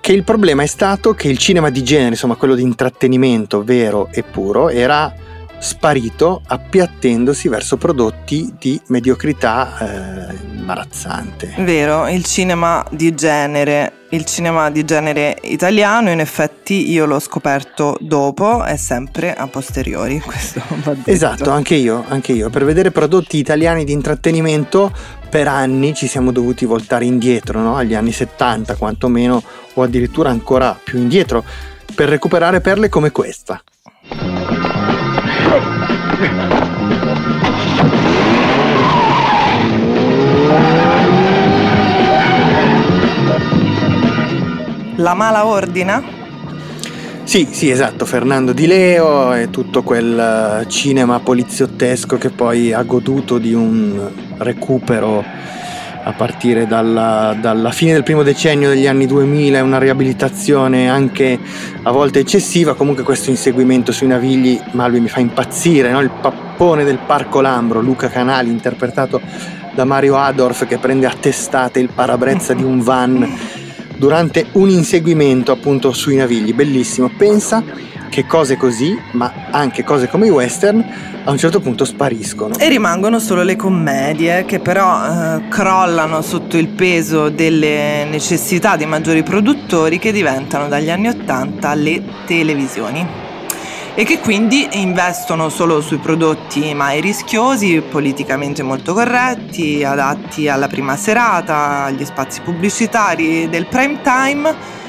che 0.00 0.12
il 0.12 0.24
problema 0.24 0.62
è 0.62 0.66
stato 0.66 1.12
che 1.12 1.28
il 1.28 1.36
cinema 1.36 1.68
di 1.68 1.84
genere, 1.84 2.10
insomma 2.10 2.36
quello 2.36 2.54
di 2.54 2.62
intrattenimento 2.62 3.62
vero 3.62 4.08
e 4.10 4.22
puro, 4.22 4.70
era 4.70 5.14
sparito 5.60 6.40
appiattendosi 6.46 7.48
verso 7.48 7.76
prodotti 7.76 8.54
di 8.58 8.80
mediocrità 8.86 10.30
eh, 10.30 10.34
imbarazzante. 10.56 11.54
Vero, 11.58 12.08
il 12.08 12.24
cinema 12.24 12.84
di 12.90 13.14
genere, 13.14 13.92
il 14.10 14.24
cinema 14.24 14.70
di 14.70 14.84
genere 14.84 15.36
italiano, 15.42 16.10
in 16.10 16.20
effetti 16.20 16.90
io 16.90 17.04
l'ho 17.04 17.18
scoperto 17.18 17.96
dopo, 18.00 18.64
è 18.64 18.76
sempre 18.76 19.34
a 19.34 19.46
posteriori, 19.48 20.18
questo 20.24 20.62
va 20.82 20.94
detto. 20.94 21.10
Esatto, 21.10 21.50
anche 21.50 21.74
io, 21.74 22.04
anche 22.08 22.32
io. 22.32 22.48
Per 22.48 22.64
vedere 22.64 22.90
prodotti 22.90 23.36
italiani 23.36 23.84
di 23.84 23.92
intrattenimento 23.92 24.92
per 25.28 25.46
anni 25.46 25.94
ci 25.94 26.06
siamo 26.06 26.32
dovuti 26.32 26.64
voltare 26.64 27.04
indietro, 27.04 27.60
no? 27.60 27.76
agli 27.76 27.94
anni 27.94 28.12
70 28.12 28.76
quantomeno, 28.76 29.42
o 29.74 29.82
addirittura 29.82 30.30
ancora 30.30 30.78
più 30.82 30.98
indietro, 30.98 31.44
per 31.94 32.08
recuperare 32.08 32.60
perle 32.60 32.88
come 32.88 33.10
questa. 33.10 33.62
La 44.96 45.14
mala 45.14 45.46
ordina? 45.46 46.02
Sì, 47.24 47.48
sì, 47.50 47.70
esatto, 47.70 48.04
Fernando 48.04 48.52
Di 48.52 48.66
Leo 48.66 49.32
e 49.32 49.48
tutto 49.48 49.82
quel 49.82 50.18
eh, 50.18 50.68
cinema 50.68 51.20
poliziottesco 51.20 52.18
che 52.18 52.28
poi 52.28 52.74
ha 52.74 52.82
goduto 52.82 53.38
di 53.38 53.54
un 53.54 54.10
recupero 54.36 55.24
a 56.10 56.12
partire 56.12 56.66
dalla, 56.66 57.36
dalla 57.40 57.70
fine 57.70 57.92
del 57.92 58.02
primo 58.02 58.22
decennio 58.22 58.68
degli 58.68 58.86
anni 58.86 59.06
2000 59.06 59.58
e 59.58 59.60
una 59.60 59.78
riabilitazione 59.78 60.88
anche 60.88 61.38
a 61.82 61.90
volte 61.90 62.20
eccessiva. 62.20 62.74
Comunque 62.74 63.02
questo 63.02 63.30
inseguimento 63.30 63.92
sui 63.92 64.06
navigli, 64.06 64.60
Malvi 64.72 65.00
mi 65.00 65.08
fa 65.08 65.20
impazzire, 65.20 65.90
no? 65.90 66.00
il 66.00 66.10
pappone 66.10 66.84
del 66.84 66.98
Parco 66.98 67.40
Lambro, 67.40 67.80
Luca 67.80 68.08
Canali, 68.08 68.50
interpretato 68.50 69.20
da 69.72 69.84
Mario 69.84 70.16
Adorf 70.16 70.66
che 70.66 70.78
prende 70.78 71.06
a 71.06 71.14
testate 71.18 71.80
il 71.80 71.90
parabrezza 71.94 72.52
di 72.54 72.62
un 72.62 72.80
van 72.80 73.38
durante 73.96 74.46
un 74.52 74.68
inseguimento 74.68 75.52
appunto 75.52 75.92
sui 75.92 76.16
navigli, 76.16 76.54
bellissimo. 76.54 77.10
Pensa 77.16 77.62
che 78.10 78.26
cose 78.26 78.58
così, 78.58 79.00
ma 79.12 79.32
anche 79.50 79.82
cose 79.82 80.08
come 80.08 80.26
i 80.26 80.30
western, 80.30 80.84
a 81.24 81.30
un 81.30 81.38
certo 81.38 81.60
punto 81.60 81.86
spariscono. 81.86 82.58
E 82.58 82.68
rimangono 82.68 83.18
solo 83.18 83.42
le 83.42 83.56
commedie 83.56 84.44
che 84.44 84.58
però 84.58 85.36
eh, 85.36 85.48
crollano 85.48 86.20
sotto 86.20 86.58
il 86.58 86.68
peso 86.68 87.30
delle 87.30 88.04
necessità 88.04 88.76
di 88.76 88.84
maggiori 88.84 89.22
produttori 89.22 89.98
che 89.98 90.12
diventano 90.12 90.68
dagli 90.68 90.90
anni 90.90 91.08
Ottanta 91.08 91.72
le 91.72 92.02
televisioni 92.26 93.28
e 93.94 94.04
che 94.04 94.18
quindi 94.18 94.68
investono 94.72 95.48
solo 95.48 95.80
sui 95.80 95.98
prodotti 95.98 96.74
mai 96.74 97.00
rischiosi, 97.00 97.82
politicamente 97.82 98.62
molto 98.62 98.94
corretti, 98.94 99.84
adatti 99.84 100.48
alla 100.48 100.68
prima 100.68 100.96
serata, 100.96 101.84
agli 101.84 102.04
spazi 102.04 102.40
pubblicitari 102.40 103.48
del 103.48 103.66
prime 103.66 104.00
time 104.02 104.79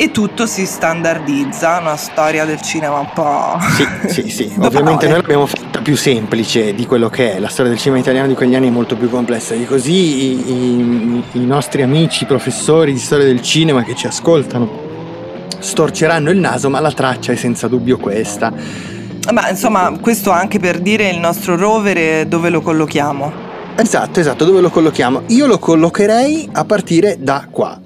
e 0.00 0.12
tutto 0.12 0.46
si 0.46 0.64
standardizza, 0.64 1.78
una 1.80 1.96
storia 1.96 2.44
del 2.44 2.60
cinema 2.62 3.00
un 3.00 3.10
po'... 3.12 3.58
Sì, 4.06 4.22
sì, 4.22 4.30
sì. 4.30 4.52
Ovviamente 4.62 5.08
noi 5.08 5.16
l'abbiamo 5.16 5.44
fatta 5.44 5.80
più 5.80 5.96
semplice 5.96 6.72
di 6.72 6.86
quello 6.86 7.08
che 7.08 7.34
è. 7.34 7.40
La 7.40 7.48
storia 7.48 7.72
del 7.72 7.80
cinema 7.80 8.00
italiano 8.00 8.28
di 8.28 8.34
quegli 8.34 8.54
anni 8.54 8.68
è 8.68 8.70
molto 8.70 8.94
più 8.96 9.10
complessa. 9.10 9.54
E 9.54 9.66
così 9.66 9.92
i, 9.92 10.52
i- 10.52 11.22
i 11.32 11.44
nostri 11.44 11.82
amici, 11.82 12.26
professori 12.26 12.92
di 12.92 13.00
storia 13.00 13.26
del 13.26 13.42
cinema 13.42 13.82
che 13.82 13.96
ci 13.96 14.06
ascoltano 14.06 14.86
storceranno 15.58 16.30
il 16.30 16.38
naso, 16.38 16.70
ma 16.70 16.78
la 16.78 16.92
traccia 16.92 17.32
è 17.32 17.36
senza 17.36 17.66
dubbio 17.66 17.98
questa. 17.98 18.52
Ma 19.32 19.50
insomma, 19.50 19.98
questo 20.00 20.30
anche 20.30 20.60
per 20.60 20.78
dire 20.78 21.08
il 21.08 21.18
nostro 21.18 21.56
rover 21.56 22.24
dove 22.26 22.50
lo 22.50 22.60
collochiamo. 22.60 23.32
Esatto, 23.74 24.20
esatto, 24.20 24.44
dove 24.44 24.60
lo 24.60 24.70
collochiamo? 24.70 25.22
Io 25.26 25.46
lo 25.46 25.58
collocherei 25.58 26.50
a 26.52 26.64
partire 26.64 27.16
da 27.18 27.48
qua. 27.50 27.80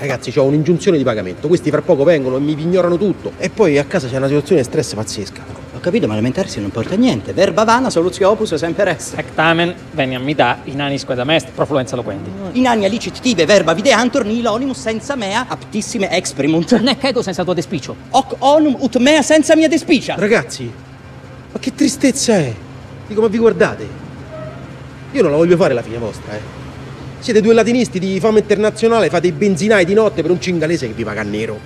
Ragazzi, 0.00 0.32
ho 0.38 0.44
un'ingiunzione 0.44 0.96
di 0.96 1.04
pagamento. 1.04 1.46
Questi 1.46 1.68
fra 1.70 1.82
poco 1.82 2.04
vengono 2.04 2.38
e 2.38 2.40
mi 2.40 2.52
ignorano 2.52 2.96
tutto. 2.96 3.32
E 3.36 3.50
poi 3.50 3.76
a 3.76 3.84
casa 3.84 4.08
c'è 4.08 4.16
una 4.16 4.28
situazione 4.28 4.62
di 4.62 4.66
stress 4.66 4.94
pazzesca. 4.94 5.42
Ho 5.74 5.78
capito, 5.80 6.06
ma 6.06 6.14
lamentarsi 6.14 6.58
non 6.58 6.70
porta 6.70 6.94
a 6.94 6.96
niente. 6.96 7.34
Verba 7.34 7.64
vana, 7.64 7.90
soluzio 7.90 8.30
opus, 8.30 8.54
sempre 8.54 8.92
est. 8.92 9.18
Ectamen, 9.18 9.74
veniam 9.90 10.22
mita, 10.22 10.60
inanis 10.64 11.04
quedam 11.04 11.28
est, 11.28 11.50
profluenza 11.50 11.96
loquenti. 11.96 12.30
In 12.52 12.66
anni 12.66 12.88
licit 12.88 13.20
tibe 13.20 13.44
verba 13.44 13.74
videantur 13.74 14.24
nihil 14.24 14.46
onimus 14.46 14.80
senza 14.80 15.16
mea 15.16 15.44
aptissime 15.46 16.10
exprimunt. 16.10 16.80
Nec 16.80 17.04
ego 17.04 17.20
senza 17.20 17.44
tua 17.44 17.52
despicio. 17.52 17.94
Hoc 18.08 18.36
onum 18.38 18.76
ut 18.78 18.96
mea 18.96 19.20
senza 19.20 19.54
mia 19.54 19.68
despicia. 19.68 20.14
Ragazzi, 20.16 20.72
ma 21.52 21.58
che 21.58 21.74
tristezza 21.74 22.38
è? 22.38 22.54
Dico, 23.06 23.20
ma 23.20 23.26
vi 23.26 23.36
guardate? 23.36 23.86
Io 25.12 25.20
non 25.20 25.30
la 25.30 25.36
voglio 25.36 25.56
fare 25.56 25.74
la 25.74 25.82
fine 25.82 25.98
vostra, 25.98 26.32
eh. 26.32 26.59
Siete 27.20 27.42
due 27.42 27.52
latinisti 27.52 27.98
di 27.98 28.18
fama 28.18 28.38
internazionale, 28.38 29.10
fate 29.10 29.26
i 29.26 29.32
benzinai 29.32 29.84
di 29.84 29.92
notte 29.92 30.22
per 30.22 30.30
un 30.30 30.40
cingalese 30.40 30.86
che 30.86 30.94
vi 30.94 31.04
paga 31.04 31.22
nero. 31.22 31.60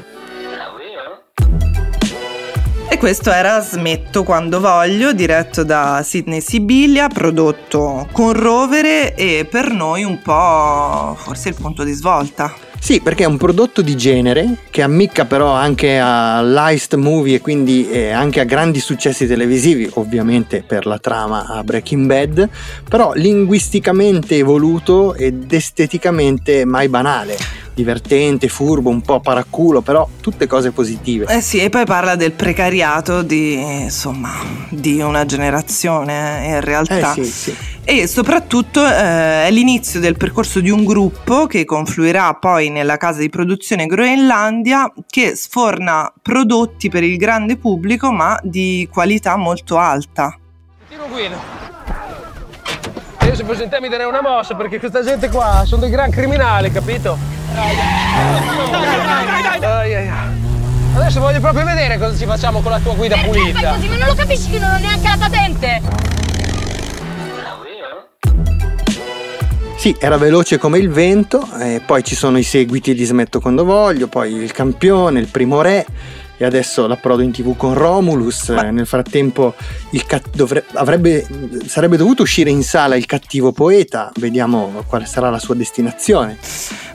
E 2.89 2.99
questo 2.99 3.31
era 3.31 3.61
Smetto 3.61 4.25
quando 4.25 4.59
voglio, 4.59 5.13
diretto 5.13 5.63
da 5.63 6.03
Sidney 6.05 6.41
Sibilia, 6.41 7.07
prodotto 7.07 8.09
con 8.11 8.33
rovere 8.33 9.15
e 9.15 9.47
per 9.49 9.71
noi 9.71 10.03
un 10.03 10.21
po' 10.21 11.15
forse 11.17 11.51
il 11.51 11.55
punto 11.55 11.85
di 11.85 11.93
svolta. 11.93 12.64
Sì, 12.85 13.01
perché 13.01 13.25
è 13.25 13.27
un 13.27 13.39
prodotto 13.39 13.81
di 13.81 13.97
genere 13.97 14.59
che 14.69 14.83
ammicca 14.83 15.25
però 15.25 15.53
anche 15.53 15.99
a 15.99 16.43
l'heist 16.43 16.97
movie 16.97 17.37
e 17.37 17.41
quindi 17.41 17.89
eh, 17.89 18.11
anche 18.11 18.41
a 18.41 18.45
grandi 18.45 18.79
successi 18.79 19.27
televisivi, 19.27 19.89
ovviamente 19.95 20.63
per 20.63 20.85
la 20.85 20.99
trama 20.99 21.47
a 21.47 21.65
Breaking 21.65 22.05
Bad, 22.05 22.47
però 22.87 23.15
linguisticamente 23.15 24.37
evoluto 24.37 25.15
ed 25.15 25.51
esteticamente 25.51 26.67
mai 26.67 26.91
banale, 26.91 27.39
divertente, 27.73 28.49
furbo, 28.49 28.91
un 28.91 29.01
po' 29.01 29.19
paraculo, 29.19 29.81
però 29.81 30.07
tutte 30.21 30.47
cose 30.47 30.71
positive. 30.71 31.35
Eh 31.35 31.41
sì, 31.41 31.61
e 31.61 31.71
poi 31.71 31.87
parla 31.87 32.17
del 32.17 32.33
precariato 32.33 33.23
di, 33.23 33.55
insomma, 33.85 34.31
di 34.69 35.01
una 35.01 35.25
generazione 35.25 36.49
eh, 36.49 36.49
in 36.57 36.61
realtà. 36.61 37.15
Eh 37.15 37.25
sì, 37.25 37.31
sì. 37.31 37.57
E 37.87 38.07
soprattutto 38.07 38.83
eh, 38.87 39.47
è 39.47 39.49
l'inizio 39.51 40.01
del 40.01 40.17
percorso 40.17 40.61
di 40.61 40.71
un 40.71 40.85
gruppo 40.85 41.47
che 41.47 41.67
confluirà 41.67 42.33
poi 42.35 42.71
nella 42.71 42.97
casa 42.97 43.21
di 43.21 43.29
produzione 43.29 43.85
Groenlandia 43.85 44.91
che 45.07 45.37
sforna 45.37 46.11
prodotti 46.23 46.89
per 46.89 47.03
il 47.03 47.19
grande 47.19 47.59
pubblico 47.59 48.11
ma 48.11 48.39
di 48.43 48.89
qualità 48.91 49.37
molto 49.37 49.77
alta. 49.77 50.35
Tiro 50.89 51.07
Guido. 51.09 51.37
E 53.21 53.27
Io 53.27 53.35
se 53.35 53.45
fossi 53.45 53.65
in 53.65 53.69
te 53.69 53.79
mi 53.81 53.89
darei 53.91 54.07
una 54.07 54.23
mossa 54.23 54.55
perché 54.55 54.79
questa 54.79 55.05
gente 55.05 55.29
qua 55.29 55.65
sono 55.67 55.83
dei 55.83 55.91
gran 55.91 56.11
criminali, 56.11 56.71
capito? 56.73 57.19
Dai, 57.53 57.77
dai, 59.61 59.93
dai. 59.93 60.11
Adesso 60.95 61.21
voglio 61.21 61.41
proprio 61.41 61.65
vedere 61.67 61.99
cosa 61.99 62.17
ci 62.17 62.25
facciamo 62.25 62.61
con 62.63 62.71
la 62.71 62.79
tua 62.79 62.95
guida 62.95 63.17
Perché 63.17 63.31
pulita. 63.31 63.61
fai 63.61 63.75
così? 63.75 63.89
Ma 63.89 63.97
non 63.97 64.07
lo 64.07 64.15
capisci 64.15 64.51
che 64.51 64.59
non 64.59 64.71
ho 64.73 64.79
neanche 64.79 65.07
la 65.09 65.17
patente? 65.19 65.83
Sì, 69.77 69.95
era 69.99 70.17
veloce 70.17 70.57
come 70.57 70.79
il 70.79 70.89
vento, 70.89 71.47
e 71.61 71.83
poi 71.85 72.03
ci 72.03 72.15
sono 72.15 72.39
i 72.39 72.43
seguiti 72.43 72.95
di 72.95 73.05
Smetto 73.05 73.41
quando 73.41 73.65
voglio, 73.65 74.07
poi 74.07 74.33
il 74.33 74.53
campione, 74.53 75.21
il 75.21 75.29
primo 75.29 75.61
re 75.61 75.87
e 76.37 76.45
adesso 76.45 76.87
l'approdo 76.87 77.23
in 77.23 77.33
tv 77.33 77.57
con 77.57 77.75
Romulus. 77.75 78.49
Eh, 78.49 78.71
Nel 78.71 78.87
frattempo 78.87 79.55
il 79.91 80.05
cat- 80.07 80.35
dovre- 80.35 80.65
avrebbe- 80.75 81.27
sarebbe 81.67 81.97
dovuto 81.97 82.23
uscire 82.23 82.51
in 82.51 82.63
sala 82.63 82.97
il 82.97 83.07
cattivo 83.07 83.53
poeta, 83.53 84.11
vediamo 84.17 84.83
quale 84.87 85.07
sarà 85.07 85.31
la 85.31 85.39
sua 85.39 85.55
destinazione. 85.55 86.39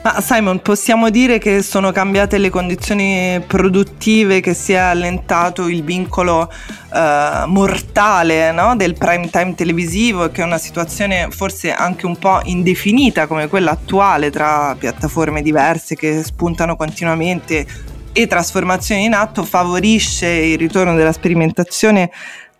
Ma 0.02 0.20
Simon, 0.20 0.60
possiamo 0.60 1.10
dire 1.10 1.38
che 1.38 1.62
sono 1.62 1.92
cambiate 1.92 2.38
le 2.38 2.48
condizioni 2.48 3.42
produttive, 3.46 4.40
che 4.40 4.54
si 4.54 4.72
è 4.72 4.76
allentato 4.76 5.68
il 5.68 5.82
vincolo 5.82 6.50
eh, 6.92 7.44
mortale 7.46 8.50
no? 8.52 8.76
del 8.76 8.94
prime 8.94 9.28
time 9.28 9.54
televisivo 9.54 10.24
e 10.24 10.30
che 10.30 10.40
è 10.40 10.44
una 10.44 10.58
situazione 10.58 11.28
forse 11.30 11.72
anche 11.72 12.06
un 12.06 12.16
po' 12.16 12.40
indefinita 12.44 13.26
come 13.26 13.48
quella 13.48 13.72
attuale 13.72 14.30
tra 14.30 14.74
piattaforme 14.78 15.42
diverse 15.42 15.94
che 15.94 16.22
spuntano 16.22 16.76
continuamente 16.76 17.66
e 18.12 18.26
trasformazioni 18.26 19.04
in 19.04 19.14
atto 19.14 19.44
favorisce 19.44 20.26
il 20.26 20.58
ritorno 20.58 20.94
della 20.94 21.12
sperimentazione 21.12 22.10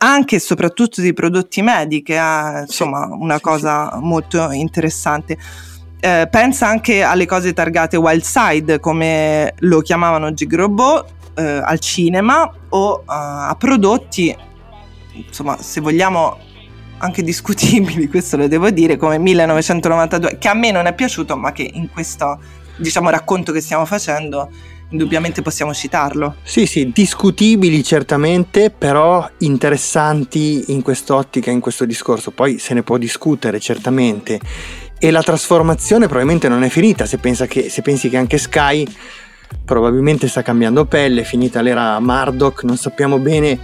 anche 0.02 0.36
e 0.36 0.38
soprattutto 0.38 1.00
di 1.00 1.12
prodotti 1.12 1.60
medi, 1.60 2.02
che 2.02 2.16
è 2.16 2.60
insomma 2.60 3.06
una 3.10 3.40
cosa 3.40 3.98
molto 4.00 4.50
interessante. 4.50 5.36
Eh, 6.00 6.26
pensa 6.30 6.66
anche 6.66 7.02
alle 7.02 7.26
cose 7.26 7.52
targate 7.52 7.98
wild 7.98 8.22
side, 8.22 8.80
come 8.80 9.52
lo 9.58 9.80
chiamavano 9.80 10.32
Gig 10.32 10.54
Robot 10.54 11.06
eh, 11.34 11.42
al 11.42 11.78
cinema, 11.80 12.50
o 12.70 13.00
eh, 13.00 13.04
a 13.06 13.54
prodotti, 13.58 14.34
insomma, 15.12 15.60
se 15.60 15.82
vogliamo 15.82 16.38
anche 16.98 17.22
discutibili, 17.22 18.08
questo 18.08 18.38
lo 18.38 18.48
devo 18.48 18.70
dire, 18.70 18.96
come 18.96 19.18
1992, 19.18 20.38
che 20.38 20.48
a 20.48 20.54
me 20.54 20.70
non 20.70 20.86
è 20.86 20.94
piaciuto, 20.94 21.36
ma 21.36 21.52
che 21.52 21.68
in 21.70 21.90
questo 21.90 22.40
diciamo 22.76 23.10
racconto 23.10 23.52
che 23.52 23.60
stiamo 23.60 23.84
facendo 23.84 24.48
indubbiamente 24.90 25.42
possiamo 25.42 25.74
citarlo. 25.74 26.36
Sì, 26.42 26.66
sì, 26.66 26.90
discutibili 26.92 27.82
certamente, 27.82 28.70
però 28.70 29.28
interessanti 29.38 30.72
in 30.72 30.82
quest'ottica, 30.82 31.50
in 31.50 31.60
questo 31.60 31.84
discorso. 31.84 32.30
Poi 32.30 32.58
se 32.58 32.74
ne 32.74 32.82
può 32.82 32.98
discutere 32.98 33.58
certamente. 33.60 34.40
E 34.98 35.10
la 35.10 35.22
trasformazione 35.22 36.06
probabilmente 36.06 36.48
non 36.48 36.62
è 36.62 36.68
finita, 36.68 37.06
se, 37.06 37.18
che, 37.48 37.70
se 37.70 37.82
pensi 37.82 38.10
che 38.10 38.18
anche 38.18 38.36
Sky 38.36 38.86
probabilmente 39.64 40.28
sta 40.28 40.42
cambiando 40.42 40.84
pelle, 40.84 41.22
è 41.22 41.24
finita 41.24 41.62
l'era 41.62 41.98
Murdoch, 42.00 42.64
non 42.64 42.76
sappiamo 42.76 43.18
bene 43.18 43.58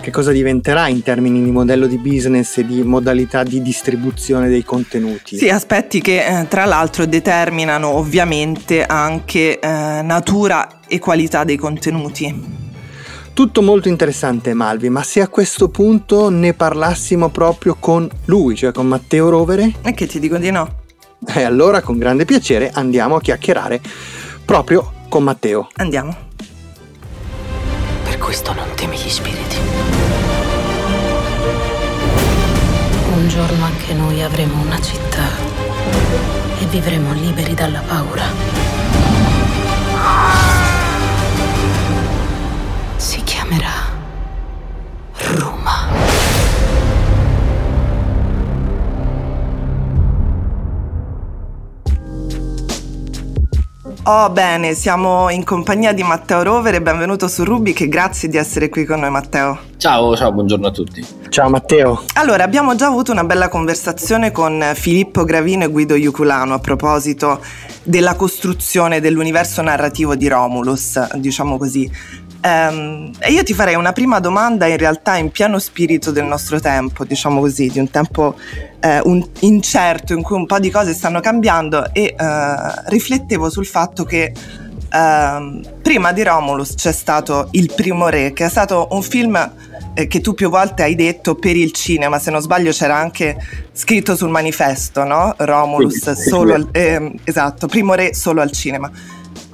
che 0.00 0.10
cosa 0.10 0.30
diventerà 0.32 0.88
in 0.88 1.02
termini 1.02 1.42
di 1.42 1.50
modello 1.50 1.86
di 1.86 1.98
business 1.98 2.58
e 2.58 2.66
di 2.66 2.82
modalità 2.82 3.42
di 3.42 3.60
distribuzione 3.62 4.48
dei 4.48 4.64
contenuti. 4.64 5.36
Sì, 5.36 5.48
aspetti 5.48 6.00
che 6.00 6.24
eh, 6.24 6.48
tra 6.48 6.64
l'altro 6.64 7.06
determinano 7.06 7.88
ovviamente 7.88 8.84
anche 8.84 9.58
eh, 9.58 9.68
natura 10.02 10.80
e 10.86 10.98
qualità 10.98 11.44
dei 11.44 11.56
contenuti. 11.56 12.56
Tutto 13.32 13.62
molto 13.62 13.88
interessante 13.88 14.52
Malvi, 14.52 14.88
ma 14.88 15.02
se 15.04 15.20
a 15.20 15.28
questo 15.28 15.68
punto 15.68 16.28
ne 16.28 16.54
parlassimo 16.54 17.28
proprio 17.28 17.76
con 17.78 18.08
lui, 18.24 18.56
cioè 18.56 18.72
con 18.72 18.88
Matteo 18.88 19.28
Rovere? 19.28 19.74
E 19.82 19.94
che 19.94 20.06
ti 20.06 20.18
dico 20.18 20.38
di 20.38 20.50
no? 20.50 20.86
E 21.26 21.42
allora 21.42 21.80
con 21.80 21.98
grande 21.98 22.24
piacere 22.24 22.70
andiamo 22.72 23.16
a 23.16 23.20
chiacchierare 23.20 23.80
proprio 24.44 24.92
con 25.08 25.22
Matteo. 25.22 25.68
Andiamo. 25.76 26.16
Per 28.02 28.18
questo 28.18 28.52
non 28.54 28.66
temi 28.74 28.96
gli 28.96 29.08
spiriti. 29.08 29.57
Giorno 33.38 33.66
anche 33.66 33.94
noi 33.94 34.20
avremo 34.20 34.60
una 34.62 34.80
città 34.80 35.28
e 36.58 36.64
vivremo 36.66 37.12
liberi 37.12 37.54
dalla 37.54 37.80
paura. 37.86 38.24
Si 42.96 43.22
chiamerà 43.22 43.70
Roma. 45.18 45.57
Oh 54.10 54.30
bene, 54.30 54.72
siamo 54.72 55.28
in 55.28 55.44
compagnia 55.44 55.92
di 55.92 56.02
Matteo 56.02 56.42
Rovere, 56.42 56.80
benvenuto 56.80 57.28
su 57.28 57.44
Rubik 57.44 57.82
e 57.82 57.88
grazie 57.88 58.30
di 58.30 58.38
essere 58.38 58.70
qui 58.70 58.86
con 58.86 59.00
noi 59.00 59.10
Matteo. 59.10 59.58
Ciao, 59.76 60.16
ciao, 60.16 60.32
buongiorno 60.32 60.66
a 60.66 60.70
tutti. 60.70 61.06
Ciao 61.28 61.50
Matteo. 61.50 62.04
Allora, 62.14 62.42
abbiamo 62.42 62.74
già 62.74 62.86
avuto 62.86 63.12
una 63.12 63.24
bella 63.24 63.50
conversazione 63.50 64.32
con 64.32 64.64
Filippo 64.72 65.24
Gravino 65.24 65.64
e 65.64 65.66
Guido 65.66 65.94
Iuculano 65.94 66.54
a 66.54 66.58
proposito 66.58 67.42
della 67.82 68.14
costruzione 68.14 69.00
dell'universo 69.00 69.60
narrativo 69.60 70.14
di 70.14 70.26
Romulus, 70.26 71.16
diciamo 71.16 71.58
così. 71.58 71.90
E 72.40 73.32
io 73.32 73.42
ti 73.42 73.52
farei 73.52 73.74
una 73.74 73.92
prima 73.92 74.20
domanda 74.20 74.66
in 74.66 74.76
realtà 74.76 75.16
in 75.16 75.30
pieno 75.30 75.58
spirito 75.58 76.10
del 76.12 76.24
nostro 76.24 76.60
tempo, 76.60 77.04
diciamo 77.04 77.40
così, 77.40 77.68
di 77.68 77.78
un 77.78 77.90
tempo 77.90 78.36
eh, 78.80 79.00
un- 79.02 79.26
incerto 79.40 80.12
in 80.12 80.22
cui 80.22 80.36
un 80.36 80.46
po' 80.46 80.58
di 80.58 80.70
cose 80.70 80.94
stanno 80.94 81.20
cambiando 81.20 81.92
e 81.92 82.14
eh, 82.16 82.16
riflettevo 82.86 83.50
sul 83.50 83.66
fatto 83.66 84.04
che 84.04 84.32
ehm, 84.90 85.62
prima 85.82 86.12
di 86.12 86.22
Romulus 86.22 86.74
c'è 86.74 86.92
stato 86.92 87.48
Il 87.52 87.72
primo 87.74 88.08
re, 88.08 88.32
che 88.32 88.46
è 88.46 88.48
stato 88.48 88.88
un 88.90 89.02
film 89.02 89.52
eh, 89.94 90.06
che 90.06 90.20
tu 90.20 90.34
più 90.34 90.48
volte 90.48 90.82
hai 90.82 90.94
detto 90.94 91.34
per 91.34 91.56
il 91.56 91.72
cinema, 91.72 92.18
se 92.18 92.30
non 92.30 92.40
sbaglio 92.40 92.70
c'era 92.70 92.96
anche 92.96 93.36
scritto 93.72 94.16
sul 94.16 94.30
manifesto, 94.30 95.04
no? 95.04 95.34
Romulus 95.38 96.12
solo 96.12 96.54
al, 96.54 96.68
ehm, 96.70 97.14
esatto, 97.24 97.66
primo 97.66 97.94
re 97.94 98.14
solo 98.14 98.40
al 98.40 98.52
cinema. 98.52 98.90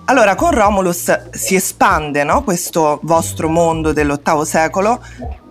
Allora, 0.07 0.35
con 0.35 0.51
Romulus 0.51 1.31
si 1.31 1.55
espande 1.55 2.25
no? 2.25 2.43
questo 2.45 3.01
vostro 3.05 3.49
mondo 3.49 3.95
dell'ottavo 3.95 4.45
secolo, 4.45 5.03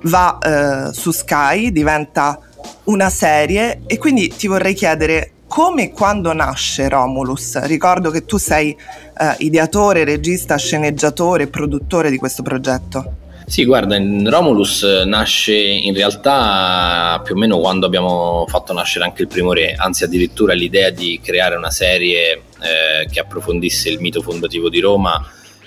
va 0.03 0.37
eh, 0.37 0.93
su 0.93 1.11
Sky, 1.11 1.71
diventa 1.71 2.39
una 2.83 3.09
serie 3.09 3.81
e 3.87 3.97
quindi 3.97 4.27
ti 4.27 4.45
vorrei 4.47 4.75
chiedere 4.75 5.31
come 5.47 5.85
e 5.85 5.91
quando 5.91 6.33
nasce 6.33 6.87
Romulus. 6.87 7.59
Ricordo 7.63 8.11
che 8.11 8.25
tu 8.25 8.37
sei 8.37 8.77
eh, 9.17 9.35
ideatore, 9.39 10.03
regista, 10.03 10.55
sceneggiatore 10.55 11.43
e 11.43 11.47
produttore 11.47 12.11
di 12.11 12.17
questo 12.17 12.43
progetto. 12.43 13.22
Sì, 13.45 13.65
guarda, 13.65 13.97
Romulus 13.97 14.83
nasce 14.83 15.55
in 15.55 15.93
realtà 15.93 17.21
più 17.23 17.35
o 17.35 17.37
meno 17.37 17.59
quando 17.59 17.85
abbiamo 17.85 18.45
fatto 18.47 18.73
nascere 18.73 19.05
anche 19.05 19.21
il 19.21 19.27
primo 19.27 19.53
re, 19.53 19.75
anzi 19.75 20.05
addirittura 20.05 20.53
l'idea 20.53 20.89
di 20.89 21.19
creare 21.21 21.55
una 21.55 21.69
serie 21.69 22.31
eh, 22.33 23.07
che 23.11 23.19
approfondisse 23.19 23.89
il 23.89 23.99
mito 23.99 24.21
fondativo 24.21 24.69
di 24.69 24.79
Roma 24.79 25.21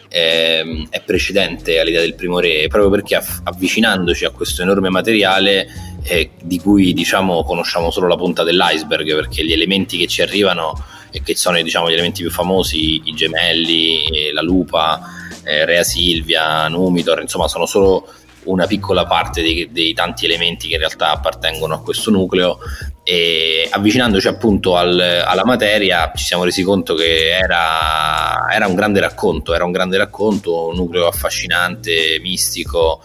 ehm, 0.08 0.86
è 0.88 1.02
precedente 1.02 1.78
all'idea 1.78 2.00
del 2.00 2.14
primo 2.14 2.40
re, 2.40 2.66
proprio 2.68 2.90
perché 2.90 3.20
avvicinandoci 3.44 4.24
a 4.24 4.30
questo 4.30 4.62
enorme 4.62 4.88
materiale 4.88 5.66
eh, 6.02 6.30
di 6.42 6.58
cui 6.58 6.94
diciamo 6.94 7.44
conosciamo 7.44 7.90
solo 7.90 8.08
la 8.08 8.16
punta 8.16 8.42
dell'iceberg, 8.42 9.14
perché 9.14 9.44
gli 9.44 9.52
elementi 9.52 9.98
che 9.98 10.06
ci 10.06 10.22
arrivano 10.22 10.72
e 11.10 11.22
che 11.22 11.36
sono 11.36 11.60
diciamo, 11.60 11.90
gli 11.90 11.94
elementi 11.94 12.22
più 12.22 12.30
famosi, 12.30 13.02
i 13.04 13.12
gemelli, 13.14 14.06
eh, 14.06 14.32
la 14.32 14.42
lupa, 14.42 15.15
eh, 15.47 15.64
Rea 15.64 15.84
Silvia, 15.84 16.66
Numitor, 16.68 17.20
insomma 17.20 17.49
sono 17.49 17.66
solo 17.66 18.07
una 18.47 18.66
piccola 18.66 19.07
parte 19.07 19.42
dei, 19.42 19.68
dei 19.70 19.92
tanti 19.92 20.24
elementi 20.24 20.68
che 20.68 20.74
in 20.74 20.80
realtà 20.80 21.11
appartengono 21.11 21.74
a 21.74 21.80
questo 21.80 22.11
nucleo. 22.11 22.59
E 23.03 23.68
avvicinandoci 23.70 24.26
appunto 24.26 24.76
al- 24.76 25.22
alla 25.24 25.44
materia 25.44 26.11
ci 26.14 26.24
siamo 26.24 26.42
resi 26.42 26.62
conto 26.62 26.94
che 26.94 27.30
era, 27.30 28.49
era 28.53 28.66
un 28.66 28.74
grande 28.74 28.99
racconto, 29.01 29.55
era 29.55 29.64
un 29.64 29.70
grande 29.70 29.97
racconto, 29.97 30.68
un 30.68 30.74
nucleo 30.74 31.07
affascinante, 31.07 32.18
mistico, 32.20 33.01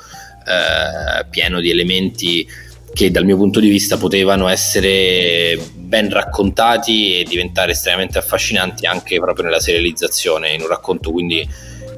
eh, 0.47 1.25
pieno 1.29 1.59
di 1.59 1.69
elementi 1.69 2.47
che 2.93 3.09
dal 3.09 3.23
mio 3.23 3.37
punto 3.37 3.59
di 3.59 3.69
vista 3.69 3.97
potevano 3.97 4.47
essere 4.47 5.57
ben 5.75 6.09
raccontati 6.09 7.19
e 7.19 7.23
diventare 7.23 7.71
estremamente 7.71 8.17
affascinanti 8.17 8.85
anche 8.85 9.17
proprio 9.19 9.45
nella 9.45 9.59
serializzazione, 9.59 10.53
in 10.53 10.61
un 10.61 10.67
racconto 10.67 11.11
quindi 11.11 11.47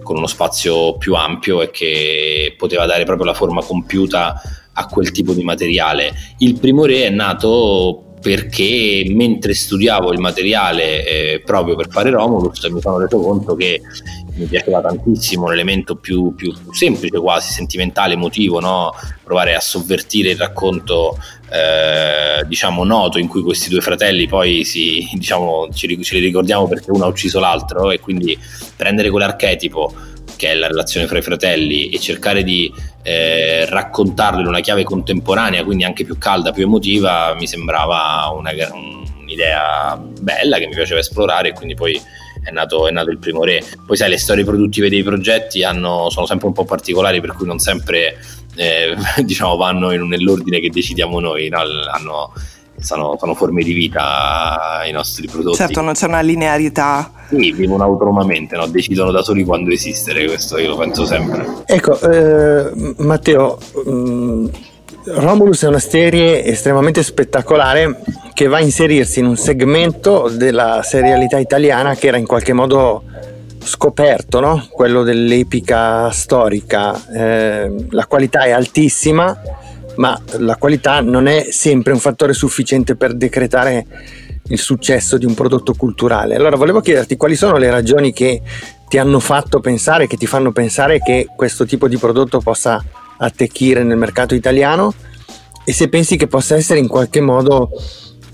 con 0.03 0.17
uno 0.17 0.27
spazio 0.27 0.97
più 0.97 1.15
ampio 1.15 1.61
e 1.61 1.71
che 1.71 2.53
poteva 2.57 2.85
dare 2.85 3.05
proprio 3.05 3.25
la 3.25 3.33
forma 3.33 3.63
compiuta 3.63 4.41
a 4.73 4.85
quel 4.87 5.11
tipo 5.11 5.33
di 5.33 5.43
materiale. 5.43 6.13
Il 6.39 6.59
primo 6.59 6.85
re 6.85 7.05
è 7.05 7.09
nato 7.09 8.12
perché 8.23 9.03
mentre 9.09 9.53
studiavo 9.53 10.13
il 10.13 10.19
materiale 10.19 11.05
eh, 11.05 11.41
proprio 11.43 11.75
per 11.75 11.89
fare 11.89 12.09
Romulus 12.09 12.65
mi 12.69 12.79
sono 12.79 12.97
reso 12.97 13.19
conto 13.19 13.53
che 13.53 13.81
mi 14.35 14.45
piaceva 14.45 14.79
tantissimo 14.79 15.49
l'elemento 15.49 15.95
più, 15.95 16.33
più 16.33 16.53
semplice, 16.71 17.19
quasi 17.19 17.51
sentimentale, 17.51 18.13
emotivo, 18.13 18.61
no? 18.61 18.93
provare 19.21 19.55
a 19.55 19.59
sovvertire 19.59 20.31
il 20.31 20.37
racconto 20.37 21.17
eh, 21.51 22.45
diciamo 22.47 22.85
noto 22.85 23.19
in 23.19 23.27
cui 23.27 23.41
questi 23.41 23.69
due 23.69 23.81
fratelli 23.81 24.25
poi 24.25 24.63
si, 24.63 25.05
diciamo, 25.13 25.67
ci, 25.73 26.01
ce 26.01 26.15
li 26.15 26.21
ricordiamo 26.21 26.67
perché 26.67 26.91
uno 26.91 27.03
ha 27.03 27.07
ucciso 27.07 27.39
l'altro 27.41 27.91
e 27.91 27.99
quindi 27.99 28.39
prendere 28.75 29.09
quell'archetipo 29.09 29.93
che 30.43 30.51
è 30.51 30.55
la 30.55 30.67
relazione 30.67 31.07
fra 31.07 31.19
i 31.19 31.21
fratelli 31.21 31.87
e 31.87 31.97
cercare 31.99 32.43
di 32.43 32.69
eh, 33.01 33.65
raccontarlo 33.65 34.41
in 34.41 34.47
una 34.47 34.59
chiave 34.59 34.83
contemporanea, 34.83 35.63
quindi 35.63 35.85
anche 35.85 36.03
più 36.03 36.17
calda, 36.17 36.51
più 36.51 36.63
emotiva, 36.63 37.33
mi 37.39 37.47
sembrava 37.47 38.29
una, 38.37 38.51
un'idea 39.21 39.97
bella 40.19 40.57
che 40.57 40.67
mi 40.67 40.73
piaceva 40.73 40.99
esplorare 40.99 41.49
e 41.49 41.53
quindi 41.53 41.75
poi 41.75 41.97
è 42.43 42.51
nato, 42.51 42.89
è 42.89 42.91
nato, 42.91 43.09
il 43.09 43.19
primo 43.19 43.45
re. 43.45 43.63
Poi 43.85 43.95
sai, 43.95 44.09
le 44.09 44.17
storie 44.17 44.43
produttive 44.43 44.89
dei 44.89 45.01
progetti 45.01 45.63
hanno, 45.63 46.09
sono 46.09 46.25
sempre 46.25 46.47
un 46.47 46.53
po' 46.53 46.65
particolari, 46.65 47.21
per 47.21 47.35
cui 47.35 47.47
non 47.47 47.59
sempre 47.59 48.17
eh, 48.57 48.97
diciamo, 49.23 49.55
vanno 49.55 49.93
in, 49.93 50.09
nell'ordine 50.09 50.59
che 50.59 50.69
decidiamo 50.69 51.21
noi, 51.21 51.47
no? 51.47 51.59
hanno, 51.59 52.33
sono, 52.83 53.15
sono, 53.17 53.33
forme 53.33 53.63
di 53.63 53.73
vita 53.73 54.83
i 54.85 54.91
nostri 54.91 55.27
prodotti. 55.27 55.57
Certo, 55.57 55.81
non 55.81 55.93
c'è 55.93 56.07
una 56.07 56.21
linearità. 56.21 57.11
Sì, 57.29 57.51
vivono 57.51 57.83
autonomamente, 57.83 58.55
no? 58.55 58.67
decidono 58.67 59.11
da 59.11 59.23
soli 59.23 59.43
quando 59.43 59.71
esistere, 59.71 60.25
questo 60.25 60.57
io 60.59 60.69
lo 60.69 60.77
penso 60.77 61.05
sempre. 61.05 61.45
Ecco, 61.65 61.99
eh, 61.99 62.93
Matteo, 62.97 63.57
mh, 63.85 63.91
mm, 63.91 64.45
Romulus 65.05 65.63
è 65.63 65.67
una 65.67 65.79
serie 65.79 66.45
estremamente 66.45 67.03
spettacolare 67.03 68.01
che 68.33 68.47
va 68.47 68.57
a 68.57 68.61
inserirsi 68.61 69.19
in 69.19 69.25
un 69.25 69.35
segmento 69.35 70.29
della 70.29 70.81
serialità 70.83 71.39
italiana 71.39 71.95
che 71.95 72.07
era 72.07 72.17
in 72.17 72.25
qualche 72.25 72.53
modo 72.53 73.03
scoperto, 73.63 74.39
no? 74.39 74.67
quello 74.71 75.03
dell'epica 75.03 76.09
storica. 76.11 76.99
Eh, 77.13 77.87
la 77.89 78.05
qualità 78.05 78.43
è 78.43 78.51
altissima, 78.51 79.37
ma 79.95 80.19
la 80.37 80.55
qualità 80.55 81.01
non 81.01 81.27
è 81.27 81.47
sempre 81.51 81.93
un 81.93 81.99
fattore 81.99 82.33
sufficiente 82.33 82.95
per 82.95 83.13
decretare 83.13 83.85
il 84.47 84.59
successo 84.59 85.17
di 85.17 85.25
un 85.25 85.33
prodotto 85.33 85.73
culturale. 85.73 86.35
Allora 86.35 86.55
volevo 86.55 86.81
chiederti 86.81 87.15
quali 87.15 87.35
sono 87.35 87.57
le 87.57 87.69
ragioni 87.69 88.11
che 88.11 88.41
ti 88.87 88.97
hanno 88.97 89.19
fatto 89.19 89.59
pensare, 89.59 90.07
che 90.07 90.17
ti 90.17 90.27
fanno 90.27 90.51
pensare 90.51 90.99
che 90.99 91.27
questo 91.35 91.65
tipo 91.65 91.87
di 91.87 91.97
prodotto 91.97 92.39
possa 92.39 92.83
attecchire 93.17 93.83
nel 93.83 93.97
mercato 93.97 94.35
italiano 94.35 94.93
e 95.65 95.71
se 95.71 95.87
pensi 95.87 96.17
che 96.17 96.27
possa 96.27 96.55
essere 96.55 96.79
in 96.79 96.87
qualche 96.87 97.21
modo 97.21 97.69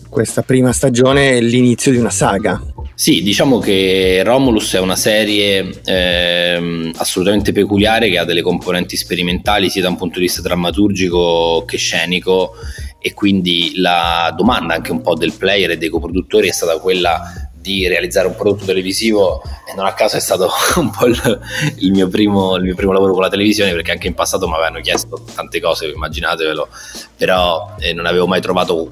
questa 0.09 0.41
prima 0.41 0.73
stagione 0.73 1.39
l'inizio 1.39 1.91
di 1.91 1.97
una 1.97 2.09
saga. 2.09 2.59
Sì, 2.99 3.23
diciamo 3.23 3.59
che 3.59 4.23
Romulus 4.25 4.73
è 4.73 4.79
una 4.79 4.97
serie 4.97 5.69
eh, 5.85 6.91
assolutamente 6.97 7.53
peculiare 7.53 8.09
che 8.09 8.17
ha 8.17 8.25
delle 8.25 8.41
componenti 8.41 8.97
sperimentali 8.97 9.69
sia 9.69 9.81
da 9.81 9.87
un 9.87 9.95
punto 9.95 10.19
di 10.19 10.25
vista 10.25 10.41
drammaturgico 10.41 11.63
che 11.65 11.77
scenico 11.77 12.55
e 12.99 13.13
quindi 13.13 13.71
la 13.75 14.33
domanda 14.35 14.73
anche 14.73 14.91
un 14.91 14.99
po' 14.99 15.15
del 15.15 15.31
player 15.31 15.69
e 15.69 15.77
dei 15.77 15.87
coproduttori 15.87 16.49
è 16.49 16.51
stata 16.51 16.77
quella 16.79 17.49
di 17.53 17.87
realizzare 17.87 18.27
un 18.27 18.35
prodotto 18.35 18.65
televisivo 18.65 19.43
e 19.43 19.73
non 19.77 19.85
a 19.85 19.93
caso 19.93 20.17
è 20.17 20.19
stato 20.19 20.49
un 20.75 20.89
po' 20.91 21.05
il, 21.05 21.39
il, 21.77 21.91
mio 21.91 22.09
primo, 22.09 22.57
il, 22.57 22.63
mio 22.63 22.75
primo, 22.75 22.91
lavoro 22.91 23.13
con 23.13 23.21
la 23.21 23.29
televisione 23.29 23.71
perché 23.71 23.91
anche 23.91 24.07
in 24.07 24.13
passato 24.13 24.45
mi 24.45 24.55
avevano 24.55 24.81
chiesto 24.81 25.23
tante 25.33 25.61
cose, 25.61 25.87
immaginatevelo, 25.87 26.67
però 27.15 27.75
eh, 27.79 27.93
non 27.93 28.07
avevo 28.07 28.27
mai 28.27 28.41
trovato 28.41 28.91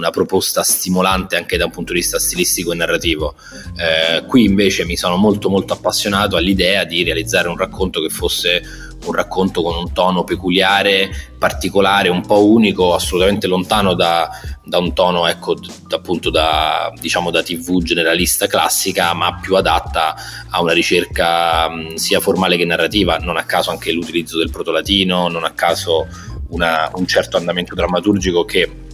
una 0.00 0.10
proposta 0.10 0.62
stimolante 0.62 1.36
anche 1.36 1.58
da 1.58 1.66
un 1.66 1.70
punto 1.70 1.92
di 1.92 2.00
vista 2.00 2.18
stilistico 2.18 2.72
e 2.72 2.76
narrativo. 2.76 3.34
Eh, 3.76 4.24
qui 4.24 4.44
invece 4.44 4.84
mi 4.86 4.96
sono 4.96 5.16
molto 5.16 5.50
molto 5.50 5.74
appassionato 5.74 6.36
all'idea 6.36 6.84
di 6.84 7.02
realizzare 7.02 7.48
un 7.48 7.56
racconto 7.56 8.00
che 8.00 8.08
fosse 8.08 8.88
un 9.04 9.12
racconto 9.12 9.62
con 9.62 9.76
un 9.76 9.92
tono 9.92 10.24
peculiare, 10.24 11.10
particolare, 11.38 12.08
un 12.08 12.20
po' 12.20 12.46
unico, 12.46 12.94
assolutamente 12.94 13.46
lontano 13.46 13.94
da, 13.94 14.28
da 14.62 14.78
un 14.78 14.92
tono 14.92 15.26
ecco, 15.26 15.54
d- 15.54 15.92
appunto 15.92 16.30
da, 16.30 16.92
diciamo, 17.00 17.30
da 17.30 17.42
tv 17.42 17.82
generalista 17.82 18.46
classica, 18.46 19.14
ma 19.14 19.38
più 19.40 19.56
adatta 19.56 20.14
a 20.50 20.60
una 20.60 20.72
ricerca 20.72 21.68
mh, 21.68 21.94
sia 21.94 22.20
formale 22.20 22.56
che 22.56 22.64
narrativa, 22.64 23.16
non 23.18 23.36
a 23.36 23.44
caso 23.44 23.70
anche 23.70 23.92
l'utilizzo 23.92 24.36
del 24.38 24.50
proto-latino, 24.50 25.28
non 25.28 25.44
a 25.44 25.52
caso 25.52 26.06
una, 26.48 26.90
un 26.94 27.06
certo 27.06 27.36
andamento 27.36 27.74
drammaturgico 27.74 28.44
che 28.44 28.88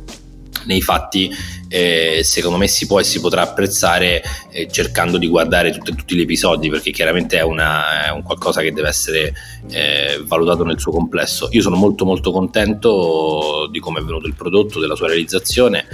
nei 0.65 0.81
fatti 0.81 1.31
eh, 1.69 2.21
secondo 2.23 2.59
me 2.59 2.69
si 2.69 2.87
può 2.87 3.01
e 3.01 3.05
si 3.05 3.21
potrà 3.21 3.43
apprezzare 3.43 4.23
eh, 4.51 4.69
cercando 4.71 5.19
di 5.19 5.27
guardare 5.27 5.73
tutti, 5.73 5.95
tutti 5.95 6.17
gli 6.17 6.21
episodi 6.21 6.71
perché 6.71 6.91
chiaramente 6.91 7.39
è, 7.39 7.43
una, 7.43 8.07
è, 8.07 8.11
un 8.11 8.23
qualcosa 8.23 8.61
che 8.63 8.73
deve 8.73 8.89
essere 8.89 9.35
eh, 9.71 10.23
valutato 10.25 10.65
nel 10.65 10.79
suo 10.79 10.93
complesso. 10.93 11.49
Io 11.53 11.63
sono 11.63 11.77
molto 11.77 12.05
molto 12.05 12.31
contento 12.31 13.69
di 13.71 13.81
come 13.81 14.01
è 14.01 14.03
venuto 14.03 14.27
il 14.27 14.35
prodotto, 14.35 14.81
della 14.81 14.95
sua 14.95 15.09
realizzazione, 15.09 15.87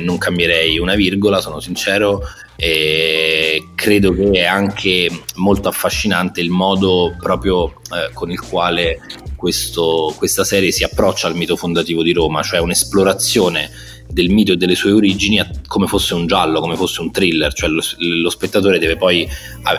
non 0.00 0.18
cambierei 0.18 0.80
una 0.80 0.96
virgola, 0.96 1.40
sono 1.40 1.60
sincero 1.60 2.22
e 2.56 3.68
credo 3.74 4.12
che 4.12 4.30
è 4.32 4.44
anche 4.44 5.08
molto 5.36 5.68
affascinante 5.68 6.42
il 6.42 6.50
modo 6.50 7.16
proprio 7.18 7.80
eh, 7.94 8.12
con 8.12 8.30
il 8.30 8.40
quale 8.40 9.00
questo, 9.40 10.14
questa 10.18 10.44
serie 10.44 10.70
si 10.70 10.84
approccia 10.84 11.26
al 11.26 11.34
mito 11.34 11.56
fondativo 11.56 12.02
di 12.02 12.12
Roma, 12.12 12.42
cioè 12.42 12.60
un'esplorazione 12.60 13.70
del 14.10 14.30
mito 14.30 14.52
e 14.52 14.56
delle 14.56 14.74
sue 14.74 14.92
origini 14.92 15.40
come 15.66 15.86
fosse 15.86 16.14
un 16.14 16.26
giallo, 16.26 16.60
come 16.60 16.76
fosse 16.76 17.00
un 17.00 17.10
thriller, 17.10 17.52
cioè 17.52 17.68
lo, 17.68 17.82
lo 17.98 18.30
spettatore 18.30 18.78
deve 18.78 18.96
poi, 18.96 19.28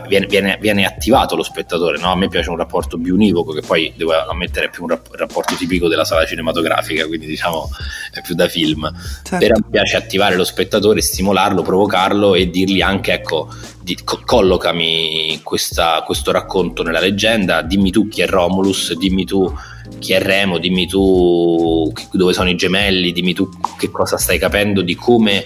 viene, 0.07 0.25
viene, 0.27 0.57
viene 0.59 0.85
attivato 0.85 1.35
lo 1.35 1.43
spettatore, 1.43 1.97
no? 1.99 2.11
a 2.11 2.15
me 2.15 2.27
piace 2.27 2.49
un 2.49 2.57
rapporto 2.57 2.97
più 2.97 3.13
univoco 3.13 3.51
che 3.51 3.61
poi 3.61 3.93
devo 3.95 4.13
ammettere 4.13 4.67
è 4.67 4.69
più 4.69 4.83
un 4.83 4.97
rapporto 5.11 5.55
tipico 5.55 5.87
della 5.87 6.05
sala 6.05 6.25
cinematografica, 6.25 7.05
quindi 7.07 7.25
diciamo 7.25 7.69
è 8.11 8.21
più 8.21 8.35
da 8.35 8.47
film, 8.47 8.91
certo. 9.23 9.37
però 9.37 9.55
mi 9.55 9.69
piace 9.69 9.97
attivare 9.97 10.35
lo 10.35 10.43
spettatore, 10.43 11.01
stimolarlo, 11.01 11.61
provocarlo 11.61 12.35
e 12.35 12.49
dirgli 12.49 12.81
anche 12.81 13.13
ecco 13.13 13.49
di, 13.81 13.97
co- 14.03 14.21
collocami 14.23 15.41
questa, 15.43 16.03
questo 16.05 16.31
racconto 16.31 16.83
nella 16.83 16.99
leggenda, 16.99 17.61
dimmi 17.61 17.91
tu 17.91 18.07
chi 18.07 18.21
è 18.21 18.27
Romulus, 18.27 18.93
dimmi 18.93 19.25
tu 19.25 19.51
chi 19.99 20.13
è 20.13 20.21
Remo, 20.21 20.57
dimmi 20.57 20.87
tu 20.87 21.91
dove 22.11 22.33
sono 22.33 22.49
i 22.49 22.55
gemelli, 22.55 23.11
dimmi 23.11 23.33
tu 23.33 23.49
che 23.77 23.89
cosa 23.89 24.17
stai 24.17 24.39
capendo 24.39 24.81
di 24.81 24.95
come 24.95 25.45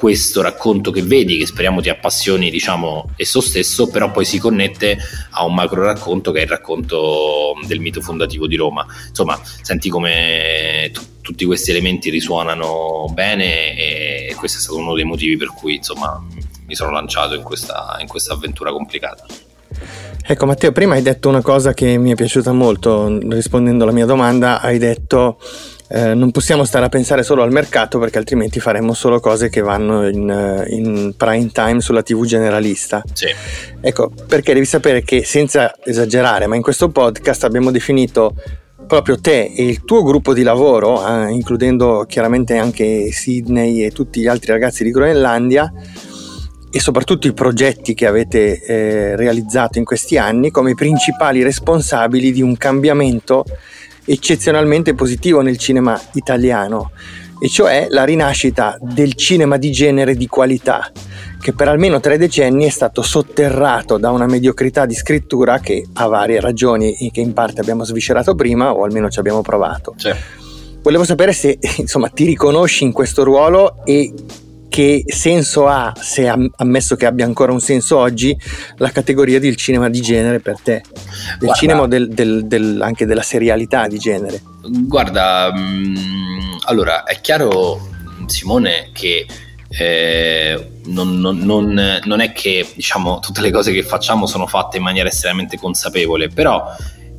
questo 0.00 0.40
racconto 0.40 0.90
che 0.90 1.02
vedi, 1.02 1.36
che 1.36 1.44
speriamo 1.44 1.82
ti 1.82 1.90
appassioni, 1.90 2.48
diciamo, 2.48 3.10
esso 3.16 3.42
stesso, 3.42 3.90
però 3.90 4.10
poi 4.10 4.24
si 4.24 4.38
connette 4.38 4.96
a 5.32 5.44
un 5.44 5.52
macro 5.52 5.82
racconto 5.82 6.32
che 6.32 6.38
è 6.40 6.44
il 6.44 6.48
racconto 6.48 7.52
del 7.66 7.80
mito 7.80 8.00
fondativo 8.00 8.46
di 8.46 8.56
Roma. 8.56 8.86
Insomma, 9.08 9.38
senti 9.60 9.90
come 9.90 10.88
t- 10.90 11.20
tutti 11.20 11.44
questi 11.44 11.70
elementi 11.70 12.08
risuonano 12.08 13.10
bene 13.12 13.76
e 13.76 14.34
questo 14.38 14.56
è 14.56 14.60
stato 14.62 14.78
uno 14.78 14.94
dei 14.94 15.04
motivi 15.04 15.36
per 15.36 15.52
cui, 15.52 15.74
insomma, 15.74 16.18
mi 16.66 16.74
sono 16.74 16.92
lanciato 16.92 17.34
in 17.34 17.42
questa, 17.42 17.98
in 18.00 18.06
questa 18.08 18.32
avventura 18.32 18.72
complicata. 18.72 19.26
Ecco 20.26 20.46
Matteo, 20.46 20.72
prima 20.72 20.94
hai 20.94 21.02
detto 21.02 21.28
una 21.28 21.42
cosa 21.42 21.72
che 21.74 21.96
mi 21.98 22.12
è 22.12 22.14
piaciuta 22.14 22.52
molto, 22.52 23.18
rispondendo 23.28 23.82
alla 23.84 23.92
mia 23.92 24.06
domanda, 24.06 24.60
hai 24.60 24.78
detto 24.78 25.38
eh, 25.92 26.14
non 26.14 26.30
possiamo 26.30 26.62
stare 26.62 26.84
a 26.84 26.88
pensare 26.88 27.24
solo 27.24 27.42
al 27.42 27.50
mercato 27.50 27.98
perché 27.98 28.18
altrimenti 28.18 28.60
faremo 28.60 28.94
solo 28.94 29.18
cose 29.18 29.48
che 29.48 29.60
vanno 29.60 30.06
in, 30.08 30.30
eh, 30.30 30.72
in 30.72 31.14
prime 31.16 31.50
time 31.50 31.80
sulla 31.80 32.02
tv 32.02 32.24
generalista. 32.24 33.02
Sì. 33.12 33.26
Ecco, 33.80 34.12
perché 34.28 34.54
devi 34.54 34.66
sapere 34.66 35.02
che 35.02 35.24
senza 35.24 35.74
esagerare, 35.82 36.46
ma 36.46 36.54
in 36.54 36.62
questo 36.62 36.90
podcast 36.90 37.42
abbiamo 37.42 37.72
definito 37.72 38.34
proprio 38.86 39.20
te 39.20 39.52
e 39.52 39.64
il 39.64 39.84
tuo 39.84 40.04
gruppo 40.04 40.32
di 40.32 40.42
lavoro, 40.42 41.04
eh, 41.06 41.30
includendo 41.32 42.04
chiaramente 42.08 42.56
anche 42.56 43.10
Sydney 43.10 43.84
e 43.84 43.90
tutti 43.90 44.20
gli 44.20 44.28
altri 44.28 44.52
ragazzi 44.52 44.84
di 44.84 44.90
Groenlandia, 44.90 45.72
e 46.70 46.80
soprattutto 46.80 47.26
i 47.26 47.32
progetti 47.32 47.94
che 47.94 48.06
avete 48.06 48.62
eh, 48.62 49.16
realizzato 49.16 49.78
in 49.78 49.84
questi 49.84 50.16
anni 50.18 50.50
come 50.50 50.74
principali 50.74 51.42
responsabili 51.42 52.32
di 52.32 52.42
un 52.42 52.56
cambiamento 52.56 53.44
eccezionalmente 54.04 54.94
positivo 54.94 55.40
nel 55.40 55.56
cinema 55.58 56.00
italiano, 56.12 56.92
e 57.42 57.48
cioè 57.48 57.86
la 57.90 58.04
rinascita 58.04 58.76
del 58.80 59.14
cinema 59.14 59.56
di 59.56 59.70
genere 59.70 60.14
di 60.14 60.26
qualità, 60.26 60.90
che 61.40 61.52
per 61.52 61.68
almeno 61.68 61.98
tre 62.00 62.18
decenni 62.18 62.66
è 62.66 62.70
stato 62.70 63.02
sotterrato 63.02 63.96
da 63.96 64.10
una 64.10 64.26
mediocrità 64.26 64.84
di 64.84 64.94
scrittura 64.94 65.58
che 65.58 65.86
ha 65.94 66.06
varie 66.06 66.40
ragioni 66.40 66.96
e 66.96 67.10
che 67.10 67.20
in 67.20 67.32
parte 67.32 67.60
abbiamo 67.60 67.84
sviscerato 67.84 68.34
prima, 68.34 68.74
o 68.74 68.84
almeno 68.84 69.08
ci 69.08 69.18
abbiamo 69.18 69.42
provato. 69.42 69.94
Certo. 69.96 70.38
Volevo 70.82 71.04
sapere 71.04 71.32
se 71.32 71.58
insomma, 71.78 72.08
ti 72.08 72.24
riconosci 72.24 72.84
in 72.84 72.92
questo 72.92 73.24
ruolo 73.24 73.84
e 73.84 74.12
che 74.70 75.02
senso 75.06 75.66
ha, 75.66 75.92
se 76.00 76.26
ammesso 76.56 76.96
che 76.96 77.04
abbia 77.04 77.26
ancora 77.26 77.52
un 77.52 77.60
senso 77.60 77.98
oggi, 77.98 78.34
la 78.76 78.90
categoria 78.90 79.38
del 79.38 79.56
cinema 79.56 79.90
di 79.90 80.00
genere 80.00 80.40
per 80.40 80.56
te? 80.62 80.82
Del 80.82 81.38
Guarda, 81.38 81.54
cinema 81.54 81.86
del, 81.86 82.08
del, 82.08 82.46
del, 82.46 82.80
anche 82.80 83.04
della 83.04 83.20
serialità 83.20 83.86
di 83.86 83.98
genere? 83.98 84.40
Guarda, 84.62 85.52
mm, 85.54 85.96
allora 86.66 87.04
è 87.04 87.20
chiaro 87.20 87.88
Simone, 88.26 88.90
che 88.92 89.26
eh, 89.68 90.70
non, 90.86 91.18
non, 91.18 91.38
non, 91.38 92.00
non, 92.04 92.20
è 92.20 92.32
che 92.32 92.66
diciamo, 92.74 93.18
tutte 93.18 93.40
le 93.40 93.50
cose 93.50 93.72
che 93.72 93.82
facciamo 93.82 94.26
sono 94.26 94.46
fatte 94.46 94.78
in 94.78 94.82
maniera 94.82 95.08
estremamente 95.08 95.58
consapevole, 95.58 96.28
però 96.28 96.64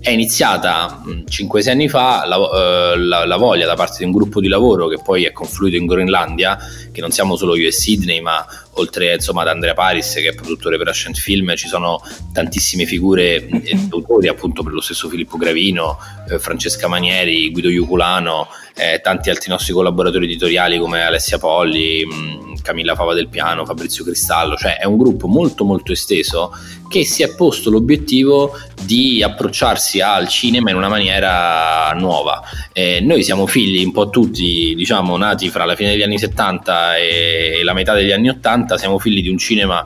è 0.01 0.09
iniziata 0.09 1.03
5-6 1.05 1.69
anni 1.69 1.87
fa 1.87 2.25
la, 2.25 2.37
uh, 2.37 2.97
la, 2.97 3.23
la, 3.25 3.37
voglia 3.37 3.67
da 3.67 3.75
parte 3.75 3.97
di 3.99 4.05
un 4.05 4.11
gruppo 4.11 4.41
di 4.41 4.47
lavoro 4.47 4.87
che 4.87 4.99
poi 5.01 5.25
è 5.25 5.31
confluito 5.31 5.77
in 5.77 5.85
Groenlandia, 5.85 6.57
che 6.91 7.01
non 7.01 7.11
siamo 7.11 7.35
solo 7.35 7.55
io 7.55 7.67
e 7.67 7.71
Sydney, 7.71 8.19
ma 8.19 8.43
oltre 8.73 9.13
insomma, 9.13 9.41
ad 9.41 9.49
Andrea 9.49 9.73
Paris 9.73 10.13
che 10.13 10.29
è 10.29 10.35
produttore 10.35 10.77
per 10.77 10.87
Ascent 10.87 11.17
Film, 11.17 11.55
ci 11.55 11.67
sono 11.67 12.01
tantissime 12.31 12.85
figure 12.85 13.47
e 13.47 13.77
autori 13.91 14.27
appunto 14.27 14.63
per 14.63 14.73
lo 14.73 14.81
stesso 14.81 15.09
Filippo 15.09 15.37
Gravino, 15.37 15.97
eh, 16.29 16.39
Francesca 16.39 16.87
Manieri, 16.87 17.51
Guido 17.51 17.69
Iuculano, 17.69 18.47
eh, 18.75 19.01
tanti 19.01 19.29
altri 19.29 19.49
nostri 19.49 19.73
collaboratori 19.73 20.25
editoriali 20.25 20.77
come 20.77 21.03
Alessia 21.03 21.37
Polli, 21.37 22.05
mh, 22.05 22.61
Camilla 22.61 22.95
Fava 22.95 23.13
del 23.13 23.27
Piano, 23.27 23.65
Fabrizio 23.65 24.03
Cristallo, 24.03 24.55
cioè 24.55 24.77
è 24.77 24.85
un 24.85 24.97
gruppo 24.97 25.27
molto 25.27 25.63
molto 25.63 25.91
esteso 25.91 26.51
che 26.91 27.05
si 27.05 27.23
è 27.23 27.33
posto 27.35 27.69
l'obiettivo 27.69 28.57
di 28.83 29.23
approcciarsi 29.23 30.01
al 30.01 30.27
cinema 30.27 30.71
in 30.71 30.75
una 30.75 30.89
maniera 30.89 31.91
nuova. 31.93 32.41
Eh, 32.73 32.99
noi 32.99 33.23
siamo 33.23 33.47
figli 33.47 33.83
un 33.83 33.93
po' 33.93 34.09
tutti, 34.09 34.73
diciamo, 34.75 35.15
nati 35.15 35.49
fra 35.49 35.63
la 35.63 35.75
fine 35.75 35.91
degli 35.91 36.01
anni 36.01 36.19
70 36.19 36.97
e 36.97 37.61
la 37.63 37.73
metà 37.73 37.93
degli 37.93 38.11
anni 38.11 38.27
80, 38.29 38.60
siamo 38.77 38.99
figli 38.99 39.21
di 39.21 39.29
un 39.29 39.37
cinema 39.37 39.85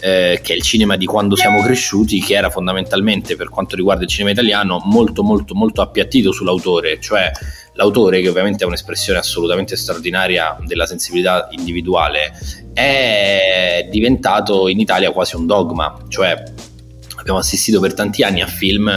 eh, 0.00 0.40
che 0.42 0.52
è 0.52 0.56
il 0.56 0.62
cinema 0.62 0.96
di 0.96 1.06
quando 1.06 1.34
siamo 1.36 1.60
cresciuti, 1.62 2.20
che 2.20 2.34
era 2.34 2.50
fondamentalmente 2.50 3.36
per 3.36 3.48
quanto 3.48 3.76
riguarda 3.76 4.04
il 4.04 4.08
cinema 4.08 4.30
italiano 4.30 4.80
molto 4.84 5.22
molto 5.22 5.54
molto 5.54 5.82
appiattito 5.82 6.32
sull'autore, 6.32 7.00
cioè 7.00 7.30
l'autore, 7.72 8.20
che 8.20 8.28
ovviamente 8.28 8.64
è 8.64 8.66
un'espressione 8.66 9.18
assolutamente 9.18 9.76
straordinaria 9.76 10.56
della 10.64 10.86
sensibilità 10.86 11.48
individuale, 11.50 12.32
è 12.72 13.86
diventato 13.90 14.68
in 14.68 14.80
Italia 14.80 15.12
quasi 15.12 15.36
un 15.36 15.46
dogma, 15.46 15.96
cioè 16.08 16.42
abbiamo 17.16 17.38
assistito 17.38 17.80
per 17.80 17.94
tanti 17.94 18.22
anni 18.22 18.40
a 18.40 18.46
film 18.46 18.90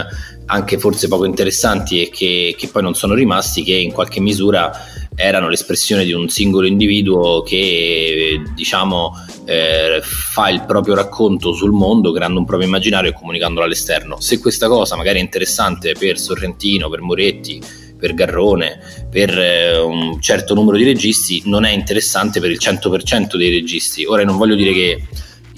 anche 0.46 0.78
forse 0.78 1.08
poco 1.08 1.24
interessanti 1.24 2.02
e 2.02 2.10
che, 2.10 2.54
che 2.58 2.68
poi 2.68 2.82
non 2.82 2.94
sono 2.94 3.14
rimasti, 3.14 3.62
che 3.62 3.74
in 3.74 3.92
qualche 3.92 4.20
misura 4.20 4.70
erano 5.14 5.48
l'espressione 5.48 6.04
di 6.04 6.12
un 6.12 6.28
singolo 6.28 6.66
individuo 6.66 7.42
che 7.42 8.42
diciamo 8.54 9.12
eh, 9.44 10.00
fa 10.02 10.48
il 10.48 10.64
proprio 10.66 10.94
racconto 10.94 11.52
sul 11.52 11.72
mondo 11.72 12.12
creando 12.12 12.38
un 12.38 12.46
proprio 12.46 12.68
immaginario 12.68 13.10
e 13.10 13.14
comunicandolo 13.14 13.64
all'esterno 13.64 14.20
se 14.20 14.38
questa 14.38 14.68
cosa 14.68 14.96
magari 14.96 15.18
è 15.18 15.22
interessante 15.22 15.92
per 15.98 16.18
Sorrentino, 16.18 16.88
per 16.88 17.00
Moretti 17.00 17.80
per 18.02 18.14
Garrone, 18.14 19.06
per 19.08 19.38
eh, 19.38 19.78
un 19.78 20.20
certo 20.20 20.54
numero 20.54 20.76
di 20.76 20.82
registi, 20.82 21.42
non 21.44 21.64
è 21.64 21.70
interessante 21.70 22.40
per 22.40 22.50
il 22.50 22.58
100% 22.60 23.36
dei 23.36 23.52
registi. 23.52 24.04
Ora 24.04 24.24
non 24.24 24.36
voglio 24.38 24.56
dire 24.56 24.72
che 24.72 25.02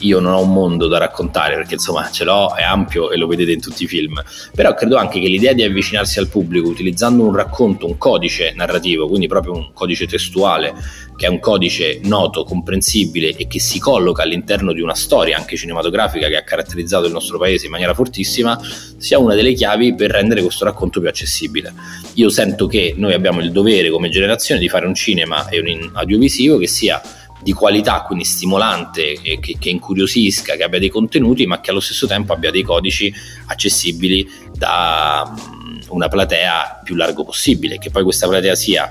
io 0.01 0.21
non 0.21 0.33
ho 0.33 0.43
un 0.43 0.53
mondo 0.53 0.89
da 0.89 0.99
raccontare 0.99 1.55
perché 1.55 1.75
insomma 1.75 2.11
ce 2.11 2.25
l'ho, 2.25 2.55
è 2.55 2.63
ampio 2.63 3.11
e 3.11 3.17
lo 3.17 3.27
vedete 3.27 3.53
in 3.53 3.61
tutti 3.61 3.85
i 3.85 3.87
film, 3.87 4.23
però 4.55 4.75
credo 4.75 4.97
anche 4.97 5.21
che 5.21 5.29
l'idea 5.29 5.53
di 5.53 5.63
avvicinarsi 5.63 6.19
al 6.19 6.29
pubblico 6.29 6.69
utilizzando 6.69 7.25
un 7.25 7.35
racconto, 7.35 7.87
un 7.87 7.97
codice 7.99 8.53
narrativo, 8.55 9.09
quindi 9.09 9.27
proprio 9.27 9.55
un 9.55 9.73
codice 9.73 10.07
testuale, 10.07 10.75
che 11.17 11.27
è 11.27 11.29
un 11.29 11.39
codice 11.39 12.01
noto, 12.05 12.45
comprensibile 12.45 13.37
e 13.37 13.47
che 13.47 13.61
si 13.61 13.79
colloca 13.79 14.23
all'interno 14.23 14.73
di 14.73 14.81
una 14.81 14.95
storia 14.95 15.37
anche 15.37 15.57
cinematografica 15.57 16.29
che 16.29 16.37
ha 16.37 16.43
caratterizzato 16.43 17.07
il 17.07 17.13
nostro 17.13 17.39
paese 17.39 17.67
in 17.67 17.71
maniera 17.71 17.95
fortissima, 17.95 18.59
sia 18.97 19.19
una 19.19 19.35
delle 19.35 19.53
chiavi 19.53 19.95
per 19.95 20.11
rendere 20.11 20.43
questo 20.43 20.65
racconto 20.65 21.01
più 21.01 21.09
accessibile. 21.09 21.73
Io 22.15 22.29
sento 22.31 22.67
che 22.67 22.95
noi 22.97 23.13
abbiamo 23.13 23.41
il 23.41 23.53
dovere 23.53 23.91
come 23.91 24.09
generazione 24.09 24.61
di 24.61 24.69
fare 24.69 24.87
un 24.87 24.95
cinema 24.95 25.49
e 25.49 25.61
un 25.61 25.91
audiovisivo 25.95 26.59
che 26.59 26.67
sia 26.67 27.01
di 27.45 27.53
qualità, 27.53 28.03
quindi 28.03 28.25
stimolante, 28.25 29.21
che, 29.21 29.39
che, 29.39 29.69
incuriosisca, 29.69 30.57
che 30.57 30.63
abbia 30.63 30.79
dei 30.79 30.89
contenuti, 30.89 31.47
ma 31.47 31.61
che 31.61 31.71
allo 31.71 31.81
stesso 31.81 32.07
tempo 32.07 32.33
abbia 32.33 32.51
dei 32.51 32.63
codici 32.63 33.13
accessibili 33.47 34.27
da 34.57 35.31
mm, 35.31 35.81
una 35.89 36.09
platea 36.09 36.81
più 36.83 36.95
largo 36.95 37.23
possibile, 37.23 37.77
che 37.77 37.91
poi 37.91 38.03
questa 38.03 38.27
platea 38.27 38.55
sia 38.55 38.91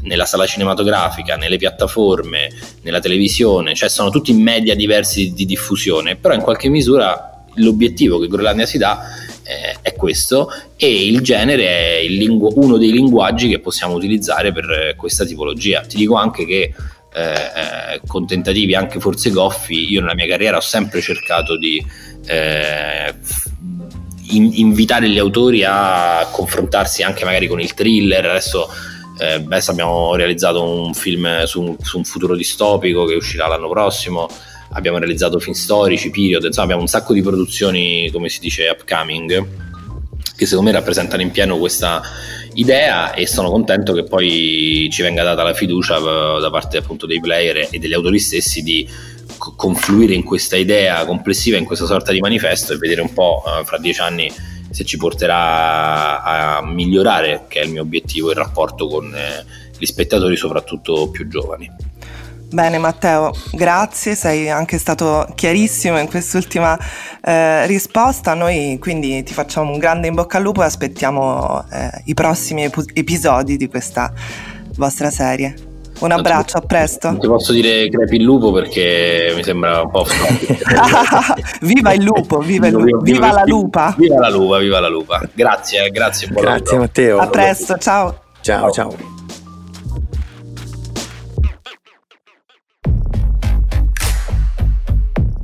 nella 0.00 0.24
sala 0.24 0.46
cinematografica, 0.46 1.36
nelle 1.36 1.58
piattaforme, 1.58 2.50
nella 2.82 2.98
televisione, 2.98 3.74
cioè 3.74 3.88
sono 3.88 4.10
tutti 4.10 4.32
media 4.32 4.74
diversi 4.74 5.32
di 5.32 5.46
diffusione, 5.46 6.16
però 6.16 6.34
in 6.34 6.40
qualche 6.40 6.68
misura 6.68 7.44
l'obiettivo 7.56 8.18
che 8.18 8.26
Groenlandia 8.26 8.66
si 8.66 8.78
dà 8.78 9.00
eh, 9.44 9.76
è 9.80 9.94
questo 9.94 10.50
e 10.76 11.06
il 11.06 11.20
genere 11.20 11.66
è 11.66 11.98
il 11.98 12.14
lingu- 12.14 12.52
uno 12.56 12.78
dei 12.78 12.90
linguaggi 12.90 13.48
che 13.48 13.60
possiamo 13.60 13.94
utilizzare 13.94 14.50
per 14.50 14.94
questa 14.96 15.24
tipologia. 15.24 15.82
Ti 15.82 15.96
dico 15.96 16.16
anche 16.16 16.46
che 16.46 16.74
eh, 17.14 18.00
con 18.06 18.26
tentativi 18.26 18.74
anche 18.74 18.98
forse 19.00 19.30
goffi, 19.30 19.90
io 19.90 20.00
nella 20.00 20.14
mia 20.14 20.26
carriera 20.26 20.56
ho 20.56 20.62
sempre 20.62 21.00
cercato 21.00 21.56
di 21.58 21.84
eh, 22.26 23.14
in, 24.30 24.50
invitare 24.54 25.08
gli 25.08 25.18
autori 25.18 25.64
a 25.64 26.26
confrontarsi 26.30 27.02
anche 27.02 27.24
magari 27.24 27.46
con 27.46 27.60
il 27.60 27.74
thriller. 27.74 28.24
Adesso, 28.24 28.68
eh, 29.18 29.34
adesso 29.34 29.70
abbiamo 29.70 30.14
realizzato 30.14 30.62
un 30.62 30.94
film 30.94 31.44
su 31.44 31.76
su 31.80 31.98
un, 31.98 32.04
futuro 32.04 32.34
distopico 32.34 33.04
che 33.04 33.14
uscirà 33.14 33.46
l'anno 33.46 33.68
prossimo. 33.68 34.28
Abbiamo 34.74 34.96
realizzato 34.96 35.38
film 35.38 35.54
storici, 35.54 36.10
period, 36.10 36.44
insomma 36.44 36.64
abbiamo 36.64 36.82
un 36.82 36.88
sacco 36.88 37.12
di 37.12 37.20
produzioni, 37.20 38.10
come 38.10 38.30
si 38.30 38.40
dice, 38.40 38.68
upcoming, 38.68 39.46
che 40.42 40.46
secondo 40.48 40.70
me 40.70 40.76
rappresentano 40.76 41.22
in 41.22 41.30
pieno 41.30 41.56
questa 41.58 42.02
idea 42.54 43.14
e 43.14 43.26
sono 43.26 43.50
contento 43.50 43.92
che 43.92 44.04
poi 44.04 44.88
ci 44.90 45.02
venga 45.02 45.22
data 45.22 45.42
la 45.42 45.54
fiducia 45.54 45.96
eh, 45.96 46.40
da 46.40 46.50
parte 46.50 46.78
appunto 46.78 47.06
dei 47.06 47.20
player 47.20 47.68
e 47.70 47.78
degli 47.78 47.94
autori 47.94 48.18
stessi 48.18 48.62
di 48.62 48.86
confluire 49.56 50.14
in 50.14 50.22
questa 50.22 50.56
idea 50.56 51.04
complessiva, 51.04 51.56
in 51.56 51.64
questa 51.64 51.86
sorta 51.86 52.12
di 52.12 52.20
manifesto 52.20 52.72
e 52.72 52.76
vedere 52.76 53.00
un 53.00 53.12
po' 53.12 53.42
uh, 53.44 53.64
fra 53.64 53.78
dieci 53.78 54.00
anni 54.00 54.30
se 54.70 54.84
ci 54.84 54.96
porterà 54.96 56.22
a 56.22 56.64
migliorare, 56.64 57.44
che 57.48 57.60
è 57.60 57.64
il 57.64 57.70
mio 57.70 57.82
obiettivo, 57.82 58.30
il 58.30 58.36
rapporto 58.36 58.86
con 58.86 59.14
eh, 59.14 59.44
gli 59.76 59.84
spettatori, 59.84 60.36
soprattutto 60.36 61.10
più 61.10 61.28
giovani. 61.28 61.70
Bene 62.52 62.76
Matteo, 62.76 63.32
grazie, 63.52 64.14
sei 64.14 64.50
anche 64.50 64.76
stato 64.76 65.26
chiarissimo 65.34 65.98
in 65.98 66.06
quest'ultima 66.06 66.78
eh, 67.24 67.66
risposta. 67.66 68.34
Noi 68.34 68.76
quindi 68.78 69.22
ti 69.22 69.32
facciamo 69.32 69.72
un 69.72 69.78
grande 69.78 70.08
in 70.08 70.14
bocca 70.14 70.36
al 70.36 70.42
lupo 70.42 70.60
e 70.60 70.66
aspettiamo 70.66 71.64
eh, 71.72 72.02
i 72.04 72.14
prossimi 72.14 72.64
ep- 72.64 72.90
episodi 72.92 73.56
di 73.56 73.68
questa 73.68 74.12
vostra 74.76 75.10
serie. 75.10 75.54
Un 76.00 76.10
abbraccio, 76.10 76.58
a 76.58 76.60
presto. 76.60 77.08
Non 77.08 77.20
ti 77.20 77.26
posso 77.26 77.52
dire 77.52 77.88
crepi 77.88 78.16
il 78.16 78.22
lupo 78.22 78.52
perché 78.52 79.32
mi 79.34 79.42
sembra 79.42 79.82
un 79.82 79.90
po' 79.90 80.04
Viva 81.62 81.92
il 81.94 82.02
lupo, 82.02 82.38
viva, 82.40 82.66
il 82.66 82.74
lupo, 82.74 82.98
viva, 82.98 82.98
viva, 82.98 83.28
viva 83.28 83.32
la 83.32 83.44
lupa. 83.46 83.94
Viva 83.96 84.18
la 84.18 84.28
lupa, 84.28 84.58
viva 84.58 84.80
la 84.80 84.88
lupa. 84.88 85.22
Grazie, 85.32 85.88
grazie. 85.90 86.28
Grazie 86.28 86.76
Matteo. 86.76 87.18
A 87.18 87.28
presto, 87.28 87.78
ciao. 87.78 88.14
Ciao, 88.40 88.70
ciao. 88.72 88.90
ciao. 88.90 89.20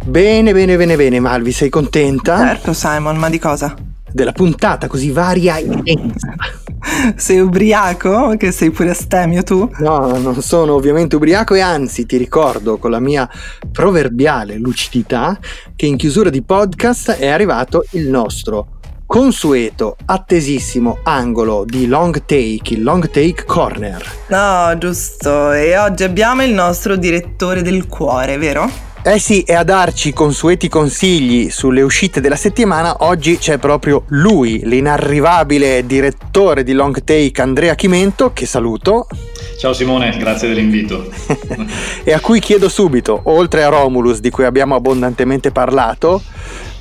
Bene, 0.08 0.54
bene, 0.54 0.78
bene, 0.78 0.96
bene, 0.96 1.20
Malvi, 1.20 1.52
sei 1.52 1.68
contenta? 1.68 2.38
Certo, 2.38 2.72
Simon, 2.72 3.18
ma 3.18 3.28
di 3.28 3.38
cosa? 3.38 3.74
Della 4.10 4.32
puntata 4.32 4.86
così 4.86 5.10
varia 5.10 5.58
e 5.58 5.64
intensa. 5.64 6.32
sei 7.14 7.40
ubriaco? 7.40 8.34
Che 8.38 8.50
sei 8.50 8.70
pure 8.70 8.88
astemio 8.88 9.42
tu? 9.42 9.70
No, 9.80 10.16
non 10.16 10.40
sono 10.40 10.72
ovviamente 10.72 11.16
ubriaco 11.16 11.54
e 11.54 11.60
anzi 11.60 12.06
ti 12.06 12.16
ricordo 12.16 12.78
con 12.78 12.90
la 12.90 13.00
mia 13.00 13.28
proverbiale 13.70 14.56
lucidità 14.56 15.38
che 15.76 15.84
in 15.84 15.98
chiusura 15.98 16.30
di 16.30 16.40
podcast 16.40 17.10
è 17.10 17.28
arrivato 17.28 17.84
il 17.90 18.08
nostro 18.08 18.78
consueto, 19.04 19.94
attesissimo 20.06 21.00
angolo 21.02 21.64
di 21.66 21.86
long 21.86 22.24
take, 22.24 22.72
il 22.72 22.82
long 22.82 23.10
take 23.10 23.44
corner. 23.44 24.02
No, 24.28 24.74
giusto. 24.78 25.52
E 25.52 25.76
oggi 25.76 26.04
abbiamo 26.04 26.42
il 26.42 26.54
nostro 26.54 26.96
direttore 26.96 27.60
del 27.60 27.86
cuore, 27.86 28.38
vero? 28.38 28.87
Eh 29.00 29.18
sì, 29.20 29.42
e 29.42 29.54
a 29.54 29.62
darci 29.62 30.12
consueti 30.12 30.68
consigli 30.68 31.50
sulle 31.50 31.82
uscite 31.82 32.20
della 32.20 32.36
settimana, 32.36 32.96
oggi 33.04 33.38
c'è 33.38 33.56
proprio 33.56 34.02
lui, 34.08 34.60
l'inarrivabile 34.64 35.86
direttore 35.86 36.64
di 36.64 36.72
Long 36.72 37.04
Take 37.04 37.40
Andrea 37.40 37.76
Chimento, 37.76 38.32
che 38.32 38.44
saluto. 38.44 39.06
Ciao 39.56 39.72
Simone, 39.72 40.16
grazie 40.18 40.48
dell'invito. 40.48 41.08
e 42.02 42.12
a 42.12 42.20
cui 42.20 42.40
chiedo 42.40 42.68
subito, 42.68 43.20
oltre 43.24 43.62
a 43.62 43.68
Romulus 43.68 44.18
di 44.18 44.30
cui 44.30 44.44
abbiamo 44.44 44.74
abbondantemente 44.74 45.52
parlato, 45.52 46.20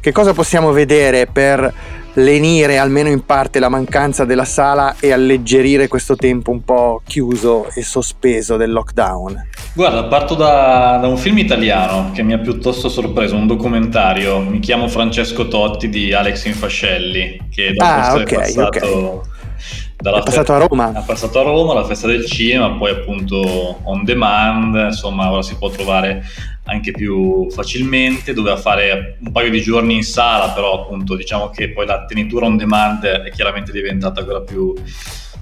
che 0.01 0.11
cosa 0.11 0.33
possiamo 0.33 0.71
vedere 0.71 1.27
per 1.27 1.71
lenire 2.13 2.79
almeno 2.79 3.09
in 3.09 3.25
parte 3.25 3.59
la 3.59 3.69
mancanza 3.69 4.25
della 4.25 4.43
sala 4.43 4.95
e 4.99 5.11
alleggerire 5.11 5.87
questo 5.87 6.15
tempo 6.15 6.49
un 6.49 6.63
po' 6.63 7.01
chiuso 7.05 7.69
e 7.73 7.83
sospeso 7.83 8.57
del 8.57 8.71
lockdown? 8.71 9.49
Guarda, 9.77 10.05
parto 10.05 10.33
da, 10.33 10.97
da, 10.99 11.05
un 11.05 11.17
film 11.17 11.37
italiano 11.37 12.09
che 12.11 12.23
mi 12.23 12.33
ha 12.33 12.39
piuttosto 12.39 12.89
sorpreso, 12.89 13.35
un 13.35 13.45
documentario. 13.45 14.39
Mi 14.39 14.57
chiamo 14.57 14.87
Francesco 14.87 15.47
Totti 15.47 15.87
di 15.87 16.11
Alex 16.13 16.45
Infascelli, 16.45 17.47
che 17.51 17.73
dopo 17.73 17.83
ah, 17.87 17.99
essere 17.99 18.23
okay, 18.23 18.37
passato 18.37 18.77
okay. 18.77 20.19
è 20.19 20.23
passato 20.23 20.53
a 20.53 20.65
Roma. 20.65 20.99
È 20.99 21.03
passato 21.05 21.39
a 21.39 21.43
Roma, 21.43 21.75
la 21.75 21.83
festa 21.83 22.07
del 22.07 22.25
cinema, 22.25 22.71
poi 22.71 22.89
appunto 22.89 23.77
on 23.83 24.03
demand, 24.03 24.73
insomma 24.73 25.31
ora 25.31 25.43
si 25.43 25.55
può 25.57 25.69
trovare 25.69 26.23
anche 26.63 26.89
più 26.89 27.47
facilmente, 27.51 28.33
doveva 28.33 28.57
fare 28.57 29.19
un 29.23 29.31
paio 29.31 29.51
di 29.51 29.61
giorni 29.61 29.93
in 29.93 30.03
sala, 30.03 30.53
però 30.53 30.85
appunto 30.85 31.15
diciamo 31.15 31.51
che 31.51 31.69
poi 31.69 31.85
la 31.85 32.03
tenitura 32.05 32.47
on 32.47 32.57
demand 32.57 33.03
è 33.03 33.29
chiaramente 33.29 33.71
diventata 33.71 34.23
quella 34.23 34.41
più, 34.41 34.73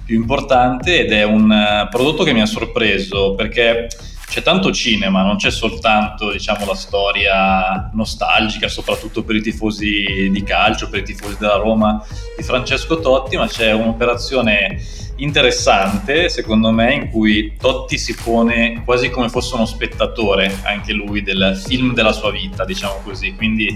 più 0.04 0.14
importante 0.14 1.06
ed 1.06 1.10
è 1.10 1.22
un 1.24 1.88
prodotto 1.88 2.22
che 2.22 2.34
mi 2.34 2.42
ha 2.42 2.46
sorpreso 2.46 3.34
perché 3.34 3.88
c'è 4.28 4.42
tanto 4.42 4.72
cinema, 4.72 5.22
non 5.22 5.36
c'è 5.36 5.50
soltanto 5.50 6.32
diciamo, 6.32 6.66
la 6.66 6.74
storia 6.74 7.90
nostalgica, 7.92 8.68
soprattutto 8.68 9.22
per 9.22 9.36
i 9.36 9.42
tifosi 9.42 10.28
di 10.30 10.42
calcio, 10.42 10.88
per 10.88 11.00
i 11.00 11.04
tifosi 11.04 11.36
della 11.38 11.56
Roma 11.56 12.04
di 12.36 12.42
Francesco 12.42 13.00
Totti, 13.00 13.36
ma 13.36 13.46
c'è 13.46 13.72
un'operazione 13.72 14.80
interessante, 15.16 16.28
secondo 16.28 16.70
me, 16.70 16.94
in 16.94 17.10
cui 17.10 17.56
Totti 17.58 17.96
si 17.98 18.14
pone 18.14 18.82
quasi 18.84 19.10
come 19.10 19.28
fosse 19.28 19.54
uno 19.54 19.64
spettatore, 19.64 20.60
anche 20.64 20.92
lui, 20.92 21.22
del 21.22 21.60
film 21.64 21.94
della 21.94 22.12
sua 22.12 22.30
vita, 22.30 22.64
diciamo 22.64 23.00
così. 23.02 23.34
Quindi 23.34 23.66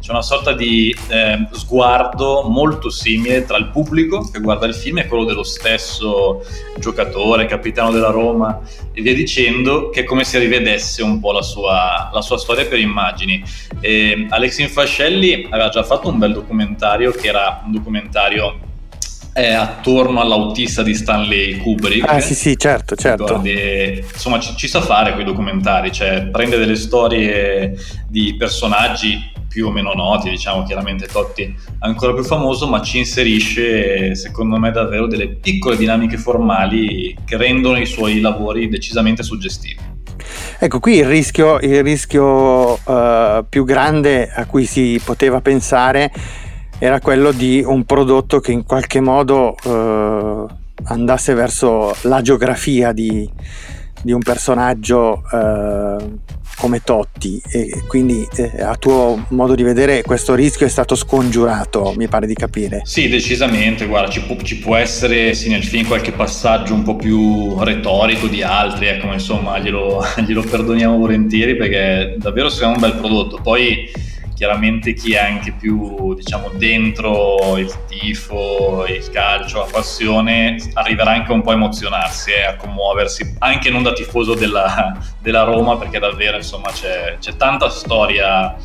c'è 0.00 0.10
una 0.10 0.22
sorta 0.22 0.52
di 0.52 0.94
eh, 1.08 1.46
sguardo 1.52 2.42
molto 2.48 2.90
simile 2.90 3.44
tra 3.44 3.56
il 3.56 3.68
pubblico 3.68 4.28
che 4.30 4.40
guarda 4.40 4.66
il 4.66 4.74
film 4.74 4.98
e 4.98 5.06
quello 5.06 5.24
dello 5.24 5.42
stesso 5.42 6.44
giocatore, 6.78 7.46
capitano 7.46 7.90
della 7.90 8.10
Roma 8.10 8.60
e 8.92 9.02
via 9.02 9.14
dicendo, 9.14 9.90
che 9.90 10.00
è 10.00 10.04
come 10.04 10.24
se 10.24 10.38
rivedesse 10.38 11.02
un 11.02 11.20
po' 11.20 11.32
la 11.32 11.42
sua, 11.42 12.10
la 12.12 12.22
sua 12.22 12.38
storia 12.38 12.66
per 12.66 12.78
immagini. 12.78 13.42
E 13.80 14.26
Alex 14.28 14.58
Infascelli 14.58 15.46
aveva 15.50 15.68
già 15.68 15.82
fatto 15.82 16.08
un 16.08 16.18
bel 16.18 16.32
documentario 16.32 17.12
che 17.12 17.28
era 17.28 17.62
un 17.64 17.72
documentario 17.72 18.68
è 19.32 19.52
attorno 19.52 20.20
all'autista 20.20 20.82
di 20.82 20.94
Stanley 20.94 21.58
Kubrick. 21.58 22.08
Ah 22.08 22.20
sì 22.20 22.34
sì, 22.34 22.56
certo, 22.58 22.96
certo. 22.96 23.24
Guardi, 23.24 24.04
insomma 24.12 24.40
ci, 24.40 24.54
ci, 24.56 24.68
sa 24.68 24.80
fare 24.80 25.12
quei 25.12 25.24
documentari, 25.24 25.92
cioè 25.92 26.28
prende 26.30 26.58
delle 26.58 26.76
storie 26.76 27.76
di 28.08 28.34
personaggi 28.36 29.38
più 29.48 29.66
o 29.66 29.70
meno 29.70 29.92
noti, 29.92 30.30
diciamo 30.30 30.62
chiaramente 30.62 31.06
Totti 31.06 31.52
ancora 31.80 32.14
più 32.14 32.22
famoso, 32.22 32.68
ma 32.68 32.80
ci 32.82 32.98
inserisce 32.98 34.14
secondo 34.14 34.58
me 34.58 34.70
davvero 34.70 35.06
delle 35.06 35.28
piccole 35.28 35.76
dinamiche 35.76 36.16
formali 36.16 37.16
che 37.24 37.36
rendono 37.36 37.78
i 37.78 37.86
suoi 37.86 38.20
lavori 38.20 38.68
decisamente 38.68 39.22
suggestivi. 39.22 39.98
Ecco, 40.62 40.78
qui 40.78 40.96
il 40.96 41.06
rischio, 41.06 41.58
il 41.60 41.82
rischio 41.82 42.74
uh, 42.74 43.44
più 43.48 43.64
grande 43.64 44.30
a 44.30 44.44
cui 44.46 44.66
si 44.66 45.00
poteva 45.02 45.40
pensare 45.40 46.12
era 46.82 46.98
quello 46.98 47.30
di 47.30 47.62
un 47.64 47.84
prodotto 47.84 48.40
che 48.40 48.52
in 48.52 48.64
qualche 48.64 49.00
modo 49.00 49.54
eh, 49.62 50.46
andasse 50.84 51.34
verso 51.34 51.94
la 52.04 52.22
geografia 52.22 52.92
di, 52.92 53.28
di 54.02 54.12
un 54.12 54.22
personaggio 54.22 55.22
eh, 55.30 55.96
come 56.56 56.82
Totti. 56.82 57.38
E 57.50 57.84
quindi 57.86 58.26
eh, 58.34 58.62
a 58.62 58.76
tuo 58.76 59.26
modo 59.28 59.54
di 59.54 59.62
vedere 59.62 60.00
questo 60.00 60.34
rischio 60.34 60.64
è 60.64 60.70
stato 60.70 60.94
scongiurato 60.94 61.92
mi 61.98 62.08
pare 62.08 62.26
di 62.26 62.32
capire. 62.32 62.80
Sì 62.84 63.10
decisamente. 63.10 63.84
Guarda 63.84 64.10
ci 64.10 64.22
può, 64.22 64.36
ci 64.36 64.56
può 64.58 64.74
essere 64.76 65.34
sì, 65.34 65.50
nel 65.50 65.64
film 65.64 65.86
qualche 65.86 66.12
passaggio 66.12 66.72
un 66.72 66.82
po' 66.82 66.96
più 66.96 67.62
retorico 67.62 68.26
di 68.26 68.42
altri 68.42 68.86
ecco 68.86 69.12
insomma 69.12 69.58
glielo, 69.58 70.02
glielo 70.26 70.42
perdoniamo 70.42 70.96
volentieri 70.96 71.56
perché 71.56 72.14
davvero 72.16 72.48
secondo 72.48 72.76
un 72.82 72.90
bel 72.90 72.98
prodotto. 72.98 73.38
Poi 73.42 74.08
chiaramente 74.40 74.94
chi 74.94 75.12
è 75.12 75.18
anche 75.18 75.52
più 75.52 76.14
diciamo 76.14 76.48
dentro 76.54 77.58
il 77.58 77.70
tifo, 77.86 78.86
il 78.88 79.10
calcio, 79.10 79.58
la 79.58 79.68
passione 79.70 80.56
arriverà 80.72 81.10
anche 81.10 81.30
un 81.30 81.42
po' 81.42 81.50
a 81.50 81.52
emozionarsi 81.52 82.30
e 82.30 82.36
eh, 82.36 82.44
a 82.46 82.56
commuoversi, 82.56 83.36
anche 83.40 83.68
non 83.68 83.82
da 83.82 83.92
tifoso 83.92 84.32
della, 84.32 84.96
della 85.20 85.42
Roma 85.42 85.76
perché 85.76 85.98
davvero 85.98 86.38
insomma 86.38 86.70
c'è, 86.70 87.18
c'è 87.20 87.36
tanta 87.36 87.68
storia 87.68 88.56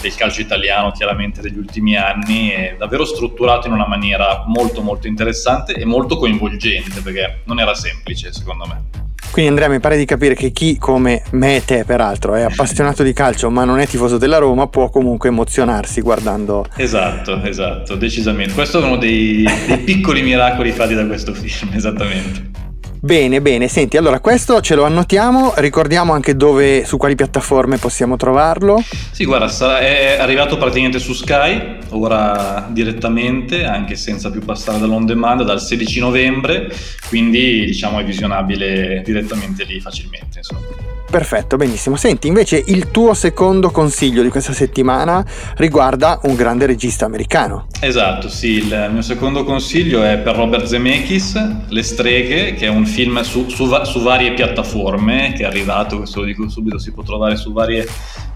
del 0.00 0.14
calcio 0.14 0.40
italiano 0.40 0.92
chiaramente 0.92 1.40
degli 1.40 1.58
ultimi 1.58 1.96
anni 1.96 2.50
è 2.50 2.76
davvero 2.78 3.04
strutturato 3.04 3.66
in 3.66 3.72
una 3.72 3.88
maniera 3.88 4.44
molto 4.46 4.82
molto 4.82 5.08
interessante 5.08 5.72
e 5.72 5.84
molto 5.84 6.16
coinvolgente 6.16 7.00
perché 7.00 7.40
non 7.46 7.58
era 7.58 7.74
semplice 7.74 8.32
secondo 8.32 8.66
me. 8.66 9.13
Quindi 9.34 9.50
Andrea 9.50 9.68
mi 9.68 9.80
pare 9.80 9.96
di 9.96 10.04
capire 10.04 10.36
che 10.36 10.52
chi 10.52 10.78
come 10.78 11.24
me 11.32 11.56
e 11.56 11.64
te 11.64 11.82
peraltro 11.84 12.36
è 12.36 12.42
appassionato 12.42 13.02
di 13.02 13.12
calcio 13.12 13.50
ma 13.50 13.64
non 13.64 13.80
è 13.80 13.86
tifoso 13.88 14.16
della 14.16 14.38
Roma 14.38 14.68
può 14.68 14.90
comunque 14.90 15.28
emozionarsi 15.28 16.02
guardando... 16.02 16.64
Esatto, 16.76 17.42
esatto, 17.42 17.96
decisamente. 17.96 18.54
Questo 18.54 18.80
è 18.80 18.84
uno 18.84 18.96
dei, 18.96 19.44
dei 19.66 19.78
piccoli 19.78 20.22
miracoli 20.22 20.70
fatti 20.70 20.94
da 20.94 21.04
questo 21.06 21.34
film, 21.34 21.70
esattamente. 21.74 22.73
Bene, 23.04 23.42
bene, 23.42 23.68
senti, 23.68 23.98
allora 23.98 24.18
questo 24.18 24.62
ce 24.62 24.74
lo 24.74 24.84
annotiamo, 24.84 25.52
ricordiamo 25.56 26.14
anche 26.14 26.36
dove, 26.36 26.86
su 26.86 26.96
quali 26.96 27.14
piattaforme 27.14 27.76
possiamo 27.76 28.16
trovarlo. 28.16 28.82
Sì, 29.10 29.26
guarda, 29.26 29.46
sarà, 29.48 29.80
è 29.80 30.16
arrivato 30.18 30.56
praticamente 30.56 30.98
su 30.98 31.12
Sky, 31.12 31.80
ora 31.90 32.66
direttamente, 32.70 33.66
anche 33.66 33.94
senza 33.96 34.30
più 34.30 34.40
passare 34.42 34.78
dall'on 34.78 35.04
demand, 35.04 35.42
dal 35.42 35.60
16 35.60 36.00
novembre, 36.00 36.72
quindi 37.10 37.66
diciamo 37.66 37.98
è 37.98 38.04
visionabile 38.04 39.02
direttamente 39.04 39.64
lì 39.64 39.80
facilmente. 39.80 40.38
Insomma. 40.38 40.84
Perfetto, 41.14 41.56
benissimo. 41.56 41.94
Senti, 41.94 42.26
invece 42.26 42.60
il 42.66 42.90
tuo 42.90 43.14
secondo 43.14 43.70
consiglio 43.70 44.20
di 44.20 44.30
questa 44.30 44.52
settimana 44.52 45.24
riguarda 45.58 46.18
un 46.24 46.34
grande 46.34 46.66
regista 46.66 47.04
americano. 47.04 47.68
Esatto, 47.78 48.28
sì, 48.28 48.54
il 48.54 48.88
mio 48.90 49.00
secondo 49.00 49.44
consiglio 49.44 50.02
è 50.02 50.18
per 50.18 50.34
Robert 50.34 50.64
Zemeckis, 50.64 51.68
Le 51.68 51.82
streghe, 51.84 52.54
che 52.54 52.66
è 52.66 52.68
un 52.68 52.84
film 52.84 52.93
su, 53.22 53.48
su, 53.48 53.84
su 53.84 54.00
varie 54.02 54.32
piattaforme, 54.34 55.32
che 55.36 55.42
è 55.42 55.46
arrivato, 55.46 55.96
questo 55.98 56.20
lo 56.20 56.26
dico 56.26 56.48
subito, 56.48 56.78
si 56.78 56.92
può 56.92 57.02
trovare 57.02 57.36
su 57.36 57.52
varie 57.52 57.86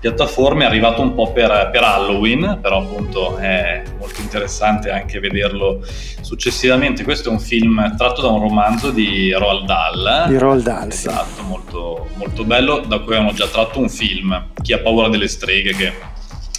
piattaforme, 0.01 0.65
è 0.65 0.67
arrivato 0.67 1.01
un 1.01 1.15
po' 1.15 1.33
per, 1.33 1.71
per 1.71 1.83
Halloween, 1.83 2.59
però 2.61 2.79
appunto 2.79 3.37
è 3.37 3.83
molto 3.99 4.21
interessante 4.21 4.91
anche 4.91 5.21
vederlo 5.21 5.85
successivamente. 6.21 7.05
Questo 7.05 7.29
è 7.29 7.33
un 7.33 7.41
film 7.41 7.97
tratto 7.97 8.23
da 8.23 8.29
un 8.29 8.41
romanzo 8.41 8.91
di 8.91 9.33
Roald 9.33 9.67
Dahl. 9.67 10.25
Di 10.29 10.39
Roald 10.39 10.63
Dahl, 10.63 10.89
esatto, 10.91 11.37
sì. 11.37 11.43
molto, 11.47 12.09
molto 12.15 12.45
bello 12.45 12.83
da 12.87 12.99
cui 12.99 13.15
hanno 13.15 13.33
già 13.33 13.47
tratto 13.47 13.79
un 13.79 13.89
film, 13.89 14.49
Chi 14.63 14.73
ha 14.73 14.79
paura 14.79 15.09
delle 15.09 15.29
streghe, 15.29 15.73
che 15.73 15.93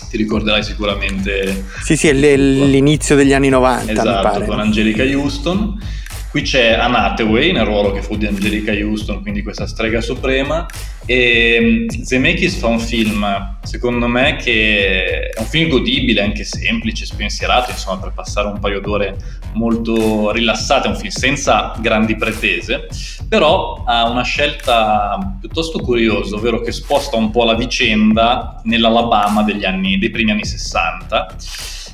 ti 0.09 0.17
ricorderai 0.17 0.63
sicuramente. 0.63 1.65
Sì, 1.83 1.95
sì, 1.95 2.07
è 2.07 2.13
l'inizio 2.13 3.15
degli 3.15 3.33
anni 3.33 3.49
90, 3.49 3.91
esatto, 3.91 4.43
con 4.43 4.59
Angelica 4.59 5.03
Houston. 5.03 5.97
Qui 6.29 6.43
c'è 6.43 6.73
Anne 6.73 6.97
Hathaway 6.97 7.51
nel 7.51 7.65
ruolo 7.65 7.91
che 7.91 8.03
fu 8.03 8.15
di 8.15 8.27
Angelica 8.27 8.71
Houston, 8.71 9.23
quindi 9.23 9.41
questa 9.41 9.65
strega 9.65 9.99
suprema, 9.99 10.67
e 11.07 11.57
mm, 11.59 11.87
Zemeckis 12.03 12.55
fa 12.57 12.67
un 12.67 12.79
film, 12.79 13.57
secondo 13.63 14.07
me, 14.07 14.35
che 14.35 15.31
è 15.31 15.39
un 15.39 15.47
film 15.47 15.69
godibile, 15.69 16.21
anche 16.21 16.43
semplice, 16.43 17.07
spensierato, 17.07 17.71
insomma, 17.71 17.99
per 17.99 18.11
passare 18.13 18.47
un 18.47 18.59
paio 18.59 18.79
d'ore 18.79 19.15
molto 19.53 20.29
rilassate, 20.29 20.87
è 20.87 20.91
un 20.91 20.97
film 20.97 21.09
senza 21.09 21.73
grandi 21.79 22.15
pretese, 22.15 22.87
però 23.27 23.83
ha 23.87 24.07
una 24.07 24.23
scelta 24.23 25.17
piuttosto 25.39 25.79
curiosa, 25.79 26.35
ovvero 26.35 26.61
che 26.61 26.71
sposta 26.71 27.17
un 27.17 27.31
po' 27.31 27.43
la 27.43 27.55
vicenda 27.55 28.61
nell'Alabama 28.65 29.41
degli 29.41 29.65
anni, 29.65 29.97
dei 29.97 30.11
primi 30.11 30.29
anni 30.29 30.45
60 30.45 31.35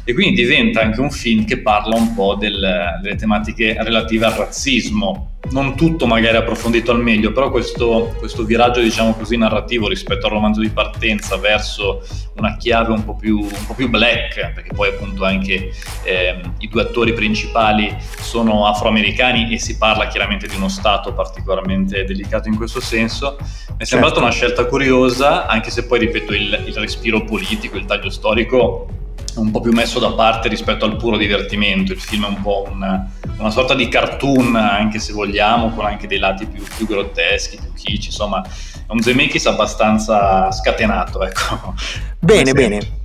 e 0.08 0.14
quindi 0.14 0.36
diventa 0.36 0.82
anche 0.82 1.02
un 1.02 1.10
film 1.10 1.46
che 1.46 1.62
parla 1.62 1.96
un 1.96 2.14
po' 2.14 2.36
del, 2.36 3.00
delle 3.02 3.16
tematiche 3.16 3.76
relative 3.80 4.28
al 4.28 4.34
razzismo. 4.34 5.32
Non 5.50 5.76
tutto 5.76 6.08
magari 6.08 6.38
approfondito 6.38 6.92
al 6.92 7.02
meglio, 7.02 7.32
però 7.32 7.50
questo, 7.50 8.16
questo, 8.18 8.46
viraggio, 8.46 8.82
diciamo 8.82 9.14
così, 9.14 9.36
narrativo 9.36 9.88
rispetto 9.88 10.28
al 10.28 10.34
romanzo 10.34 10.60
di 10.60 10.70
partenza 10.70 11.38
verso 11.38 12.04
una 12.38 12.56
chiave 12.58 12.94
un 12.94 13.04
po' 13.04 13.16
più, 13.16 13.40
un 13.40 13.66
po 13.66 13.74
più 13.74 13.90
black, 13.90 14.54
perché 14.54 14.74
poi 14.74 14.90
appunto 14.90 15.24
anche 15.24 15.72
eh, 16.04 16.40
i 16.60 16.68
due 16.68 16.84
attori 16.84 17.14
principali 17.14 17.96
sono 18.20 18.68
afroamericani 18.68 19.54
e 19.54 19.60
si 19.60 19.78
parla 19.78 20.08
chiaramente 20.08 20.48
di 20.48 20.56
uno 20.56 20.68
stato 20.68 21.14
particolarmente 21.14 22.04
delicato 22.06 22.48
in 22.48 22.56
questo 22.56 22.80
senso, 22.80 23.38
mi 23.40 23.78
è 23.78 23.86
sembrata 23.86 24.16
certo. 24.16 24.20
una 24.20 24.32
scelta 24.32 24.66
curiosa, 24.66 25.48
anche 25.48 25.70
se 25.70 25.86
poi, 25.86 26.00
ripeto, 26.00 26.34
il, 26.34 26.64
il 26.66 26.76
respiro 26.76 27.24
politico, 27.24 27.78
il 27.78 27.86
taglio 27.86 28.10
storico 28.10 29.04
un 29.36 29.52
po' 29.52 29.62
più 29.62 29.72
messo 29.72 30.00
da 30.00 30.12
parte 30.12 30.50
rispetto 30.50 30.86
al 30.86 30.98
puro 30.98 31.18
divertimento. 31.18 31.92
Il 31.92 32.00
film 32.00 32.26
è 32.26 32.30
un 32.30 32.42
po' 32.42 32.68
una, 32.72 33.10
una 33.38 33.50
sorta 33.50 33.74
di 33.74 33.88
cartoon, 33.88 34.56
anche 34.56 35.00
se 35.00 35.14
vogliamo, 35.14 35.72
con 35.72 35.86
anche 35.86 36.08
dei 36.08 36.20
lati 36.20 36.46
più, 36.46 36.64
più 36.76 36.86
grotteschi, 36.86 37.58
più 37.58 37.74
kitsch, 37.74 38.08
insomma, 38.08 38.42
è 38.44 38.92
un 38.92 39.02
Zemeckis 39.02 39.46
abbastanza 39.46 40.52
scatenato, 40.52 41.24
ecco. 41.24 41.74
Bene, 42.20 42.54
bene. 42.54 43.04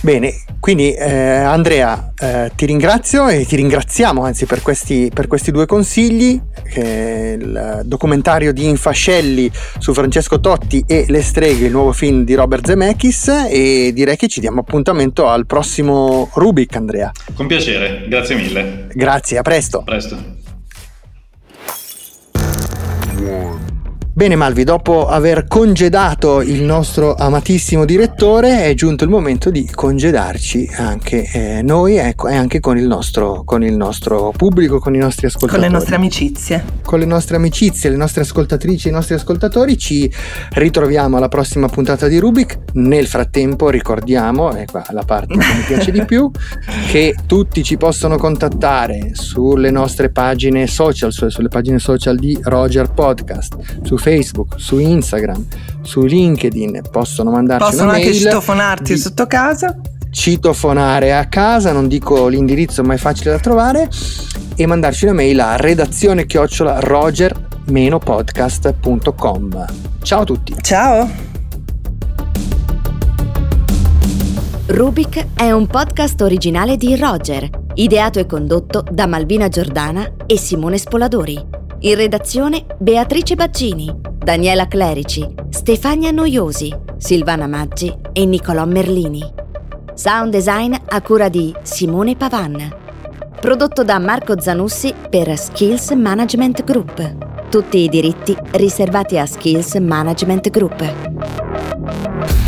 Bene, 0.00 0.32
quindi 0.60 0.92
eh, 0.92 1.10
Andrea 1.10 2.12
eh, 2.18 2.52
ti 2.54 2.66
ringrazio 2.66 3.28
e 3.28 3.44
ti 3.44 3.56
ringraziamo 3.56 4.22
anzi 4.22 4.46
per 4.46 4.62
questi, 4.62 5.10
per 5.12 5.26
questi 5.26 5.50
due 5.50 5.66
consigli, 5.66 6.40
eh, 6.74 7.36
il 7.38 7.82
documentario 7.84 8.52
di 8.52 8.68
Infascelli 8.68 9.50
su 9.78 9.92
Francesco 9.92 10.38
Totti 10.38 10.84
e 10.86 11.04
Le 11.08 11.20
streghe, 11.20 11.66
il 11.66 11.72
nuovo 11.72 11.92
film 11.92 12.24
di 12.24 12.34
Robert 12.34 12.64
Zemeckis 12.64 13.48
e 13.50 13.90
direi 13.92 14.16
che 14.16 14.28
ci 14.28 14.38
diamo 14.38 14.60
appuntamento 14.60 15.26
al 15.26 15.46
prossimo 15.46 16.30
Rubik 16.32 16.76
Andrea. 16.76 17.10
Con 17.34 17.48
piacere, 17.48 18.04
grazie 18.08 18.36
mille. 18.36 18.86
Grazie, 18.92 19.38
a 19.38 19.42
presto. 19.42 19.78
A 19.78 19.84
presto. 19.84 20.36
Bene 24.18 24.34
Malvi, 24.34 24.64
dopo 24.64 25.06
aver 25.06 25.46
congedato 25.46 26.40
il 26.40 26.64
nostro 26.64 27.14
amatissimo 27.14 27.84
direttore 27.84 28.64
è 28.64 28.74
giunto 28.74 29.04
il 29.04 29.10
momento 29.10 29.48
di 29.48 29.70
congedarci 29.72 30.70
anche 30.76 31.22
eh, 31.32 31.62
noi 31.62 31.98
ecco, 31.98 32.26
e 32.26 32.34
anche 32.34 32.58
con 32.58 32.76
il, 32.76 32.88
nostro, 32.88 33.44
con 33.44 33.62
il, 33.62 33.76
nostro, 33.76 34.32
pubblico, 34.36 34.80
con 34.80 34.96
i 34.96 34.98
nostri 34.98 35.26
ascoltatori. 35.26 35.62
Con 35.62 35.70
le 35.70 35.78
nostre 35.78 35.94
amicizie. 35.94 36.64
Con 36.82 36.98
le 36.98 37.04
nostre 37.04 37.36
amicizie, 37.36 37.90
le 37.90 37.96
nostre 37.96 38.22
ascoltatrici 38.22 38.88
i 38.88 38.90
nostri 38.90 39.14
ascoltatori 39.14 39.78
ci 39.78 40.12
ritroviamo 40.50 41.16
alla 41.16 41.28
prossima 41.28 41.68
puntata 41.68 42.08
di 42.08 42.18
Rubik. 42.18 42.58
Nel 42.72 43.06
frattempo 43.06 43.70
ricordiamo, 43.70 44.52
e 44.52 44.64
qua 44.64 44.84
la 44.90 45.04
parte 45.04 45.38
che 45.38 45.54
mi 45.54 45.62
piace 45.64 45.92
di 45.92 46.04
più, 46.04 46.28
che 46.90 47.14
tutti 47.24 47.62
ci 47.62 47.76
possono 47.76 48.16
contattare 48.16 49.10
sulle 49.12 49.70
nostre 49.70 50.10
pagine 50.10 50.66
social, 50.66 51.12
sulle 51.12 51.48
pagine 51.48 51.78
social 51.78 52.16
di 52.16 52.36
Roger 52.42 52.90
Podcast, 52.90 53.56
su 53.84 53.96
Facebook 53.96 54.06
Facebook, 54.08 54.54
su 54.56 54.78
Instagram, 54.78 55.44
su 55.82 56.06
LinkedIn, 56.06 56.80
possono 56.90 57.30
mandarci 57.30 57.66
possono 57.66 57.90
una 57.90 57.98
mail. 57.98 58.06
Possono 58.06 58.22
anche 58.22 58.30
citofonarti 58.30 58.94
di... 58.94 58.98
sotto 58.98 59.26
casa. 59.26 59.78
Citofonare 60.10 61.14
a 61.14 61.26
casa, 61.26 61.72
non 61.72 61.88
dico 61.88 62.26
l'indirizzo 62.28 62.82
ma 62.82 62.94
è 62.94 62.96
facile 62.96 63.32
da 63.32 63.38
trovare, 63.38 63.90
e 64.56 64.66
mandarci 64.66 65.04
una 65.04 65.12
mail 65.12 65.38
a 65.40 65.56
redazione 65.56 66.24
chiocciola 66.24 66.80
roger-podcast.com. 66.80 69.66
Ciao 70.00 70.22
a 70.22 70.24
tutti. 70.24 70.54
Ciao. 70.62 71.26
Rubik 74.68 75.26
è 75.34 75.50
un 75.50 75.66
podcast 75.66 76.22
originale 76.22 76.78
di 76.78 76.96
Roger, 76.96 77.46
ideato 77.74 78.18
e 78.18 78.24
condotto 78.26 78.82
da 78.90 79.06
Malvina 79.06 79.48
Giordana 79.48 80.10
e 80.24 80.38
Simone 80.38 80.78
Spoladori. 80.78 81.66
In 81.80 81.94
redazione 81.94 82.66
Beatrice 82.78 83.36
Baggini, 83.36 83.88
Daniela 84.16 84.66
Clerici, 84.66 85.24
Stefania 85.48 86.10
Noiosi, 86.10 86.76
Silvana 86.96 87.46
Maggi 87.46 87.96
e 88.12 88.26
Nicolò 88.26 88.64
Merlini. 88.64 89.22
Sound 89.94 90.32
design 90.32 90.74
a 90.74 91.00
cura 91.00 91.28
di 91.28 91.54
Simone 91.62 92.16
Pavan. 92.16 92.68
Prodotto 93.40 93.84
da 93.84 94.00
Marco 94.00 94.40
Zanussi 94.40 94.92
per 95.08 95.38
Skills 95.38 95.92
Management 95.92 96.64
Group. 96.64 97.48
Tutti 97.48 97.78
i 97.78 97.88
diritti 97.88 98.36
riservati 98.52 99.16
a 99.16 99.24
Skills 99.24 99.76
Management 99.76 100.50
Group. 100.50 102.47